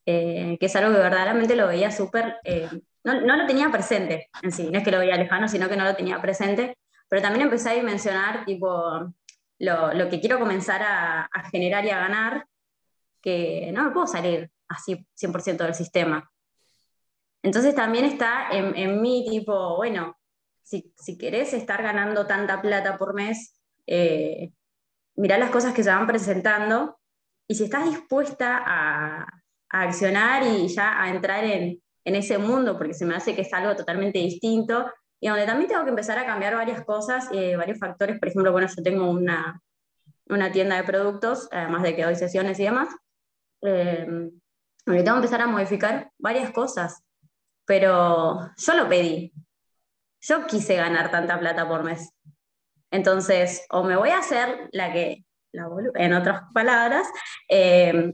eh, 0.05 0.57
que 0.59 0.65
es 0.65 0.75
algo 0.75 0.91
que 0.91 0.99
verdaderamente 0.99 1.55
lo 1.55 1.67
veía 1.67 1.91
súper, 1.91 2.37
eh, 2.43 2.67
no, 3.03 3.21
no, 3.21 3.35
lo 3.37 3.45
tenía 3.45 3.69
presente 3.71 4.29
en 4.41 4.51
sí, 4.51 4.69
no 4.71 4.79
es 4.79 4.83
que 4.83 4.91
lo 4.91 4.99
veía 4.99 5.15
lejano, 5.15 5.47
sino 5.47 5.69
que 5.69 5.77
no 5.77 5.85
lo 5.85 5.95
tenía 5.95 6.19
presente, 6.19 6.75
pero 7.07 7.21
también 7.21 7.43
empecé 7.43 7.69
a 7.69 7.73
dimensionar 7.73 8.45
tipo, 8.45 9.13
lo, 9.59 9.93
lo 9.93 10.09
que 10.09 10.19
quiero 10.19 10.39
comenzar 10.39 10.81
a, 10.81 11.29
a, 11.31 11.49
generar 11.51 11.85
y 11.85 11.91
a 11.91 11.99
ganar, 11.99 12.47
que 13.21 13.71
no 13.73 13.83
me 13.83 13.91
puedo 13.91 14.07
salir 14.07 14.49
así 14.67 15.05
100% 15.21 15.57
del 15.57 15.75
sistema. 15.75 16.31
Entonces 17.43 17.75
también 17.75 18.05
está 18.05 18.49
en, 18.51 18.75
en 18.75 19.01
mí 19.01 19.25
tipo, 19.29 19.75
bueno, 19.77 20.17
si, 20.63 20.93
si 20.97 21.17
querés 21.17 21.53
estar 21.53 21.83
ganando 21.83 22.25
tanta 22.25 22.61
plata 22.61 22.97
por 22.97 23.13
mes, 23.13 23.58
eh, 23.91 24.51
mirar 25.15 25.39
las 25.39 25.49
cosas 25.49 25.73
que 25.73 25.83
se 25.83 25.89
van 25.89 26.05
presentando 26.05 26.99
y 27.47 27.55
si 27.55 27.63
estás 27.63 27.85
dispuesta 27.85 28.61
a, 28.63 29.27
accionar 29.71 30.43
y 30.43 30.67
ya 30.67 31.01
a 31.01 31.09
entrar 31.09 31.43
en, 31.43 31.81
ese 32.05 32.39
mundo, 32.39 32.75
porque 32.75 32.95
se 32.95 33.05
me 33.05 33.15
hace 33.15 33.35
que 33.35 33.41
es 33.41 33.53
algo 33.53 33.75
totalmente 33.75 34.17
distinto 34.17 34.91
y 35.19 35.27
donde 35.27 35.45
también 35.45 35.69
tengo 35.69 35.83
que 35.83 35.91
empezar 35.91 36.17
a 36.17 36.25
cambiar 36.25 36.55
varias 36.55 36.83
cosas, 36.83 37.29
eh, 37.31 37.55
varios 37.55 37.77
factores. 37.77 38.17
Por 38.17 38.29
ejemplo, 38.29 38.51
bueno, 38.51 38.67
yo 38.67 38.81
tengo 38.81 39.07
una, 39.07 39.61
una 40.27 40.51
tienda 40.51 40.77
de 40.77 40.83
productos, 40.85 41.47
además 41.51 41.83
de 41.83 41.95
que 41.95 42.05
doy 42.05 42.15
sesiones 42.15 42.59
y 42.59 42.63
demás, 42.63 42.89
eh, 43.61 44.07
donde 44.85 45.03
tengo 45.03 45.17
que 45.17 45.25
empezar 45.25 45.41
a 45.41 45.47
modificar 45.47 46.11
varias 46.17 46.51
cosas, 46.51 47.03
pero 47.65 48.49
yo 48.57 48.73
lo 48.73 48.89
pedí. 48.89 49.31
yo 50.21 50.47
quise 50.47 50.75
ganar 50.75 51.11
tanta 51.11 51.39
plata 51.39 51.67
por 51.67 51.83
mes. 51.83 52.11
Entonces, 52.91 53.65
o 53.69 53.83
me 53.83 53.95
voy 53.95 54.09
a 54.09 54.19
hacer 54.19 54.69
la 54.71 54.91
que, 54.91 55.25
en 55.53 56.13
otras 56.13 56.43
palabras, 56.53 57.07
eh, 57.47 58.11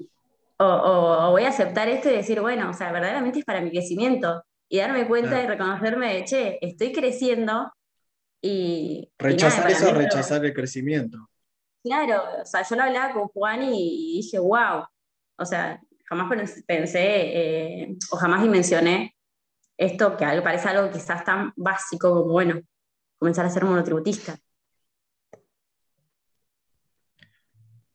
o, 0.58 1.32
voy 1.32 1.44
a 1.44 1.50
aceptar 1.50 1.88
esto 1.90 2.10
y 2.10 2.16
decir, 2.16 2.42
bueno, 2.42 2.70
o 2.70 2.74
sea, 2.74 2.92
verdaderamente 2.92 3.40
es 3.40 3.46
para 3.46 3.62
mi 3.62 3.72
crecimiento. 3.72 4.44
Y 4.68 4.80
darme 4.80 5.08
cuenta 5.08 5.42
y 5.42 5.48
reconocerme 5.48 6.14
de, 6.14 6.26
che, 6.26 6.60
estoy 6.62 6.92
creciendo 6.92 7.72
y... 8.42 9.12
Rechazar 9.18 9.70
eso, 9.70 9.94
rechazar 9.94 10.44
el 10.44 10.54
crecimiento. 10.54 11.30
Claro, 11.84 12.24
o 12.42 12.46
sea, 12.46 12.64
yo 12.64 12.76
lo 12.76 12.84
hablaba 12.84 13.14
con 13.14 13.28
Juan 13.28 13.64
y, 13.64 14.22
dije, 14.22 14.40
wow, 14.40 14.86
o 15.38 15.46
sea, 15.46 15.80
jamás 16.06 16.54
pensé 16.66 17.04
eh, 17.04 17.98
o 18.12 18.18
jamás 18.18 18.42
dimensioné 18.42 19.16
esto 19.78 20.16
que 20.18 20.26
parece 20.42 20.70
algo 20.70 20.92
quizás 20.92 21.24
tan 21.24 21.54
básico 21.56 22.10
como, 22.10 22.32
bueno, 22.32 22.60
comenzar 23.20 23.46
a 23.46 23.50
ser 23.50 23.66
monotributista. 23.66 24.38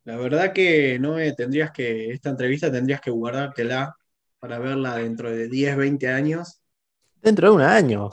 La 0.04 0.16
verdad 0.16 0.52
que 0.52 0.98
no 0.98 1.16
tendrías 1.36 1.70
que, 1.72 2.10
esta 2.10 2.30
entrevista 2.30 2.72
tendrías 2.72 3.00
que 3.00 3.10
guardártela 3.10 3.96
para 4.38 4.58
verla 4.58 4.96
dentro 4.96 5.30
de 5.30 5.48
10, 5.48 5.76
20 5.76 6.08
años. 6.08 6.60
Dentro 7.20 7.50
de 7.50 7.56
un 7.56 7.62
año. 7.62 8.08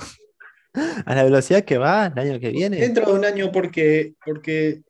A 1.06 1.16
la 1.16 1.24
velocidad 1.24 1.64
que 1.64 1.78
va 1.78 2.08
el 2.08 2.20
año 2.20 2.40
que 2.40 2.50
viene. 2.50 2.78
Dentro 2.78 3.08
de 3.08 3.14
un 3.14 3.26
año 3.26 3.52
porque, 3.52 4.14
porque 4.24 4.82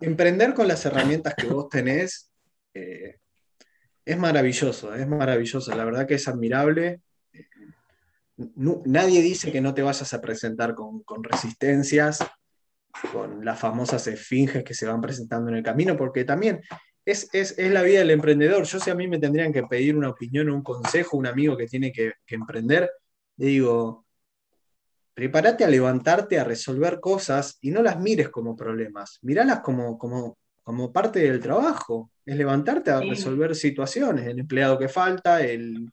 emprender 0.00 0.54
con 0.54 0.68
las 0.68 0.84
herramientas 0.84 1.34
que 1.34 1.46
vos 1.46 1.68
tenés 1.68 2.30
eh, 2.74 3.16
es 4.04 4.18
maravilloso, 4.18 4.94
es 4.94 5.06
maravilloso. 5.06 5.74
La 5.74 5.84
verdad 5.84 6.06
que 6.06 6.14
es 6.14 6.28
admirable. 6.28 7.00
nadie 8.36 9.22
dice 9.22 9.52
que 9.52 9.60
no 9.60 9.72
te 9.72 9.82
vayas 9.82 10.12
a 10.12 10.20
presentar 10.20 10.74
con, 10.74 11.02
con 11.04 11.22
resistencias, 11.22 12.18
con 13.12 13.44
las 13.44 13.58
famosas 13.58 14.06
esfinges 14.06 14.64
que 14.64 14.74
se 14.74 14.86
van 14.86 15.00
presentando 15.00 15.50
en 15.50 15.56
el 15.56 15.62
camino, 15.62 15.96
porque 15.96 16.24
también 16.24 16.60
es, 17.04 17.56
la 17.58 17.82
vida 17.82 18.00
del 18.00 18.10
emprendedor. 18.10 18.64
Yo 18.64 18.78
si 18.78 18.90
a 18.90 18.94
mí 18.94 19.08
me 19.08 19.18
tendrían 19.18 19.52
que 19.52 19.62
pedir 19.64 19.96
una 19.96 20.10
opinión 20.10 20.48
o 20.48 20.54
un 20.54 20.62
consejo, 20.62 21.16
un 21.16 21.26
amigo 21.26 21.56
que 21.56 21.66
tiene 21.66 21.92
que, 21.92 22.12
emprender, 22.28 22.90
le 23.36 23.46
digo, 23.46 24.04
prepárate 25.14 25.64
a 25.64 25.68
levantarte, 25.68 26.38
a 26.38 26.44
resolver 26.44 27.00
cosas 27.00 27.58
y 27.60 27.70
no 27.70 27.82
las 27.82 27.98
mires 27.98 28.28
como 28.28 28.54
problemas, 28.54 29.18
miralas 29.22 29.60
como, 29.60 29.98
como, 29.98 30.38
como 30.62 30.92
parte 30.92 31.20
del 31.20 31.40
trabajo. 31.40 32.10
Es 32.26 32.36
levantarte 32.36 32.90
a 32.90 33.00
resolver 33.00 33.56
situaciones, 33.56 34.26
el 34.26 34.40
empleado 34.40 34.78
que 34.78 34.88
falta, 34.88 35.42
el, 35.42 35.90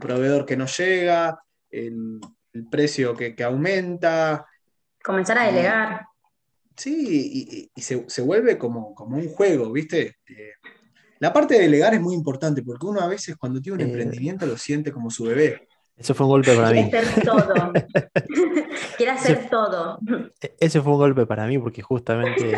proveedor 0.00 0.46
que 0.46 0.56
no 0.56 0.66
llega, 0.66 1.40
el, 1.70 2.20
precio 2.68 3.14
que, 3.14 3.36
que, 3.36 3.44
aumenta. 3.44 4.44
Comenzar 5.02 5.38
a 5.38 5.46
delegar. 5.46 6.09
Sí, 6.80 7.68
y, 7.76 7.80
se, 7.82 8.22
vuelve 8.22 8.56
como, 8.56 8.94
como, 8.94 9.18
un 9.18 9.28
juego, 9.28 9.70
¿viste? 9.70 10.16
Eh, 10.26 10.52
la 11.18 11.30
parte 11.30 11.52
de 11.52 11.60
delegar 11.60 11.92
es 11.92 12.00
muy 12.00 12.14
importante 12.14 12.62
porque 12.62 12.86
uno 12.86 13.00
a 13.02 13.06
veces 13.06 13.36
cuando 13.36 13.60
tiene 13.60 13.74
un 13.74 13.80
eh, 13.82 13.92
emprendimiento 13.92 14.46
lo 14.46 14.56
siente 14.56 14.90
como 14.90 15.10
su 15.10 15.24
bebé. 15.24 15.68
Eso 15.94 16.14
fue 16.14 16.24
un 16.24 16.30
golpe 16.30 16.56
para 16.56 16.70
mí. 16.70 16.90
Quiere 16.90 17.06
hacer 17.06 17.22
todo. 17.22 17.72
Quiere 18.96 19.12
hacer 19.12 19.50
todo. 19.50 19.98
Ese 20.58 20.80
fue 20.80 20.92
un 20.92 20.98
golpe 20.98 21.26
para 21.26 21.46
mí 21.46 21.58
porque 21.58 21.82
justamente 21.82 22.56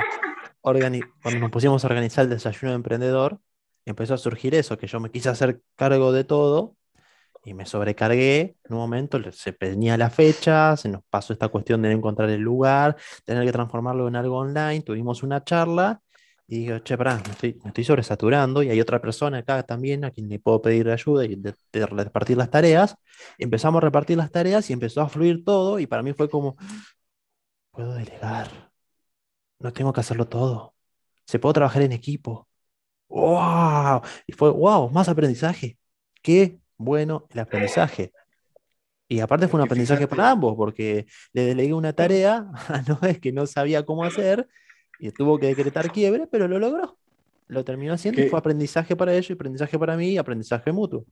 cuando 0.60 1.40
nos 1.40 1.50
pusimos 1.50 1.82
a 1.82 1.88
organizar 1.88 2.22
el 2.22 2.30
desayuno 2.30 2.70
de 2.70 2.76
emprendedor, 2.76 3.40
empezó 3.84 4.14
a 4.14 4.18
surgir 4.18 4.54
eso, 4.54 4.78
que 4.78 4.86
yo 4.86 5.00
me 5.00 5.10
quise 5.10 5.30
hacer 5.30 5.60
cargo 5.74 6.12
de 6.12 6.22
todo 6.22 6.76
y 7.44 7.54
me 7.54 7.66
sobrecargué 7.66 8.56
en 8.64 8.72
un 8.74 8.78
momento, 8.78 9.20
se 9.32 9.56
venía 9.58 9.96
la 9.96 10.10
fecha, 10.10 10.76
se 10.76 10.88
nos 10.88 11.02
pasó 11.10 11.32
esta 11.32 11.48
cuestión 11.48 11.82
de 11.82 11.92
encontrar 11.92 12.30
el 12.30 12.40
lugar, 12.40 12.96
tener 13.24 13.44
que 13.44 13.52
transformarlo 13.52 14.08
en 14.08 14.16
algo 14.16 14.38
online, 14.38 14.82
tuvimos 14.82 15.22
una 15.22 15.42
charla 15.44 16.00
y 16.46 16.58
digo, 16.60 16.78
che, 16.80 16.96
pará, 16.96 17.16
me 17.24 17.32
estoy, 17.32 17.58
me 17.64 17.68
estoy 17.68 17.84
sobresaturando 17.84 18.62
y 18.62 18.70
hay 18.70 18.80
otra 18.80 19.00
persona 19.00 19.38
acá 19.38 19.62
también 19.64 20.04
a 20.04 20.10
quien 20.10 20.28
le 20.28 20.38
puedo 20.38 20.60
pedir 20.62 20.88
ayuda 20.90 21.24
y 21.24 21.36
de, 21.36 21.54
repartir 21.86 22.36
las 22.36 22.50
tareas. 22.50 22.96
Empezamos 23.38 23.78
a 23.82 23.86
repartir 23.86 24.18
las 24.18 24.30
tareas 24.30 24.68
y 24.70 24.72
empezó 24.74 25.00
a 25.00 25.08
fluir 25.08 25.44
todo 25.44 25.78
y 25.78 25.86
para 25.86 26.02
mí 26.02 26.12
fue 26.12 26.28
como, 26.28 26.56
puedo 27.70 27.94
delegar, 27.94 28.48
no 29.58 29.72
tengo 29.72 29.92
que 29.92 30.00
hacerlo 30.00 30.28
todo, 30.28 30.74
se 31.26 31.38
puede 31.38 31.54
trabajar 31.54 31.82
en 31.82 31.92
equipo. 31.92 32.48
¡Wow! 33.08 34.02
Y 34.26 34.32
fue, 34.32 34.50
wow, 34.50 34.90
más 34.90 35.08
aprendizaje. 35.08 35.78
Qué 36.22 36.61
bueno 36.82 37.26
el 37.30 37.40
aprendizaje. 37.40 38.12
Y 39.08 39.20
aparte 39.20 39.46
fue 39.46 39.60
un 39.60 39.66
aprendizaje 39.66 40.08
para 40.08 40.30
ambos, 40.30 40.56
porque 40.56 41.06
le 41.32 41.44
delegué 41.44 41.74
una 41.74 41.92
tarea 41.92 42.50
a 42.68 42.82
Noé 42.82 43.20
que 43.20 43.32
no 43.32 43.46
sabía 43.46 43.84
cómo 43.84 44.04
hacer 44.04 44.48
y 44.98 45.10
tuvo 45.10 45.38
que 45.38 45.46
decretar 45.46 45.92
quiebre, 45.92 46.26
pero 46.30 46.48
lo 46.48 46.58
logró. 46.58 46.98
Lo 47.48 47.64
terminó 47.64 47.92
haciendo 47.92 48.22
y 48.22 48.28
fue 48.28 48.38
aprendizaje 48.38 48.96
para 48.96 49.12
ellos, 49.12 49.32
aprendizaje 49.32 49.78
para 49.78 49.96
mí 49.96 50.12
y 50.12 50.18
aprendizaje 50.18 50.72
mutuo. 50.72 51.04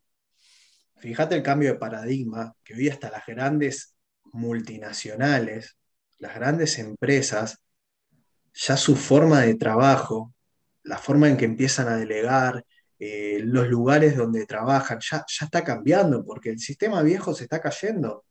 Fíjate 0.97 1.35
el 1.35 1.43
cambio 1.43 1.73
de 1.73 1.79
paradigma 1.79 2.55
que 2.65 2.75
hoy 2.75 2.89
hasta 2.89 3.11
las 3.11 3.27
grandes 3.27 3.95
multinacionales, 4.33 5.77
las 6.19 6.35
grandes 6.35 6.79
empresas, 6.79 7.63
ya 8.55 8.77
su 8.77 8.97
forma 8.97 9.41
de 9.41 9.55
trabajo, 9.57 10.33
la 10.83 10.99
forma 10.99 11.29
en 11.29 11.37
que 11.37 11.45
empiezan 11.45 11.89
a 11.89 11.97
delegar, 11.97 12.65
eh, 13.03 13.41
los 13.43 13.67
lugares 13.67 14.15
donde 14.15 14.45
trabajan, 14.45 14.99
ya, 15.01 15.25
ya 15.27 15.47
está 15.47 15.65
cambiando, 15.65 16.23
porque 16.23 16.51
el 16.51 16.59
sistema 16.59 17.03
viejo 17.03 17.33
se 17.33 17.45
está 17.45 17.59
cayendo. 17.59 18.27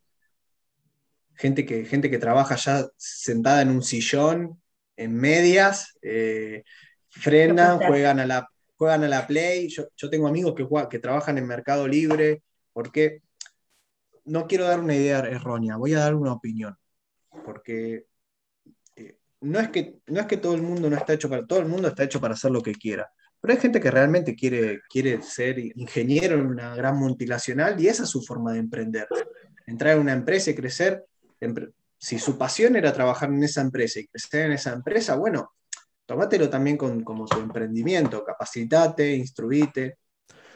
Gente 1.33 1.65
que, 1.65 1.85
gente 1.85 2.11
que 2.11 2.19
trabaja 2.19 2.55
ya 2.55 2.87
sentada 2.95 3.63
en 3.63 3.71
un 3.71 3.81
sillón, 3.81 4.61
en 4.95 5.15
medias, 5.15 5.97
eh, 6.03 6.63
frenan, 7.09 7.79
juegan 7.79 8.19
a, 8.19 8.27
la, 8.27 8.47
juegan 8.75 9.03
a 9.05 9.07
la 9.07 9.25
play. 9.25 9.69
Yo, 9.69 10.09
tengo 10.11 10.27
amigos 10.27 10.53
que, 10.55 10.67
que 10.87 10.99
trabajan 10.99 11.39
en 11.39 11.47
Mercado 11.47 11.87
Libre, 11.87 12.43
porque 12.71 13.23
no 14.25 14.45
quiero 14.45 14.65
dar 14.65 14.81
una 14.81 14.95
idea 14.95 15.17
errónea, 15.21 15.77
voy 15.77 15.95
a 15.95 15.99
dar 15.99 16.13
una 16.13 16.33
opinión, 16.33 16.77
porque 17.43 18.05
eh, 18.95 19.17
no, 19.41 19.59
es 19.59 19.69
que, 19.69 19.97
no 20.05 20.19
es 20.19 20.27
que 20.27 20.37
todo 20.37 20.53
el 20.53 20.61
mundo 20.61 20.91
no 20.91 20.95
está 20.95 21.13
hecho 21.13 21.27
para, 21.27 21.47
todo 21.47 21.57
el 21.57 21.65
mundo 21.65 21.87
está 21.87 22.03
hecho 22.03 22.21
para 22.21 22.35
hacer 22.35 22.51
lo 22.51 22.61
que 22.61 22.75
quiera. 22.75 23.11
Pero 23.41 23.53
hay 23.53 23.59
gente 23.59 23.79
que 23.79 23.91
realmente 23.91 24.35
quiere, 24.35 24.81
quiere 24.89 25.21
ser 25.21 25.59
ingeniero 25.59 26.35
en 26.35 26.47
una 26.47 26.75
gran 26.75 26.97
multinacional 26.97 27.79
y 27.79 27.87
esa 27.87 28.03
es 28.03 28.09
su 28.09 28.21
forma 28.21 28.53
de 28.53 28.59
emprender. 28.59 29.07
Entrar 29.65 29.95
en 29.95 30.01
una 30.01 30.13
empresa 30.13 30.51
y 30.51 30.55
crecer. 30.55 31.05
Si 31.97 32.19
su 32.19 32.37
pasión 32.37 32.75
era 32.75 32.91
trabajar 32.91 33.29
en 33.29 33.43
esa 33.43 33.61
empresa 33.61 33.99
y 33.99 34.07
crecer 34.07 34.47
en 34.47 34.53
esa 34.53 34.73
empresa, 34.73 35.15
bueno, 35.15 35.53
tomátelo 36.05 36.49
también 36.49 36.75
con, 36.75 37.03
como 37.03 37.27
su 37.27 37.39
emprendimiento, 37.39 38.25
capacitate, 38.25 39.15
instruite. 39.15 39.97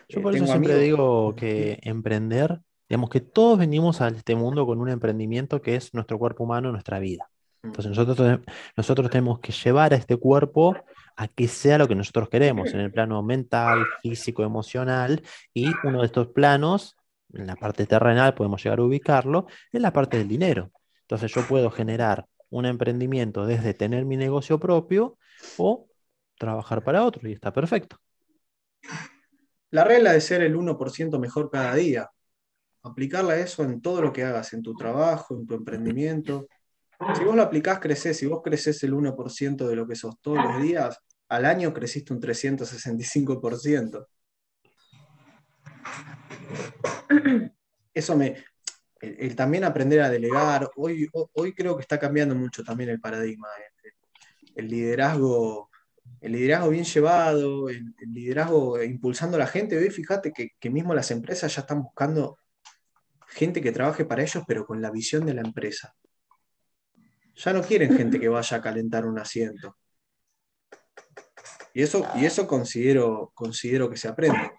Yo 0.10 0.22
por 0.22 0.34
eh, 0.34 0.38
eso 0.38 0.48
siempre 0.48 0.78
digo 0.80 1.36
que 1.36 1.80
emprender, 1.84 2.60
digamos 2.90 3.10
que 3.10 3.22
todos 3.22 3.60
venimos 3.60 4.02
a 4.02 4.10
este 4.10 4.36
mundo 4.36 4.66
con 4.66 4.82
un 4.82 4.90
emprendimiento 4.90 5.62
que 5.62 5.76
es 5.76 5.94
nuestro 5.94 6.18
cuerpo 6.18 6.44
humano, 6.44 6.72
nuestra 6.72 7.00
vida. 7.00 7.30
Mm. 7.62 7.68
Entonces 7.68 7.90
nosotros, 7.96 8.40
nosotros 8.76 9.10
tenemos 9.10 9.40
que 9.40 9.54
llevar 9.54 9.94
a 9.94 9.98
este 9.98 10.18
cuerpo 10.18 10.76
a 11.16 11.28
que 11.28 11.48
sea 11.48 11.78
lo 11.78 11.88
que 11.88 11.96
nosotros 11.96 12.30
queremos, 12.30 12.74
en 12.74 12.80
el 12.80 12.92
plano 12.92 13.22
mental, 13.24 13.86
físico, 14.02 14.44
emocional, 14.44 15.22
y 15.54 15.72
uno 15.84 16.00
de 16.00 16.08
estos 16.08 16.28
planos, 16.30 16.96
en 17.34 17.48
la 17.48 17.56
parte 17.56 17.86
terrenal 17.86 18.34
podemos 18.34 18.64
llegar 18.64 18.80
a 18.80 18.84
ubicarlo, 18.84 19.48
en 19.72 19.82
la 19.82 19.94
parte 19.94 20.18
del 20.18 20.28
dinero. 20.28 20.72
Entonces 21.02 21.32
yo 21.34 21.48
puedo 21.48 21.70
generar 21.70 22.26
un 22.50 22.66
emprendimiento 22.66 23.46
desde 23.46 23.74
tener 23.74 24.06
mi 24.06 24.18
negocio 24.18 24.60
propio 24.60 25.18
o 25.58 25.88
trabajar 26.38 26.84
para 26.84 27.04
otro, 27.04 27.28
y 27.28 27.34
está 27.34 27.52
perfecto. 27.52 27.98
La 29.72 29.84
regla 29.84 30.14
de 30.14 30.22
ser 30.22 30.42
el 30.44 30.56
1% 30.56 31.20
mejor 31.20 31.50
cada 31.50 31.74
día, 31.74 32.10
aplicarla 32.84 33.34
a 33.34 33.38
eso 33.38 33.64
en 33.64 33.82
todo 33.82 34.02
lo 34.02 34.14
que 34.14 34.24
hagas, 34.24 34.54
en 34.54 34.62
tu 34.62 34.76
trabajo, 34.76 35.36
en 35.36 35.48
tu 35.48 35.56
emprendimiento, 35.56 36.48
si 37.16 37.24
vos 37.24 37.36
lo 37.36 37.42
aplicás, 37.42 37.80
creces. 37.80 38.18
Si 38.18 38.26
vos 38.26 38.42
creces 38.44 38.84
el 38.84 38.94
1% 38.94 39.68
de 39.68 39.76
lo 39.76 39.88
que 39.88 39.96
sos 39.96 40.20
todos 40.22 40.44
los 40.44 40.62
días, 40.62 41.00
al 41.30 41.46
año 41.46 41.74
creciste 41.74 42.14
un 42.14 42.22
365%. 42.22 44.08
Eso 47.94 48.18
me. 48.18 48.44
El, 49.00 49.36
también 49.36 49.64
aprender 49.66 50.02
a 50.02 50.10
delegar. 50.10 50.70
Hoy, 50.76 51.10
hoy 51.34 51.54
creo 51.54 51.76
que 51.76 51.82
está 51.82 52.00
cambiando 52.00 52.36
mucho 52.36 52.64
también 52.64 52.90
el 52.90 53.02
paradigma. 53.02 53.48
Eh, 53.84 53.92
el, 54.56 54.68
liderazgo. 54.70 55.70
El 56.22 56.34
liderazgo 56.34 56.70
bien 56.70 56.86
llevado, 56.86 57.70
el, 57.70 57.94
liderazgo 58.00 58.82
impulsando 58.82 59.36
a 59.36 59.40
la 59.40 59.48
gente. 59.48 59.78
Hoy 59.78 59.90
fíjate 59.90 60.32
que 60.32 60.70
mismo 60.70 60.94
las 60.94 61.12
empresas 61.12 61.54
ya 61.54 61.62
están 61.62 61.82
buscando 61.84 62.38
gente 63.28 63.62
que 63.62 63.72
trabaje 63.72 64.06
para 64.06 64.24
ellos, 64.24 64.44
pero 64.48 64.66
con 64.66 64.82
la 64.82 64.92
visión 64.92 65.26
de 65.26 65.34
la 65.34 65.42
empresa. 65.42 65.96
Ya 67.36 67.54
no 67.54 67.62
quieren 67.62 67.96
gente 67.98 68.20
que 68.20 68.30
vaya 68.30 68.58
a 68.58 68.62
calentar 68.62 69.06
un 69.06 69.20
asiento. 69.20 69.78
Y 71.74 71.82
eso, 71.82 72.08
y 72.16 72.26
eso 72.26 72.48
considero, 72.48 73.32
considero 73.34 73.90
que 73.90 73.98
se 73.98 74.08
aprende. 74.08 74.52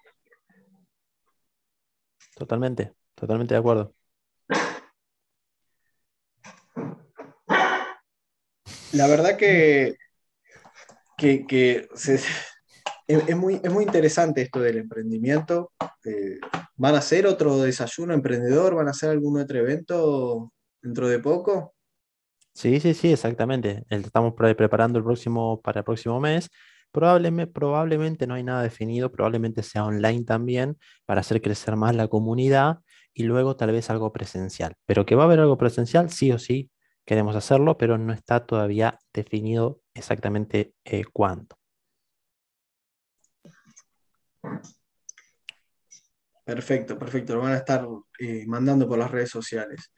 Totalmente, 2.35 2.93
totalmente 3.15 3.53
de 3.53 3.59
acuerdo. 3.59 3.95
la 8.95 9.07
verdad 9.07 9.37
que, 9.37 9.95
que, 11.17 11.87
es, 13.07 13.35
muy, 13.35 13.59
es 13.61 13.71
muy 13.71 13.83
interesante 13.83 14.41
esto 14.41 14.61
del 14.61 14.77
emprendimiento. 14.77 15.73
Eh, 16.03 16.39
¿Van 16.75 16.95
a 16.95 16.99
hacer 16.99 17.27
otro 17.27 17.57
desayuno 17.59 18.13
emprendedor? 18.13 18.75
¿Van 18.75 18.87
a 18.87 18.91
hacer 18.91 19.09
algún 19.09 19.39
otro 19.39 19.59
evento 19.59 20.51
dentro 20.81 21.07
de 21.09 21.19
poco? 21.19 21.74
Sí, 22.55 22.79
sí, 22.79 22.93
sí, 22.93 23.11
exactamente. 23.11 23.83
Estamos 23.89 24.33
preparando 24.33 24.97
el 24.97 25.03
próximo, 25.03 25.61
para 25.61 25.79
el 25.81 25.83
próximo 25.83 26.21
mes. 26.21 26.49
Probablemente, 26.91 27.51
probablemente 27.51 28.27
no 28.27 28.35
hay 28.35 28.43
nada 28.43 28.63
definido, 28.63 29.11
probablemente 29.11 29.61
sea 29.61 29.83
online 29.83 30.23
también 30.23 30.77
para 31.05 31.19
hacer 31.19 31.41
crecer 31.41 31.75
más 31.75 31.93
la 31.95 32.07
comunidad 32.07 32.79
y 33.13 33.23
luego 33.23 33.57
tal 33.57 33.73
vez 33.73 33.89
algo 33.89 34.13
presencial. 34.13 34.75
Pero 34.85 35.05
que 35.05 35.15
va 35.15 35.23
a 35.23 35.25
haber 35.25 35.41
algo 35.41 35.57
presencial, 35.57 36.09
sí 36.09 36.31
o 36.31 36.39
sí, 36.39 36.71
queremos 37.05 37.35
hacerlo, 37.35 37.77
pero 37.77 37.97
no 37.97 38.13
está 38.13 38.45
todavía 38.45 38.99
definido 39.13 39.81
exactamente 39.93 40.73
eh, 40.85 41.03
cuándo. 41.11 41.57
Perfecto, 46.45 46.97
perfecto. 46.97 47.35
Lo 47.35 47.41
van 47.41 47.53
a 47.53 47.57
estar 47.57 47.85
eh, 48.19 48.45
mandando 48.47 48.87
por 48.87 48.97
las 48.97 49.11
redes 49.11 49.29
sociales. 49.29 49.91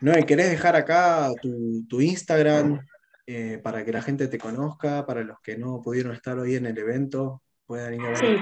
Noé, 0.00 0.24
¿querés 0.24 0.50
dejar 0.50 0.76
acá 0.76 1.30
tu, 1.40 2.00
Instagram 2.00 2.80
eh, 3.26 3.60
para 3.62 3.84
que 3.84 3.92
la 3.92 4.02
gente 4.02 4.28
te 4.28 4.38
conozca, 4.38 5.06
para 5.06 5.22
los 5.22 5.40
que 5.40 5.56
no 5.56 5.80
pudieron 5.80 6.12
estar 6.12 6.38
hoy 6.38 6.56
en 6.56 6.66
el 6.66 6.78
evento, 6.78 7.42
puedan 7.66 7.94
ir 7.94 8.00
a 8.02 8.08
ver 8.08 8.16
sí. 8.18 8.36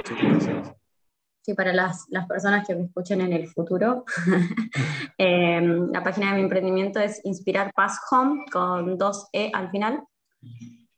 Sí, 1.44 1.52
para 1.52 1.74
las, 1.74 2.06
personas 2.26 2.66
que 2.66 2.74
me 2.74 2.84
escuchen 2.84 3.20
en 3.20 3.34
el 3.34 3.48
futuro. 3.48 4.04
Em, 5.18 5.92
la 5.92 6.02
página 6.02 6.30
de 6.30 6.36
mi 6.36 6.42
emprendimiento 6.42 6.98
es 6.98 7.20
Inspirar 7.24 7.72
Paz 7.72 8.00
Home 8.10 8.46
con 8.50 8.98
dos 8.98 9.28
E 9.32 9.50
al 9.52 9.70
final. 9.70 10.02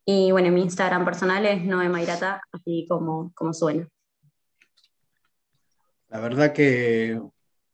Y 0.06 0.30
bueno, 0.30 0.50
mi 0.52 0.62
Instagram 0.62 1.04
personal 1.04 1.44
es 1.44 1.64
Noemairata, 1.64 2.40
así 2.52 2.86
como, 2.88 3.32
como 3.34 3.52
suena. 3.52 3.88
La 6.08 6.20
verdad 6.20 6.52
que 6.52 7.20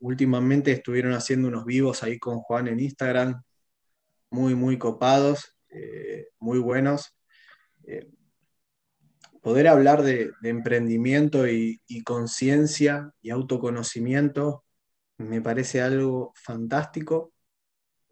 últimamente 0.02 0.72
estuvieron 0.72 1.14
haciendo 1.14 1.48
unos 1.48 1.64
vivos 1.64 2.02
ahí 2.02 2.18
con 2.18 2.40
Juan 2.40 2.68
en 2.68 2.80
Instagram, 2.80 3.42
muy, 4.30 4.54
muy 4.54 4.76
copados, 4.76 5.56
eh, 5.70 6.28
muy 6.38 6.58
buenos. 6.58 7.16
Eh, 7.84 8.10
poder 9.40 9.68
hablar 9.68 10.02
de, 10.02 10.32
emprendimiento 10.42 11.46
y, 11.46 11.80
conciencia 12.04 13.12
y 13.22 13.30
autoconocimiento 13.30 14.64
me 15.18 15.40
parece 15.40 15.80
algo 15.80 16.32
fantástico 16.34 17.32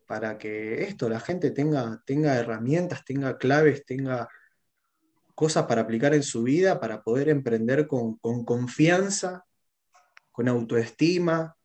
para 0.07 0.39
que 0.39 0.83
esto, 0.85 1.09
la 1.09 1.21
gente 1.21 1.51
tenga, 1.51 2.03
tenga 2.05 2.37
herramientas, 2.37 3.05
tenga 3.05 3.39
claves, 3.39 3.85
tenga 3.85 4.29
cosas 5.35 5.67
para 5.67 5.83
aplicar 5.83 6.15
en 6.15 6.23
su 6.23 6.43
vida, 6.43 6.81
para 6.81 7.03
poder 7.03 7.29
emprender 7.29 7.87
con, 7.87 8.17
confianza, 8.45 9.45
con 10.33 10.49
autoestima, 10.49 11.57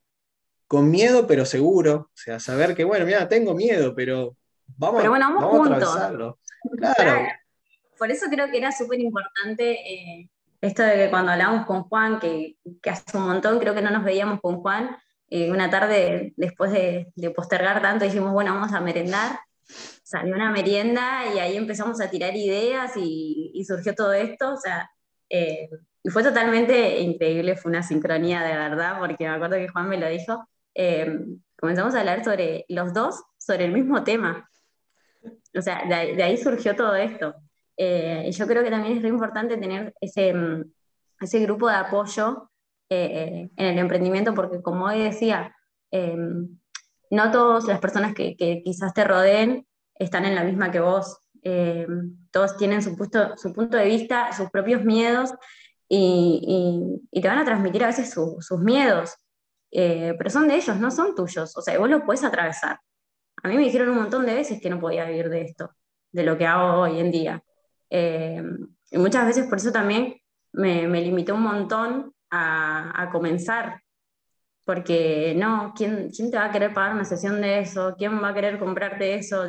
con 0.68 0.90
miedo, 0.90 1.28
pero 1.28 1.46
seguro. 1.46 2.10
O 2.14 2.18
sea, 2.18 2.40
saber 2.40 2.76
que, 2.76 2.84
bueno, 2.84 3.06
mira, 3.06 3.28
tengo 3.28 3.54
miedo, 3.54 3.94
pero 3.96 4.36
vamos, 4.78 5.04
vamos, 5.04 5.70
a 5.70 5.76
atravesarlo. 5.76 6.40
claro 6.78 7.28
por 7.98 8.12
eso 8.12 8.28
creo 8.30 8.50
que 8.50 8.58
era 8.58 8.72
súper 8.72 9.00
importante 9.00 9.72
eh, 9.72 10.30
esto 10.62 10.84
de 10.84 10.96
que 10.96 11.10
cuando 11.10 11.32
hablamos 11.32 11.66
con 11.66 11.84
Juan, 11.84 12.20
que, 12.20 12.58
hace 12.90 13.18
un 13.18 13.28
montón 13.28 13.60
creo 13.60 13.74
que 13.74 13.82
no 13.82 13.92
nos 13.92 14.04
veíamos 14.04 14.42
con 14.42 14.62
Juan, 14.62 14.98
eh, 15.30 15.52
una 15.52 15.70
tarde 15.70 16.34
después 16.38 16.72
de, 16.72 17.12
postergar 17.36 17.82
tanto 17.82 18.06
dijimos, 18.06 18.32
bueno, 18.32 18.54
vamos 18.54 18.74
a 18.74 18.82
merendar. 18.82 19.40
Salió 20.04 20.36
una 20.36 20.52
merienda 20.52 21.24
y 21.34 21.40
ahí 21.40 21.58
empezamos 21.58 22.00
a 22.00 22.10
tirar 22.10 22.36
ideas 22.36 22.92
y, 22.96 23.64
surgió 23.68 23.96
todo 23.96 24.14
esto. 24.14 24.54
O 24.54 24.58
sea, 24.58 24.90
eh, 25.30 25.70
y 26.04 26.10
fue 26.10 26.24
totalmente 26.24 27.00
increíble, 27.00 27.56
fue 27.56 27.72
una 27.72 27.84
sincronía 27.84 28.42
de 28.44 28.56
verdad, 28.56 29.00
porque 29.00 29.28
me 29.28 29.36
acuerdo 29.36 29.56
que 29.58 29.70
Juan 29.70 29.90
me 29.90 29.98
lo 29.98 30.08
dijo. 30.08 30.48
Comenzamos 31.58 31.96
a 31.96 32.00
hablar 32.00 32.24
sobre 32.24 32.66
los 32.70 32.94
dos, 32.94 33.24
sobre 33.38 33.66
el 33.66 33.72
mismo 33.72 34.04
tema. 34.04 34.50
O 35.58 35.62
sea, 35.62 35.86
de 35.88 36.22
ahí 36.22 36.38
surgió 36.38 36.76
todo 36.76 36.96
esto. 36.96 37.36
Eh, 37.78 38.26
y 38.28 38.32
yo 38.32 38.48
creo 38.48 38.64
que 38.64 38.70
también 38.70 38.96
es 38.96 39.02
muy 39.02 39.10
importante 39.10 39.58
tener 39.58 39.94
ese, 40.00 40.34
mm, 40.34 40.64
ese 41.22 41.40
grupo 41.40 41.68
de 41.68 41.76
apoyo 41.76 42.50
eh, 42.90 43.50
en 43.56 43.66
el 43.66 43.80
emprendimiento, 43.80 44.34
porque 44.34 44.62
como 44.62 44.86
hoy 44.86 45.00
decía, 45.00 45.56
em, 45.92 46.58
no 47.10 47.32
todas 47.32 47.66
las 47.66 47.80
personas 47.80 48.14
que, 48.14 48.36
que, 48.38 48.62
quizás 48.64 48.94
te 48.94 49.04
rodeen 49.04 49.68
están 49.96 50.26
en 50.26 50.36
la 50.36 50.44
misma 50.44 50.72
que 50.72 50.80
vos. 50.80 51.18
Em, 51.42 52.18
todos 52.32 52.58
tienen 52.58 52.82
su, 52.82 52.96
punto, 52.96 53.38
su 53.38 53.54
punto 53.54 53.78
de 53.78 53.86
vista, 53.86 54.32
sus 54.34 54.50
propios 54.50 54.84
miedos 54.84 55.34
y, 55.88 57.00
y, 57.12 57.22
te 57.22 57.28
van 57.28 57.40
a 57.40 57.46
transmitir 57.46 57.84
a 57.84 57.88
veces 57.88 58.12
sus 58.12 58.60
miedos, 58.60 59.16
eh, 59.78 60.16
pero 60.18 60.30
son 60.30 60.48
de 60.48 60.56
ellos, 60.56 60.78
no 60.78 60.90
son 60.90 61.16
tuyos. 61.16 61.56
O 61.58 61.62
sea, 61.62 61.78
vos 61.78 61.90
lo 61.90 62.06
puedes 62.06 62.24
atravesar. 62.24 62.80
A 63.44 63.48
mí 63.50 63.58
me 63.58 63.64
dijeron 63.64 63.90
un 63.90 63.98
montón 63.98 64.26
de 64.26 64.34
veces 64.34 64.62
que 64.62 64.70
no 64.70 64.80
podía 64.80 65.06
vivir 65.06 65.30
de 65.30 65.42
esto, 65.42 65.72
de 66.12 66.24
lo 66.24 66.38
que 66.38 66.46
hago 66.46 66.82
hoy 66.82 67.00
en 67.00 67.12
día. 67.12 67.44
Eh, 67.90 68.42
y 68.92 68.98
muchas 68.98 69.26
veces 69.28 69.48
por 69.48 69.58
eso 69.58 69.72
también 69.74 70.16
me, 70.54 70.88
me 70.88 71.02
limité 71.02 71.34
un 71.34 71.42
montón 71.42 72.14
a, 72.30 73.02
a, 73.04 73.10
comenzar, 73.12 73.82
porque 74.64 75.36
no, 75.38 75.74
¿quién, 75.76 76.10
¿quién 76.16 76.32
te 76.32 76.38
va 76.38 76.46
a 76.46 76.52
querer 76.52 76.74
pagar 76.74 76.94
una 76.94 77.06
sesión 77.06 77.42
de 77.42 77.60
eso? 77.60 77.96
¿Quién 77.98 78.22
va 78.24 78.30
a 78.30 78.34
querer 78.34 78.58
comprarte 78.60 79.16
eso? 79.16 79.46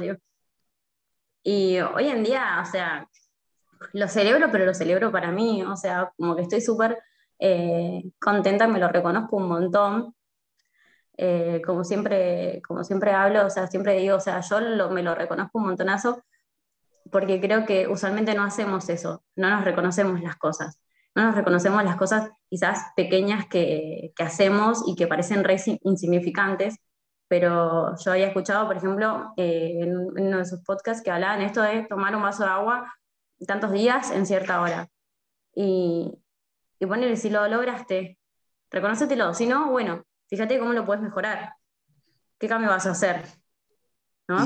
Y 1.45 1.79
hoy 1.79 2.09
en 2.09 2.25
día, 2.25 2.61
o 2.61 2.67
sea, 2.67 3.09
lo 3.93 4.09
celebro, 4.09 4.51
pero 4.51 4.67
lo 4.67 4.75
celebro 4.75 5.13
para 5.13 5.31
mí, 5.31 5.63
o 5.63 5.77
sea, 5.77 6.13
como 6.17 6.35
que 6.35 6.43
estoy 6.43 6.61
súper 6.61 6.99
eh, 7.39 8.03
contenta, 8.21 8.67
me 8.67 8.81
lo 8.81 8.89
reconozco 8.89 9.37
un 9.37 9.49
montón. 9.49 10.16
Eh, 11.19 11.63
como, 11.65 11.85
siempre, 11.85 12.61
como 12.67 12.85
siempre 12.85 13.13
hablo, 13.13 13.47
o 13.47 13.51
sea, 13.51 13.67
siempre 13.69 13.95
digo, 13.99 14.17
o 14.17 14.21
sea, 14.21 14.41
yo 14.41 14.91
me 14.91 15.03
lo 15.03 15.15
reconozco 15.15 15.59
un 15.59 15.67
montonazo 15.67 16.23
porque 17.11 17.41
creo 17.41 17.65
que 17.65 17.89
usualmente 17.89 18.35
no 18.35 18.45
hacemos 18.45 18.89
eso, 18.89 19.25
no 19.37 19.49
nos 19.51 19.65
reconocemos 19.65 20.21
las 20.21 20.37
cosas, 20.37 20.81
no 21.15 21.25
nos 21.25 21.35
reconocemos 21.35 21.83
las 21.85 21.97
cosas 21.97 22.31
quizás 22.51 22.93
pequeñas 22.97 23.47
que, 23.47 24.13
que 24.15 24.23
hacemos 24.23 24.83
y 24.87 24.97
que 24.97 25.07
parecen 25.07 25.45
re 25.45 25.57
insignificantes, 25.83 26.77
pero 27.29 27.97
yo 27.97 28.13
había 28.13 28.29
escuchado, 28.29 28.67
por 28.67 28.77
ejemplo, 28.77 29.33
eh, 29.37 29.79
en, 29.81 29.97
uno 29.97 30.39
de 30.39 30.45
sus 30.45 30.63
podcasts 30.63 31.03
que 31.03 31.11
hablaban 31.11 31.43
esto 31.43 31.63
de 31.63 31.85
tomar 31.85 32.15
un 32.15 32.23
vaso 32.23 32.45
de 32.45 32.51
agua 32.51 32.93
tantos 33.47 33.73
días 33.73 34.11
en 34.11 34.27
cierta 34.27 34.61
hora. 34.61 34.89
Y, 35.55 36.13
y 36.79 36.87
ponerle, 36.87 37.17
si 37.17 37.31
lo 37.31 37.47
lograste, 37.49 38.19
reconócetelo, 38.71 39.35
si 39.35 39.47
no, 39.47 39.71
bueno, 39.71 40.05
fíjate 40.29 40.59
cómo 40.59 40.73
lo 40.73 40.85
puedes 40.85 41.03
mejorar, 41.03 41.55
qué 42.39 42.49
cambio 42.49 42.71
vas 42.71 42.87
a 42.87 42.93
hacer. 42.93 43.23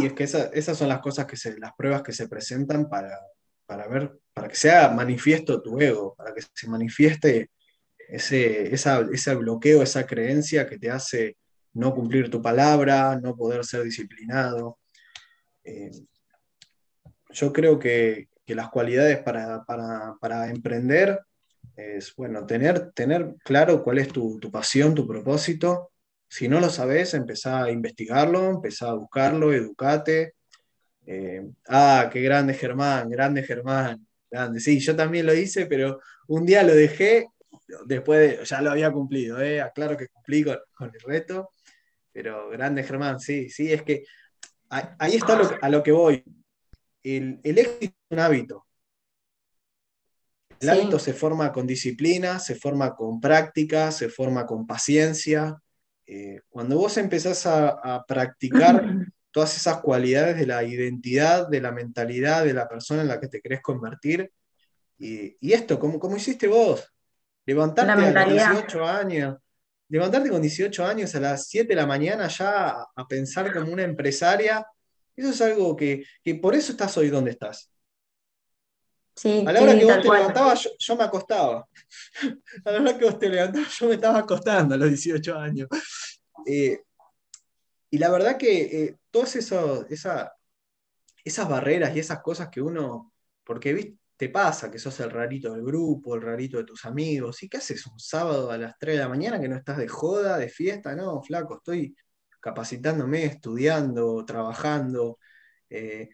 Y 0.00 0.06
es 0.06 0.12
que 0.12 0.24
esas 0.24 0.76
son 0.76 0.88
las 0.88 1.00
cosas 1.00 1.24
que 1.24 1.36
se, 1.36 1.58
las 1.58 1.72
pruebas 1.72 2.02
que 2.02 2.12
se 2.12 2.28
presentan 2.28 2.88
para, 2.88 3.18
para 3.64 3.88
ver, 3.88 4.18
para 4.34 4.48
que 4.48 4.54
sea 4.54 4.90
manifiesto 4.90 5.62
tu 5.62 5.80
ego, 5.80 6.14
para 6.16 6.34
que 6.34 6.42
se 6.52 6.68
manifieste 6.68 7.50
ese, 7.96 8.74
ese 8.74 9.34
bloqueo, 9.34 9.82
esa 9.82 10.06
creencia 10.06 10.66
que 10.66 10.78
te 10.78 10.90
hace 10.90 11.38
no 11.74 11.94
cumplir 11.94 12.30
tu 12.30 12.42
palabra, 12.42 13.18
no 13.22 13.36
poder 13.36 13.64
ser 13.64 13.84
disciplinado. 13.84 14.78
Eh, 15.64 15.90
yo 17.30 17.52
creo 17.52 17.78
que, 17.78 18.28
las 18.46 18.70
cualidades 18.70 19.18
para, 19.18 20.50
emprender 20.50 21.20
es, 21.96 22.14
bueno, 22.16 22.46
tener, 22.46 22.92
tener 22.92 23.34
claro 23.44 23.82
cuál 23.82 23.98
es 23.98 24.08
tu, 24.08 24.38
tu 24.38 24.50
pasión, 24.50 24.94
tu 24.94 25.06
propósito, 25.06 25.90
si 26.30 26.48
no 26.48 26.60
lo 26.60 26.70
sabes, 26.70 27.12
empezá 27.14 27.64
a 27.64 27.70
investigarlo, 27.72 28.50
empezá 28.50 28.90
a 28.90 28.94
buscarlo, 28.94 29.52
educate. 29.52 30.34
Eh, 31.04 31.42
ah, 31.68 32.08
qué 32.12 32.20
grande 32.22 32.54
Germán, 32.54 33.10
grande 33.10 33.42
Germán, 33.42 34.06
grande. 34.30 34.60
Sí, 34.60 34.78
yo 34.78 34.94
también 34.94 35.26
lo 35.26 35.34
hice, 35.34 35.66
pero 35.66 36.00
un 36.28 36.46
día 36.46 36.62
lo 36.62 36.72
dejé, 36.72 37.26
después 37.84 38.38
de, 38.38 38.44
ya 38.44 38.62
lo 38.62 38.70
había 38.70 38.92
cumplido, 38.92 39.40
eh, 39.40 39.60
aclaro 39.60 39.96
que 39.96 40.06
cumplí 40.06 40.44
con, 40.44 40.94
el 40.94 41.00
reto, 41.00 41.50
pero 42.12 42.48
grande 42.48 42.84
Germán, 42.84 43.18
sí, 43.18 43.50
sí, 43.50 43.72
es 43.72 43.82
que 43.82 44.04
ahí 44.68 45.16
está 45.16 45.36
a 45.60 45.68
lo 45.68 45.82
que 45.82 45.90
voy. 45.90 46.22
El, 47.02 47.40
éxito 47.42 47.86
es 47.86 47.92
un 48.10 48.20
hábito. 48.20 48.66
El 50.60 50.68
hábito 50.68 50.98
se 50.98 51.14
forma 51.14 51.52
con 51.52 51.66
disciplina, 51.66 52.38
se 52.38 52.54
forma 52.54 52.94
con 52.94 53.20
práctica, 53.20 53.90
se 53.90 54.08
forma 54.08 54.46
con 54.46 54.66
paciencia, 54.66 55.58
eh, 56.12 56.40
cuando 56.48 56.76
vos 56.76 56.96
empezás 56.96 57.46
a, 57.46 58.04
practicar 58.06 58.82
todas 59.30 59.56
esas 59.56 59.80
cualidades 59.80 60.36
de 60.36 60.46
la 60.46 60.64
identidad, 60.64 61.48
de 61.48 61.60
la 61.60 61.70
mentalidad 61.70 62.44
de 62.44 62.52
la 62.52 62.66
persona 62.68 63.02
en 63.02 63.08
la 63.08 63.20
que 63.20 63.28
te 63.28 63.40
querés 63.40 63.62
convertir, 63.62 64.32
y, 64.98 65.52
esto, 65.52 65.78
como, 65.78 66.16
hiciste 66.16 66.48
vos, 66.48 66.92
levantarte 67.46 67.92
a 67.92 68.26
los 68.26 68.34
18 68.34 68.84
años, 68.84 69.38
levantarte 69.88 70.30
con 70.30 70.42
18 70.42 70.84
años 70.84 71.14
a 71.14 71.20
las 71.20 71.46
7 71.46 71.68
de 71.68 71.76
la 71.76 71.86
mañana 71.86 72.26
ya 72.26 72.84
a, 72.94 73.08
pensar 73.08 73.52
como 73.54 73.72
una 73.72 73.84
empresaria 73.84 74.66
Eso 75.16 75.30
es 75.30 75.40
algo 75.40 75.76
que, 75.76 76.04
por 76.42 76.54
eso 76.56 76.72
estás 76.72 76.96
hoy 76.98 77.08
donde 77.08 77.30
estás. 77.30 77.70
Sí, 79.14 79.44
a 79.46 79.52
la 79.52 79.62
hora 79.62 79.78
que 79.78 79.84
vos 79.84 80.00
te 80.00 80.08
levantabas, 80.08 80.68
yo, 80.78 80.96
me 80.96 81.04
acostaba. 81.04 81.68
A 82.64 82.70
la 82.70 82.80
hora 82.80 82.98
que 82.98 83.04
vos 83.04 83.18
te 83.18 83.28
levantabas, 83.28 83.78
yo 83.78 83.88
me 83.88 83.94
estaba 83.94 84.18
acostando 84.18 84.74
a 84.74 84.78
los 84.78 84.88
18 84.88 85.36
años. 85.36 85.68
Eh, 86.46 86.80
y 87.90 87.98
la 87.98 88.10
verdad 88.10 88.36
que 88.36 88.84
eh, 88.84 88.96
todas 89.10 89.36
esas 89.36 90.28
barreras 91.48 91.94
y 91.94 91.98
esas 91.98 92.20
cosas 92.22 92.48
que 92.48 92.62
uno, 92.62 93.12
porque 93.44 93.96
te 94.16 94.28
pasa 94.28 94.70
que 94.70 94.78
sos 94.78 95.00
el 95.00 95.10
rarito 95.10 95.52
del 95.52 95.64
grupo, 95.64 96.14
el 96.14 96.22
rarito 96.22 96.58
de 96.58 96.64
tus 96.64 96.84
amigos, 96.84 97.42
¿y 97.42 97.48
qué 97.48 97.56
haces 97.56 97.86
un 97.86 97.98
sábado 97.98 98.50
a 98.50 98.58
las 98.58 98.78
3 98.78 98.96
de 98.96 99.02
la 99.02 99.08
mañana 99.08 99.40
que 99.40 99.48
no 99.48 99.56
estás 99.56 99.78
de 99.78 99.88
joda, 99.88 100.36
de 100.38 100.48
fiesta? 100.48 100.94
No, 100.94 101.22
flaco, 101.22 101.56
estoy 101.56 101.96
capacitándome, 102.38 103.24
estudiando, 103.24 104.24
trabajando. 104.24 105.18
Eh, 105.68 106.10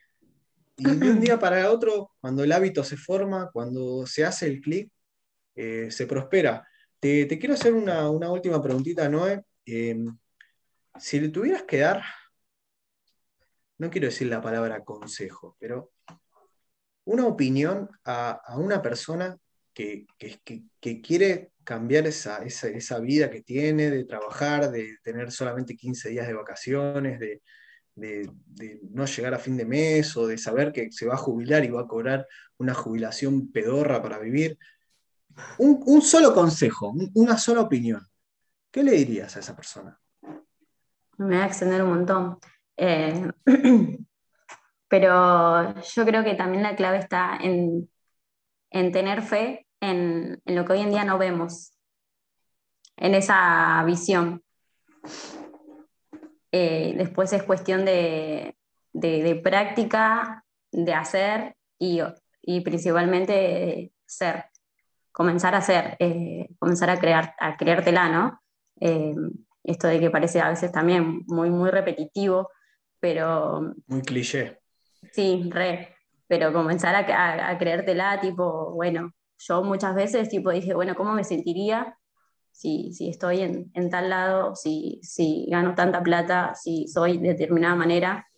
y 0.76 0.84
de 0.84 1.10
un 1.10 1.20
día 1.20 1.38
para 1.38 1.70
otro, 1.70 2.12
cuando 2.20 2.44
el 2.44 2.52
hábito 2.52 2.84
se 2.84 2.96
forma, 2.96 3.50
cuando 3.50 4.06
se 4.06 4.24
hace 4.24 4.46
el 4.46 4.60
clic, 4.60 4.90
eh, 5.54 5.90
se 5.90 6.06
prospera. 6.06 6.66
Te, 7.00 7.26
quiero 7.38 7.54
hacer 7.54 7.72
una, 7.72 8.10
última 8.10 8.62
preguntita, 8.62 9.08
Noé. 9.08 9.42
Em, 9.64 10.16
si 10.98 11.20
le 11.20 11.28
tuvieras 11.30 11.62
que 11.62 11.78
dar, 11.78 12.02
no 13.78 13.90
quiero 13.90 14.06
decir 14.06 14.28
la 14.28 14.42
palabra 14.42 14.84
consejo, 14.84 15.56
pero 15.58 15.92
una 17.04 17.26
opinión 17.26 17.88
a, 18.04 18.56
una 18.58 18.82
persona 18.82 19.36
que, 19.72 20.06
quiere 21.02 21.52
cambiar 21.64 22.06
esa, 22.06 22.44
esa, 22.44 23.00
vida 23.00 23.30
que 23.30 23.42
tiene, 23.42 23.90
de 23.90 24.04
trabajar, 24.04 24.70
de 24.70 24.96
tener 25.02 25.30
solamente 25.30 25.76
15 25.76 26.10
días 26.10 26.26
de 26.26 26.34
vacaciones, 26.34 27.18
de, 27.18 27.42
no 27.96 29.06
llegar 29.06 29.34
a 29.34 29.38
fin 29.38 29.56
de 29.56 29.64
mes 29.64 30.16
o 30.16 30.26
de 30.26 30.38
saber 30.38 30.72
que 30.72 30.92
se 30.92 31.06
va 31.06 31.14
a 31.14 31.18
jubilar 31.18 31.64
y 31.64 31.70
va 31.70 31.82
a 31.82 31.86
cobrar 31.86 32.26
una 32.58 32.74
jubilación 32.74 33.50
pedorra 33.50 34.02
para 34.02 34.18
vivir. 34.18 34.58
Un, 35.58 36.02
solo 36.02 36.34
consejo, 36.34 36.94
una 37.14 37.36
sola 37.36 37.62
opinión. 37.62 38.06
¿Qué 38.70 38.82
le 38.82 38.92
dirías 38.92 39.36
a 39.36 39.40
esa 39.40 39.56
persona? 39.56 39.98
me 41.18 41.26
voy 41.26 41.36
a 41.36 41.46
extender 41.46 41.82
un 41.82 41.90
montón. 41.90 42.38
Eh, 42.76 43.30
pero 44.88 45.80
yo 45.80 46.04
creo 46.04 46.24
que 46.24 46.34
también 46.34 46.62
la 46.62 46.76
clave 46.76 46.98
está 46.98 47.38
en, 47.40 47.88
tener 48.70 49.22
fe 49.22 49.66
en, 49.80 50.40
lo 50.44 50.64
que 50.64 50.74
hoy 50.74 50.80
en 50.80 50.90
día 50.90 51.04
no 51.04 51.18
vemos, 51.18 51.72
en 52.96 53.14
esa 53.14 53.82
visión. 53.84 54.42
Eh, 56.58 56.94
después 56.96 57.30
es 57.34 57.42
cuestión 57.42 57.84
de, 57.84 58.56
práctica, 59.44 60.42
de 60.72 60.94
hacer 60.94 61.54
y, 61.78 62.00
principalmente 62.62 63.92
ser, 64.06 64.46
comenzar 65.12 65.54
a 65.54 65.58
hacer, 65.58 65.96
eh, 65.98 66.48
comenzar 66.58 66.88
a, 66.88 66.98
crear, 66.98 67.34
a 67.38 67.58
creértela, 67.58 68.08
¿no? 68.08 68.40
esto 69.64 69.86
de 69.88 70.00
que 70.00 70.10
parece 70.10 70.40
a 70.40 70.48
veces 70.48 70.72
también 70.72 71.24
muy, 71.26 71.50
muy 71.50 71.68
repetitivo, 71.68 72.48
pero... 73.00 73.74
Muy 73.86 74.00
cliché. 74.00 74.60
Sí, 75.12 75.50
re, 75.50 75.94
pero 76.26 76.54
comenzar 76.54 76.94
a, 76.94 77.50
a, 77.50 77.58
creértela, 77.58 78.18
tipo, 78.18 78.72
bueno, 78.72 79.12
yo 79.36 79.62
muchas 79.62 79.94
veces 79.94 80.30
tipo 80.30 80.50
dije, 80.50 80.72
bueno, 80.72 80.94
¿cómo 80.94 81.12
me 81.12 81.24
sentiría 81.24 81.98
si, 82.56 82.90
si 82.94 83.10
estoy 83.10 83.42
en, 83.42 83.70
en, 83.74 83.90
tal 83.90 84.08
lado, 84.08 84.56
si, 84.56 84.98
si 85.02 85.46
gano 85.50 85.74
tanta 85.74 86.02
plata, 86.02 86.54
si 86.54 86.88
soy 86.88 87.18
de 87.18 87.28
determinada 87.28 87.74
manera? 87.74 88.28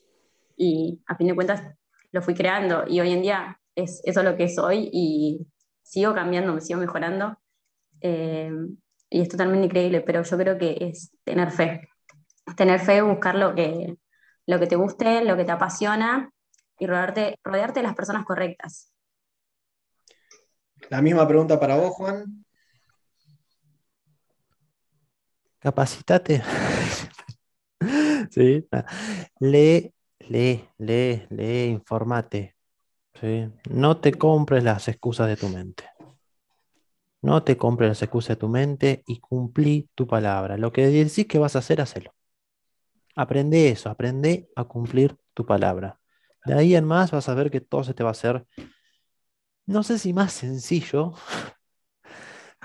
Y 0.57 1.01
a 1.07 1.15
fin 1.15 1.29
de 1.29 1.37
cuentas 1.37 1.63
lo 2.11 2.21
fui 2.21 2.35
creando 2.35 2.83
y 2.89 2.99
hoy 3.01 3.13
en 3.13 3.23
día 3.23 3.61
es 3.77 4.01
eso 4.05 4.25
lo 4.25 4.37
que 4.37 4.49
soy 4.49 4.91
y 4.93 5.47
sigo 5.83 6.15
cambiando, 6.15 6.53
me 6.53 6.61
sigo 6.61 6.81
mejorando. 6.81 7.39
Eh, 8.01 8.51
y 9.09 9.21
es 9.21 9.29
totalmente 9.29 9.67
increíble, 9.67 10.01
pero 10.01 10.25
yo 10.25 10.37
creo 10.37 10.59
que 10.59 10.77
es 10.81 11.13
tener 11.23 11.53
fe. 11.53 11.89
Tener 12.57 12.81
fe, 12.81 13.01
buscar 13.03 13.37
lo 13.37 13.55
que, 13.55 13.99
lo 14.47 14.59
que 14.59 14.67
te 14.67 14.75
guste, 14.75 15.25
lo 15.25 15.37
que 15.37 15.45
te 15.45 15.53
apasiona 15.53 16.33
y 16.77 16.89
rodearte, 16.89 17.39
rodearte 17.45 17.81
de 17.81 17.87
las 17.87 17.95
personas 17.95 18.25
correctas. 18.25 18.93
La 20.91 21.03
misma 21.03 21.29
pregunta 21.29 21.61
para 21.61 21.77
vos, 21.77 21.91
Juan. 21.91 22.45
Capacitate. 25.59 26.43
sí. 28.31 28.67
Lee, 29.41 29.93
lee, 30.21 30.69
lee, 30.79 31.27
lee, 31.31 31.65
informate. 31.67 32.57
¿sí? 33.21 33.49
No 33.71 33.99
te 33.99 34.13
compres 34.15 34.65
las 34.65 34.89
excusas 34.89 35.29
de 35.29 35.37
tu 35.37 35.49
mente. 35.49 35.85
No 37.23 37.43
te 37.43 37.57
compres 37.57 37.89
las 37.89 38.03
excusas 38.03 38.31
de 38.31 38.37
tu 38.37 38.49
mente 38.49 39.03
y 39.07 39.19
cumplí 39.21 39.91
tu 39.95 40.07
palabra. 40.07 40.57
Lo 40.57 40.73
que 40.73 40.87
decís 40.87 41.27
que 41.27 41.39
vas 41.39 41.57
a 41.57 41.61
hacer, 41.61 41.81
hacelo. 41.81 42.15
Aprende 43.17 43.69
eso, 43.69 43.91
aprende 43.91 44.49
a 44.55 44.65
cumplir 44.65 45.17
tu 45.35 45.45
palabra. 45.45 45.99
De 46.45 46.55
ahí 46.55 46.77
en 46.77 46.85
más 46.85 47.11
vas 47.11 47.29
a 47.29 47.35
ver 47.35 47.51
que 47.51 47.61
todo 47.61 47.83
se 47.83 47.93
te 47.93 48.05
va 48.05 48.11
a 48.11 48.13
hacer, 48.13 48.47
no 49.67 49.83
sé 49.83 49.99
si 49.99 50.13
más 50.13 50.33
sencillo, 50.33 51.15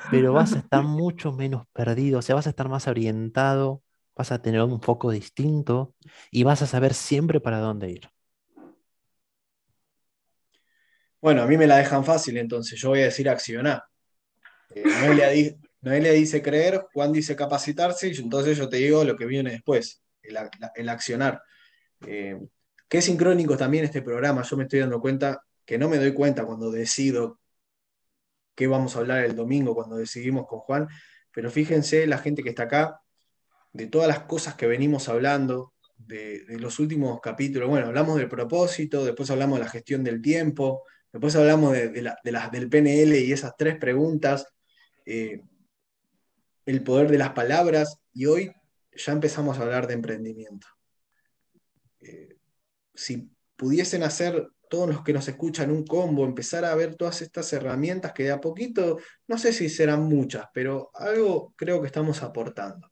pero 0.10 0.34
vas 0.34 0.54
a 0.54 0.60
estar 0.60 0.84
mucho 0.84 1.32
menos 1.32 1.66
perdido, 1.74 2.20
o 2.20 2.22
sea, 2.22 2.36
vas 2.36 2.48
a 2.48 2.52
estar 2.52 2.70
más 2.70 2.88
orientado, 2.88 3.84
vas 4.16 4.32
a 4.32 4.42
tener 4.42 4.62
un 4.62 4.82
foco 4.82 5.12
distinto 5.12 5.96
y 6.32 6.44
vas 6.44 6.62
a 6.62 6.68
saber 6.68 6.94
siempre 6.94 7.40
para 7.40 7.60
dónde 7.60 7.90
ir. 7.92 8.10
Bueno, 11.22 11.42
a 11.42 11.48
mí 11.48 11.58
me 11.58 11.68
la 11.68 11.78
dejan 11.78 12.04
fácil, 12.04 12.38
entonces 12.38 12.80
yo 12.80 12.90
voy 12.90 13.00
a 13.00 13.06
decir 13.06 13.30
accionar. 13.30 13.84
Eh, 14.76 14.84
Noelia, 15.82 16.12
dice 16.12 16.42
creer, 16.42 16.86
Juan 16.94 17.14
dice 17.14 17.36
capacitarse, 17.36 18.10
y 18.10 18.16
entonces 18.18 18.58
yo 18.58 18.68
te 18.68 18.78
digo 18.78 19.04
lo 19.04 19.16
que 19.16 19.26
viene 19.26 19.52
después, 19.52 20.02
el, 20.22 20.90
accionar. 20.90 21.42
Eh, 22.06 22.38
que 22.90 22.98
es 22.98 23.06
sincrónico 23.06 23.56
también 23.56 23.86
este 23.86 24.02
programa, 24.02 24.44
yo 24.44 24.58
me 24.58 24.64
estoy 24.64 24.80
dando 24.80 25.00
cuenta 25.00 25.42
que 25.66 25.78
no 25.78 25.88
me 25.88 25.98
doy 25.98 26.14
cuenta 26.14 26.46
cuando 26.46 26.70
decido 26.70 27.40
qué 28.56 28.68
vamos 28.68 28.96
a 28.96 29.00
hablar 29.00 29.24
el 29.26 29.36
domingo, 29.36 29.76
cuando 29.76 29.98
decidimos 29.98 30.48
con 30.48 30.60
Juan, 30.60 30.88
pero 31.32 31.50
fíjense 31.50 32.06
la 32.08 32.18
gente 32.18 32.44
que 32.44 32.50
está 32.50 32.64
acá, 32.64 33.00
de 33.74 33.88
todas 33.88 34.08
las 34.08 34.20
cosas 34.22 34.56
que 34.56 34.68
venimos 34.68 35.10
hablando, 35.10 35.74
de, 35.98 36.46
los 36.60 36.80
últimos 36.80 37.20
capítulos, 37.22 37.70
bueno, 37.70 37.88
hablamos 37.88 38.18
del 38.18 38.30
propósito, 38.30 39.06
después 39.06 39.30
hablamos 39.32 39.60
de 39.60 39.66
la 39.66 39.72
gestión 39.72 40.04
del 40.04 40.22
tiempo, 40.22 40.84
después 41.12 41.36
hablamos 41.36 41.74
de, 41.74 41.90
del 41.90 42.70
PNL 42.70 43.20
y 43.20 43.32
esas 43.32 43.56
tres 43.58 43.78
preguntas, 43.78 44.48
eh, 45.06 45.42
el 46.66 46.84
poder 46.84 47.10
de 47.10 47.18
las 47.18 47.32
palabras 47.32 48.00
y 48.14 48.26
hoy 48.26 48.52
ya 48.96 49.12
empezamos 49.12 49.58
a 49.58 49.64
hablar 49.64 49.88
de 49.88 49.96
emprendimiento. 49.96 50.68
Eh, 52.02 52.38
si 52.94 53.32
pudiesen 53.56 54.04
hacer 54.04 54.48
todos 54.74 54.90
los 54.90 55.04
que 55.04 55.14
nos 55.14 55.28
escuchan 55.28 55.70
un 55.70 55.86
combo, 55.86 56.26
empezar 56.26 56.66
a 56.66 56.74
ver 56.74 56.96
todas 56.96 57.22
estas 57.22 57.54
herramientas 57.54 58.12
que 58.12 58.24
de 58.24 58.32
a 58.32 58.42
poquito, 58.42 58.98
no 59.28 59.38
sé 59.38 59.54
si 59.54 59.70
serán 59.70 60.02
muchas, 60.02 60.48
pero 60.52 60.90
algo 60.96 61.54
creo 61.56 61.80
que 61.80 61.86
estamos 61.86 62.24
aportando. 62.24 62.92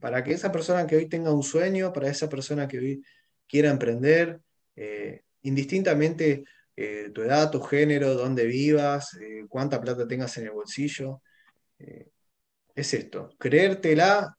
Para 0.00 0.24
que 0.24 0.32
esa 0.32 0.50
persona 0.50 0.86
que 0.86 0.96
hoy 0.96 1.06
tenga 1.06 1.34
un 1.34 1.42
sueño, 1.42 1.92
para 1.92 2.08
esa 2.08 2.30
persona 2.30 2.66
que 2.66 2.78
hoy 2.78 3.04
quiera 3.46 3.68
emprender, 3.68 4.40
eh, 4.74 5.24
indistintamente 5.42 6.44
eh, 6.74 7.10
tu 7.12 7.20
edad, 7.20 7.50
tu 7.50 7.60
género, 7.60 8.14
dónde 8.14 8.46
vivas, 8.46 9.18
eh, 9.20 9.44
cuánta 9.50 9.78
plata 9.82 10.08
tengas 10.08 10.34
en 10.38 10.44
el 10.44 10.52
bolsillo. 10.52 11.20
Es 12.74 12.94
esto, 12.94 13.34
creértela. 13.38 14.34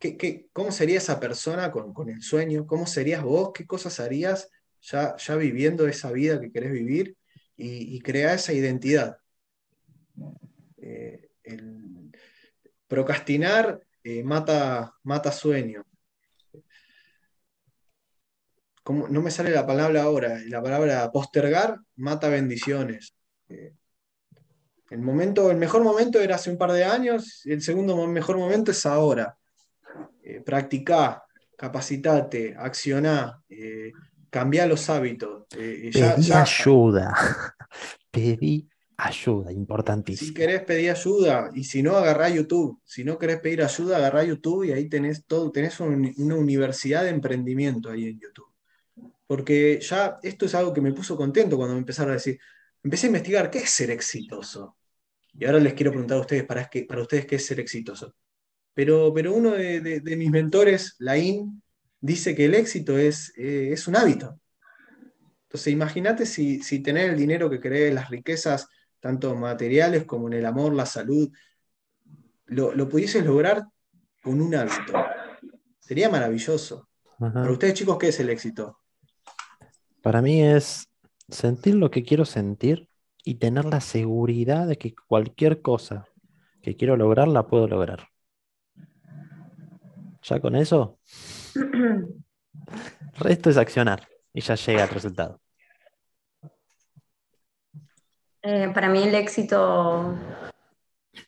¿Qué, 0.00 0.48
cómo 0.50 0.72
sería 0.72 0.96
esa 0.96 1.20
persona 1.20 1.70
con, 1.70 2.08
el 2.08 2.22
sueño? 2.22 2.66
¿Cómo 2.66 2.86
serías 2.86 3.22
vos? 3.22 3.50
¿Qué 3.52 3.66
cosas 3.66 4.00
harías 4.00 4.48
ya, 4.82 5.16
ya 5.16 5.36
viviendo 5.36 5.86
esa 5.86 6.10
vida 6.12 6.40
que 6.40 6.52
querés 6.52 6.72
vivir? 6.72 7.16
Y, 7.56 7.98
crear 8.00 8.36
esa 8.36 8.52
identidad. 8.52 9.18
procrastinar 12.86 13.80
mata, 14.24 14.94
mata 15.02 15.32
sueño 15.32 15.84
no 18.92 19.22
me 19.22 19.30
sale 19.30 19.50
la 19.50 19.66
palabra 19.66 20.02
ahora, 20.02 20.40
la 20.46 20.62
palabra 20.62 21.10
postergar 21.12 21.78
mata 21.96 22.28
bendiciones. 22.28 23.14
Eh, 23.48 23.74
el, 24.90 25.00
momento, 25.00 25.50
el 25.50 25.56
mejor 25.56 25.82
momento 25.82 26.20
era 26.20 26.36
hace 26.36 26.50
un 26.50 26.58
par 26.58 26.72
de 26.72 26.84
años, 26.84 27.42
el 27.44 27.62
segundo 27.62 28.06
mejor 28.06 28.38
momento 28.38 28.70
es 28.70 28.86
ahora. 28.86 29.36
Eh, 30.22 30.40
practicá, 30.40 31.22
capacitate, 31.56 32.54
accioná, 32.56 33.42
eh, 33.48 33.92
cambiá 34.30 34.66
los 34.66 34.88
hábitos. 34.90 35.46
Eh, 35.56 35.90
pedí 35.92 36.32
ayuda, 36.32 37.14
pedí 38.10 38.68
ayuda, 38.96 39.52
importantísimo. 39.52 40.28
Si 40.28 40.34
querés 40.34 40.62
pedir 40.62 40.90
ayuda, 40.90 41.50
y 41.54 41.64
si 41.64 41.82
no, 41.82 41.96
agarrá 41.96 42.28
YouTube. 42.28 42.80
Si 42.84 43.04
no 43.04 43.18
querés 43.18 43.40
pedir 43.40 43.62
ayuda, 43.62 43.96
agarrá 43.98 44.24
YouTube 44.24 44.64
y 44.64 44.72
ahí 44.72 44.88
tenés 44.88 45.24
todo, 45.26 45.50
tenés 45.50 45.78
una 45.80 46.36
universidad 46.36 47.04
de 47.04 47.10
emprendimiento 47.10 47.90
ahí 47.90 48.06
en 48.06 48.20
YouTube 48.20 48.48
porque 49.28 49.78
ya 49.80 50.18
esto 50.22 50.46
es 50.46 50.54
algo 50.54 50.72
que 50.72 50.80
me 50.80 50.94
puso 50.94 51.14
contento 51.14 51.58
cuando 51.58 51.74
me 51.74 51.80
empezaron 51.80 52.12
a 52.12 52.14
decir, 52.14 52.40
empecé 52.82 53.06
a 53.06 53.08
investigar 53.08 53.50
qué 53.50 53.58
es 53.58 53.70
ser 53.70 53.90
exitoso. 53.90 54.78
Y 55.34 55.44
ahora 55.44 55.60
les 55.60 55.74
quiero 55.74 55.90
preguntar 55.90 56.16
a 56.16 56.22
ustedes, 56.22 56.44
para, 56.44 56.68
para 56.88 57.02
ustedes, 57.02 57.26
qué 57.26 57.36
es 57.36 57.44
ser 57.44 57.60
exitoso. 57.60 58.16
Pero, 58.72 59.12
pero 59.12 59.34
uno 59.34 59.50
de, 59.50 60.00
mis 60.16 60.30
mentores, 60.30 60.96
Laín, 61.00 61.62
dice 62.00 62.34
que 62.34 62.46
el 62.46 62.54
éxito 62.54 62.98
es, 62.98 63.32
eh, 63.36 63.70
es 63.72 63.88
un 63.88 63.96
hábito. 63.96 64.38
Entonces, 65.44 65.72
imagínate 65.72 66.26
si, 66.26 66.62
si 66.62 66.80
tener 66.80 67.10
el 67.10 67.16
dinero 67.16 67.48
que 67.48 67.60
crees, 67.60 67.94
las 67.94 68.10
riquezas, 68.10 68.68
tanto 69.00 69.34
materiales 69.34 70.04
como 70.04 70.28
en 70.28 70.34
el 70.34 70.46
amor, 70.46 70.74
la 70.74 70.86
salud, 70.86 71.30
lo, 72.46 72.74
lo 72.74 72.88
pudieses 72.88 73.24
lograr 73.24 73.64
con 74.22 74.40
un 74.40 74.54
hábito. 74.54 74.92
Sería 75.78 76.10
maravilloso. 76.10 76.88
Para 77.18 77.50
ustedes, 77.50 77.74
chicos, 77.74 77.98
¿qué 77.98 78.08
es 78.08 78.20
el 78.20 78.30
éxito? 78.30 78.78
Para 80.02 80.22
mí 80.22 80.42
es 80.42 80.88
sentir 81.28 81.74
lo 81.74 81.90
que 81.90 82.04
quiero 82.04 82.24
sentir 82.24 82.88
y 83.24 83.36
tener 83.36 83.64
la 83.64 83.80
seguridad 83.80 84.66
de 84.66 84.78
que 84.78 84.94
cualquier 85.06 85.60
cosa 85.60 86.06
que 86.62 86.76
quiero 86.76 86.96
lograr 86.96 87.28
la 87.28 87.46
puedo 87.46 87.66
lograr. 87.66 88.08
Ya 90.22 90.40
con 90.40 90.56
eso, 90.56 90.98
resto 93.18 93.50
es 93.50 93.56
accionar 93.56 94.06
y 94.32 94.40
ya 94.40 94.54
llega 94.54 94.84
el 94.84 94.90
resultado. 94.90 95.40
Eh, 98.42 98.70
para 98.72 98.88
mí 98.88 99.02
el 99.02 99.14
éxito, 99.14 100.16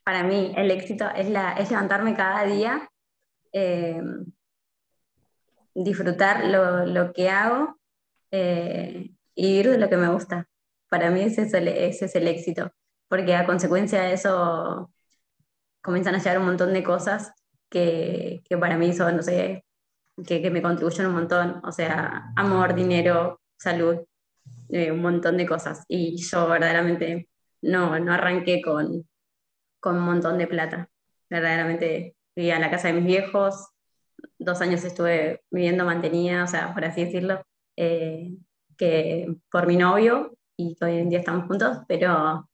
para 0.05 0.23
mí 0.23 0.53
el 0.57 0.71
éxito 0.71 1.09
es, 1.15 1.29
levantarme 1.29 2.15
cada 2.15 2.45
día, 2.45 2.89
eh, 3.53 4.01
disfrutar 5.75 6.45
lo, 6.47 7.13
que 7.13 7.29
hago 7.29 7.79
eh, 8.31 9.11
y 9.35 9.59
ir 9.59 9.71
de 9.71 9.79
lo 9.79 9.89
que 9.89 9.97
me 9.97 10.09
gusta. 10.09 10.47
Para 10.89 11.11
mí 11.11 11.23
ese 11.23 11.43
es, 11.43 11.55
el, 11.55 11.69
ese 11.69 12.07
es 12.07 12.15
el 12.15 12.29
éxito, 12.29 12.73
porque 13.09 13.35
a 13.35 13.47
consecuencia 13.47 14.03
de 14.03 14.13
eso 14.15 14.93
comienzan 15.83 16.15
a 16.15 16.19
llegar 16.19 16.39
un 16.39 16.47
montón 16.47 16.73
de 16.73 16.83
cosas 16.83 17.33
que, 17.69 18.43
que 18.49 18.57
para 18.57 18.77
mí 18.77 18.93
son, 18.93 19.17
no 19.17 19.23
sé, 19.23 19.65
que, 20.27 20.43
que, 20.43 20.51
me 20.51 20.63
contribuyen 20.63 21.07
un 21.07 21.15
montón, 21.15 21.61
o 21.65 21.73
sea, 21.73 22.33
amor, 22.37 22.75
dinero, 22.75 23.41
salud, 23.59 23.97
eh, 24.71 24.91
un 24.91 25.03
montón 25.03 25.37
de 25.37 25.47
cosas. 25.47 25.85
Y 25.89 26.17
yo 26.17 26.49
verdaderamente 26.49 27.29
no, 27.63 27.99
no 27.99 28.13
arranqué 28.13 28.63
con, 28.63 29.09
con 29.81 29.97
un 29.97 30.05
montón 30.05 30.39
de 30.39 30.47
plata. 30.47 30.89
Verdaderamente 31.29 32.17
vivía 32.35 32.57
en 32.57 32.63
la 32.63 32.71
casa 32.71 32.89
de 32.89 32.95
mis 32.95 33.05
viejos, 33.05 33.69
dos 34.39 34.61
años 34.61 34.85
estuve 34.85 35.43
viviendo 35.51 35.85
mantenida, 35.85 36.45
o 36.45 36.47
sea, 36.47 36.73
por 36.75 36.85
así 36.85 37.05
decirlo, 37.05 37.45
eh, 37.77 38.33
que 38.77 39.35
por 39.51 39.67
mi 39.67 39.77
novio 39.77 40.37
y 40.57 40.77
hoy 40.81 40.99
en 40.99 41.09
día 41.09 41.21
estamos 41.21 41.47
juntos, 41.47 41.79
pero 41.89 42.49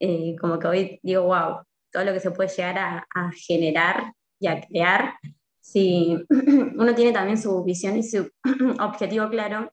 eh, 0.00 0.36
como 0.40 0.58
que 0.58 0.66
hoy 0.66 1.00
digo, 1.02 1.24
wow, 1.24 1.62
todo 1.90 2.04
lo 2.04 2.12
que 2.12 2.20
se 2.20 2.30
puede 2.30 2.50
llegar 2.50 3.06
a 3.14 3.30
generar 3.32 4.12
y 4.38 4.48
a 4.48 4.60
crear, 4.60 5.14
si 5.66 6.16
uno 6.76 6.94
tiene 6.94 7.12
también 7.12 7.38
su 7.38 7.64
visión 7.64 7.96
y 7.96 8.02
su 8.04 8.30
objetivo 8.80 9.28
claro, 9.28 9.72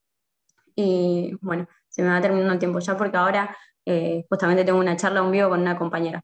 y 0.75 1.37
bueno, 1.41 1.67
se 1.87 2.01
me 2.01 2.09
va 2.09 2.19
terminando 2.19 2.53
el 2.53 2.59
tiempo 2.59 2.79
ya 2.79 2.97
porque 2.97 3.15
ahora 3.15 3.55
eh, 3.85 4.25
justamente 4.27 4.65
tengo 4.65 4.79
una 4.79 4.95
charla, 4.95 5.21
un 5.21 5.31
vivo 5.31 5.49
con 5.49 5.61
una 5.61 5.77
compañera, 5.77 6.23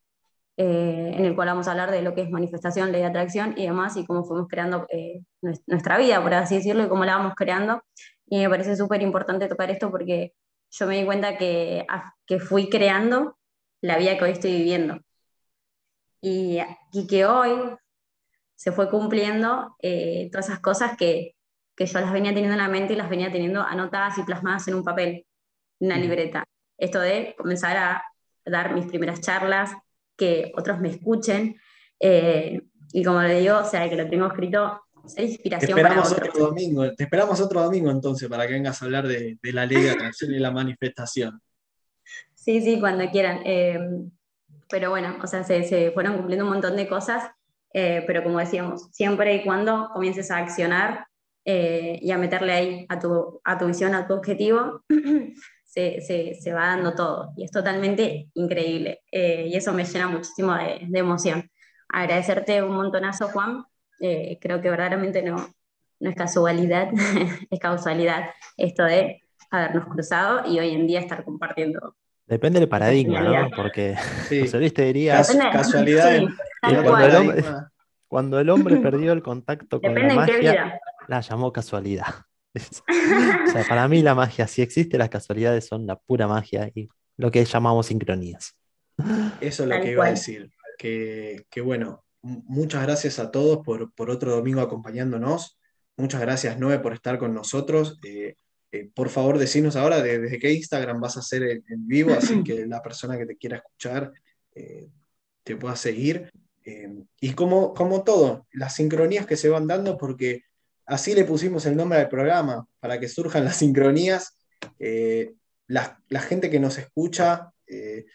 eh, 0.57 1.13
en 1.15 1.23
el 1.23 1.35
cual 1.35 1.49
vamos 1.49 1.67
a 1.67 1.71
hablar 1.71 1.91
de 1.91 2.01
lo 2.01 2.15
que 2.15 2.21
es 2.21 2.31
manifestación, 2.31 2.91
ley 2.91 3.01
de 3.01 3.07
atracción 3.07 3.53
y 3.57 3.65
demás, 3.67 3.95
y 3.95 4.05
cómo 4.07 4.23
fuimos 4.23 4.47
creando 4.47 4.87
eh, 4.89 5.21
nuestra 5.67 5.99
vida, 5.99 6.21
por 6.21 6.33
así 6.33 6.55
decirlo, 6.55 6.83
y 6.83 6.89
cómo 6.89 7.05
la 7.05 7.17
vamos 7.17 7.33
creando. 7.35 7.83
Y 8.25 8.39
me 8.39 8.49
parece 8.49 8.75
súper 8.75 9.03
importante 9.03 9.47
tocar 9.47 9.69
esto 9.69 9.91
porque 9.91 10.33
yo 10.71 10.87
me 10.87 10.97
di 10.97 11.05
cuenta 11.05 11.37
que, 11.37 11.85
que 12.25 12.39
fui 12.39 12.69
creando 12.69 13.37
la 13.81 13.97
vida 13.97 14.17
que 14.17 14.23
hoy 14.23 14.31
estoy 14.31 14.53
viviendo. 14.53 14.99
Y 16.21 16.59
que 17.07 17.25
hoy 17.25 17.51
se 18.59 18.73
fue 18.73 18.89
cumpliendo 18.89 19.77
todas 20.31 20.49
esas 20.49 20.59
cosas 20.59 20.97
que, 20.97 21.33
que 21.79 21.85
yo 21.85 22.01
las 22.01 22.11
venía 22.11 22.31
teniendo 22.31 22.55
en 22.55 22.59
la 22.59 22.67
mente 22.67 22.91
y 22.91 22.97
las 22.97 23.09
venía 23.09 23.31
teniendo 23.31 23.61
anotadas 23.61 24.17
y 24.17 24.23
plasmadas 24.23 24.67
en 24.67 24.75
un 24.75 24.83
papel, 24.83 25.25
en 25.79 25.87
una 25.87 25.95
libreta. 25.95 26.43
Esto 26.77 26.99
de 26.99 27.35
comenzar 27.37 27.77
a 27.77 28.03
dar 28.45 28.73
mis 28.73 28.85
primeras 28.85 29.21
charlas, 29.21 29.71
que 30.17 30.51
otros 30.57 30.81
me 30.81 30.89
escuchen, 30.89 31.55
eh, 32.01 32.61
y 32.91 33.01
como 33.01 33.21
le 33.21 33.39
digo, 33.39 33.59
o 33.59 33.63
sea, 33.63 33.89
que 33.89 33.95
lo 33.95 34.09
tengo 34.09 34.27
escrito, 34.27 34.81
te 35.15 35.23
esperamos 35.23 36.11
otro 36.11 36.47
domingo, 36.47 36.93
te 36.95 37.03
esperamos 37.05 37.39
otro 37.39 37.63
domingo 37.63 37.91
entonces 37.91 38.27
para 38.27 38.45
que 38.45 38.53
vengas 38.55 38.81
a 38.81 38.85
hablar 38.85 39.07
de, 39.07 39.39
la 39.41 39.65
ley 39.65 39.81
de 39.81 39.91
atracción 39.91 40.33
y 40.33 40.37
la 40.37 40.51
manifestación. 40.51 41.39
Sí, 42.35 42.61
sí, 42.61 42.77
cuando 42.81 43.09
quieran. 43.09 43.39
Eh, 43.45 43.79
pero 44.69 44.89
bueno, 44.89 45.17
o 45.23 45.27
sea, 45.27 45.45
se, 45.45 45.63
se, 45.63 45.91
fueron 45.91 46.17
cumpliendo 46.17 46.43
un 46.43 46.51
montón 46.51 46.75
de 46.75 46.89
cosas, 46.89 47.31
eh, 47.73 48.03
pero 48.07 48.23
como 48.23 48.39
decíamos, 48.39 48.89
siempre 48.91 49.35
y 49.35 49.43
cuando 49.43 49.89
comiences 49.93 50.31
a 50.31 50.37
accionar, 50.37 51.05
eh, 51.45 51.97
y 52.01 52.11
a 52.11 52.17
meterle 52.19 52.53
ahí 52.53 52.85
a 52.89 52.99
tu, 52.99 53.41
a 53.43 53.57
tu 53.57 53.65
visión, 53.65 53.95
a 53.95 54.05
tu 54.05 54.13
objetivo, 54.13 54.83
se, 55.65 55.99
se, 56.01 56.35
se, 56.35 56.53
va 56.53 56.67
dando 56.67 56.93
todo. 56.93 57.33
Y 57.37 57.43
es 57.43 57.51
totalmente 57.51 58.29
increíble. 58.35 59.01
Eh, 59.11 59.47
y 59.47 59.55
eso 59.55 59.73
me 59.73 59.83
llena 59.83 60.07
muchísimo 60.07 60.53
de, 60.53 60.81
de, 60.87 60.99
emoción. 60.99 61.49
Agradecerte 61.87 62.61
un 62.61 62.75
montonazo, 62.75 63.29
Juan. 63.29 63.63
Eh, 63.99 64.37
creo 64.39 64.61
que 64.61 64.69
verdaderamente 64.69 65.23
no, 65.23 65.37
no 65.99 66.09
es 66.09 66.15
casualidad, 66.15 66.89
es 67.49 67.59
causalidad 67.59 68.29
esto 68.55 68.83
de 68.83 69.23
habernos 69.49 69.87
cruzado 69.87 70.43
y 70.45 70.59
hoy 70.59 70.75
en 70.75 70.85
día 70.85 70.99
estar 70.99 71.23
compartiendo. 71.23 71.95
Depende 72.27 72.59
del 72.59 72.69
paradigma, 72.69 73.21
¿no? 73.21 73.49
Porque 73.55 73.95
sí. 74.29 74.45
te 74.69 74.83
diría... 74.83 75.23
casualidad. 75.51 76.21
Cuando, 78.07 78.39
el 78.39 78.49
hombre, 78.49 78.77
perdió 78.77 79.13
el 79.13 79.21
contacto 79.21 79.79
con 79.81 79.93
la 79.93 80.13
magia, 80.13 80.79
la 81.07 81.21
llamó 81.21 81.53
casualidad. 81.53 82.07
o 82.55 83.51
sea, 83.51 83.63
para 83.67 83.87
mí 83.87 84.01
la 84.01 84.15
magia, 84.15 84.47
si 84.47 84.61
existe, 84.61 84.97
las 84.97 85.09
casualidades 85.09 85.67
son 85.67 85.85
la 85.85 85.97
pura 85.97 86.27
magia 86.27 86.71
y 86.73 86.89
lo 87.17 87.31
que 87.31 87.45
llamamos 87.45 87.87
sincronías. 87.87 88.55
Eso 89.39 89.63
es 89.63 89.69
lo 89.69 89.81
que 89.81 89.91
iba 89.91 90.05
a 90.05 90.11
decir. 90.11 90.51
Que, 90.77 91.45
bueno, 91.63 92.03
muchas 92.21 92.83
gracias 92.83 93.19
a 93.19 93.31
todos 93.31 93.59
por, 93.65 94.09
otro 94.09 94.31
domingo 94.35 94.61
acompañándonos. 94.61 95.59
Muchas 95.97 96.21
gracias, 96.21 96.57
Noé, 96.57 96.79
por 96.79 96.93
estar 96.93 97.19
con 97.19 97.33
nosotros. 97.33 97.99
Eh, 98.03 98.35
eh, 98.71 98.89
por 98.93 99.09
favor, 99.09 99.37
decinos 99.37 99.75
ahora 99.75 100.01
desde 100.01 100.39
qué 100.39 100.53
Instagram 100.53 101.01
vas 101.01 101.17
a 101.17 101.21
hacer 101.21 101.43
en, 101.43 101.87
vivo, 101.87 102.13
así 102.13 102.43
que 102.43 102.65
la 102.65 102.81
persona 102.81 103.17
que 103.17 103.25
te 103.25 103.37
quiera 103.37 103.57
escuchar 103.57 104.11
eh, 104.55 104.87
te 105.43 105.55
pueda 105.55 105.75
seguir. 105.75 106.29
Y 107.19 107.33
como, 107.33 107.73
como 107.73 108.03
todo, 108.03 108.45
las 108.51 108.75
sincronías 108.75 109.25
que 109.25 109.37
se 109.37 109.49
van 109.49 109.65
dando, 109.65 109.97
porque 109.97 110.43
Así 110.89 111.13
le 111.13 111.23
pusimos 111.23 111.67
el 111.67 111.77
nombre 111.77 111.99
al 111.99 112.09
programa, 112.09 112.67
para 112.79 112.99
que 112.99 113.07
surjan 113.07 113.45
las 113.45 113.57
sincronías. 113.57 114.33
Eh, 114.79 115.35
la, 115.67 115.99
gente 116.19 116.49
que 116.49 116.59
nos 116.59 116.79
escucha, 116.79 117.51
eh, 117.67 118.07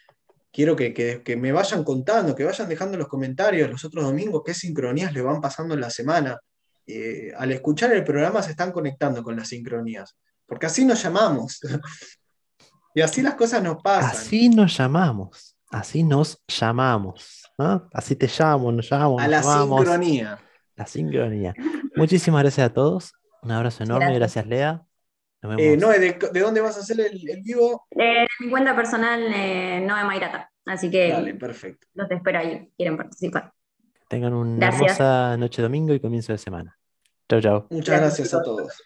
quiero 0.53 0.75
que, 0.75 1.37
me 1.41 1.53
vayan 1.53 1.85
contando, 1.85 2.35
que 2.35 2.43
vayan 2.43 2.69
dejando 2.69 2.99
los 2.99 3.07
comentarios 3.07 3.71
los 3.71 3.85
otros 3.85 4.03
domingos 4.03 4.43
qué 4.45 4.55
sincronías 4.55 5.13
le 5.13 5.23
van 5.23 5.41
pasando 5.41 5.75
en 5.75 5.81
la 5.83 5.91
semana. 5.91 6.37
Eh, 6.85 7.33
al 7.39 7.53
escuchar 7.53 7.93
el 7.93 8.03
programa 8.03 8.43
se 8.43 8.51
están 8.51 8.73
conectando 8.73 9.23
con 9.23 9.37
las 9.37 9.49
sincronías, 9.49 10.17
porque 10.45 10.67
así 10.67 10.85
nos 10.85 11.01
llamamos. 11.01 11.61
y 12.95 13.03
así 13.03 13.23
las 13.23 13.37
cosas 13.37 13.63
nos 13.63 13.81
pasan. 13.85 14.11
Así 14.11 14.49
nos 14.49 14.77
llamamos, 14.77 15.57
así 15.71 16.03
nos 16.03 16.43
llamamos. 16.49 17.44
Así 17.93 18.17
te 18.17 18.27
llamo, 18.27 18.73
nos 18.73 18.89
llamamos. 18.89 19.23
A 19.23 19.29
la 19.29 19.43
sincronía. 19.43 20.39
La 20.77 20.87
sincronía. 20.87 21.55
Muchísimas 21.97 22.43
gracias 22.43 22.71
a 22.71 22.73
todos. 22.73 23.13
Un 23.43 23.53
abrazo 23.53 23.85
enorme. 23.85 24.15
Gracias, 24.15 24.47
Lea. 24.47 24.85
Eh, 25.59 25.77
Noé, 25.77 25.99
¿de, 25.99 26.41
dónde 26.41 26.61
vas 26.63 26.77
a 26.79 26.81
hacer 26.81 26.99
el, 27.01 27.43
vivo? 27.43 27.87
De 27.91 28.27
mi 28.41 28.51
cuenta 28.51 28.75
personal, 28.75 29.23
eh, 29.35 29.81
Noé 29.87 30.05
Mairata. 30.05 30.51
Así 30.65 30.91
que 30.91 31.11
Dale, 31.11 31.35
perfecto. 31.35 31.87
los 31.93 32.11
espero 32.11 32.39
ahí. 32.39 32.73
Quieren 32.77 32.97
participar. 32.97 33.53
tengan 34.09 34.33
una 34.33 34.69
hermosa 34.69 35.37
noche 35.37 35.61
domingo 35.61 35.93
y 35.93 36.01
comienzo 36.01 36.33
de 36.33 36.39
semana. 36.39 36.79
Chau, 37.29 37.41
chau. 37.41 37.67
Muchas 37.71 38.01
gracias 38.01 38.33
a 38.33 38.43
todos. 38.43 38.83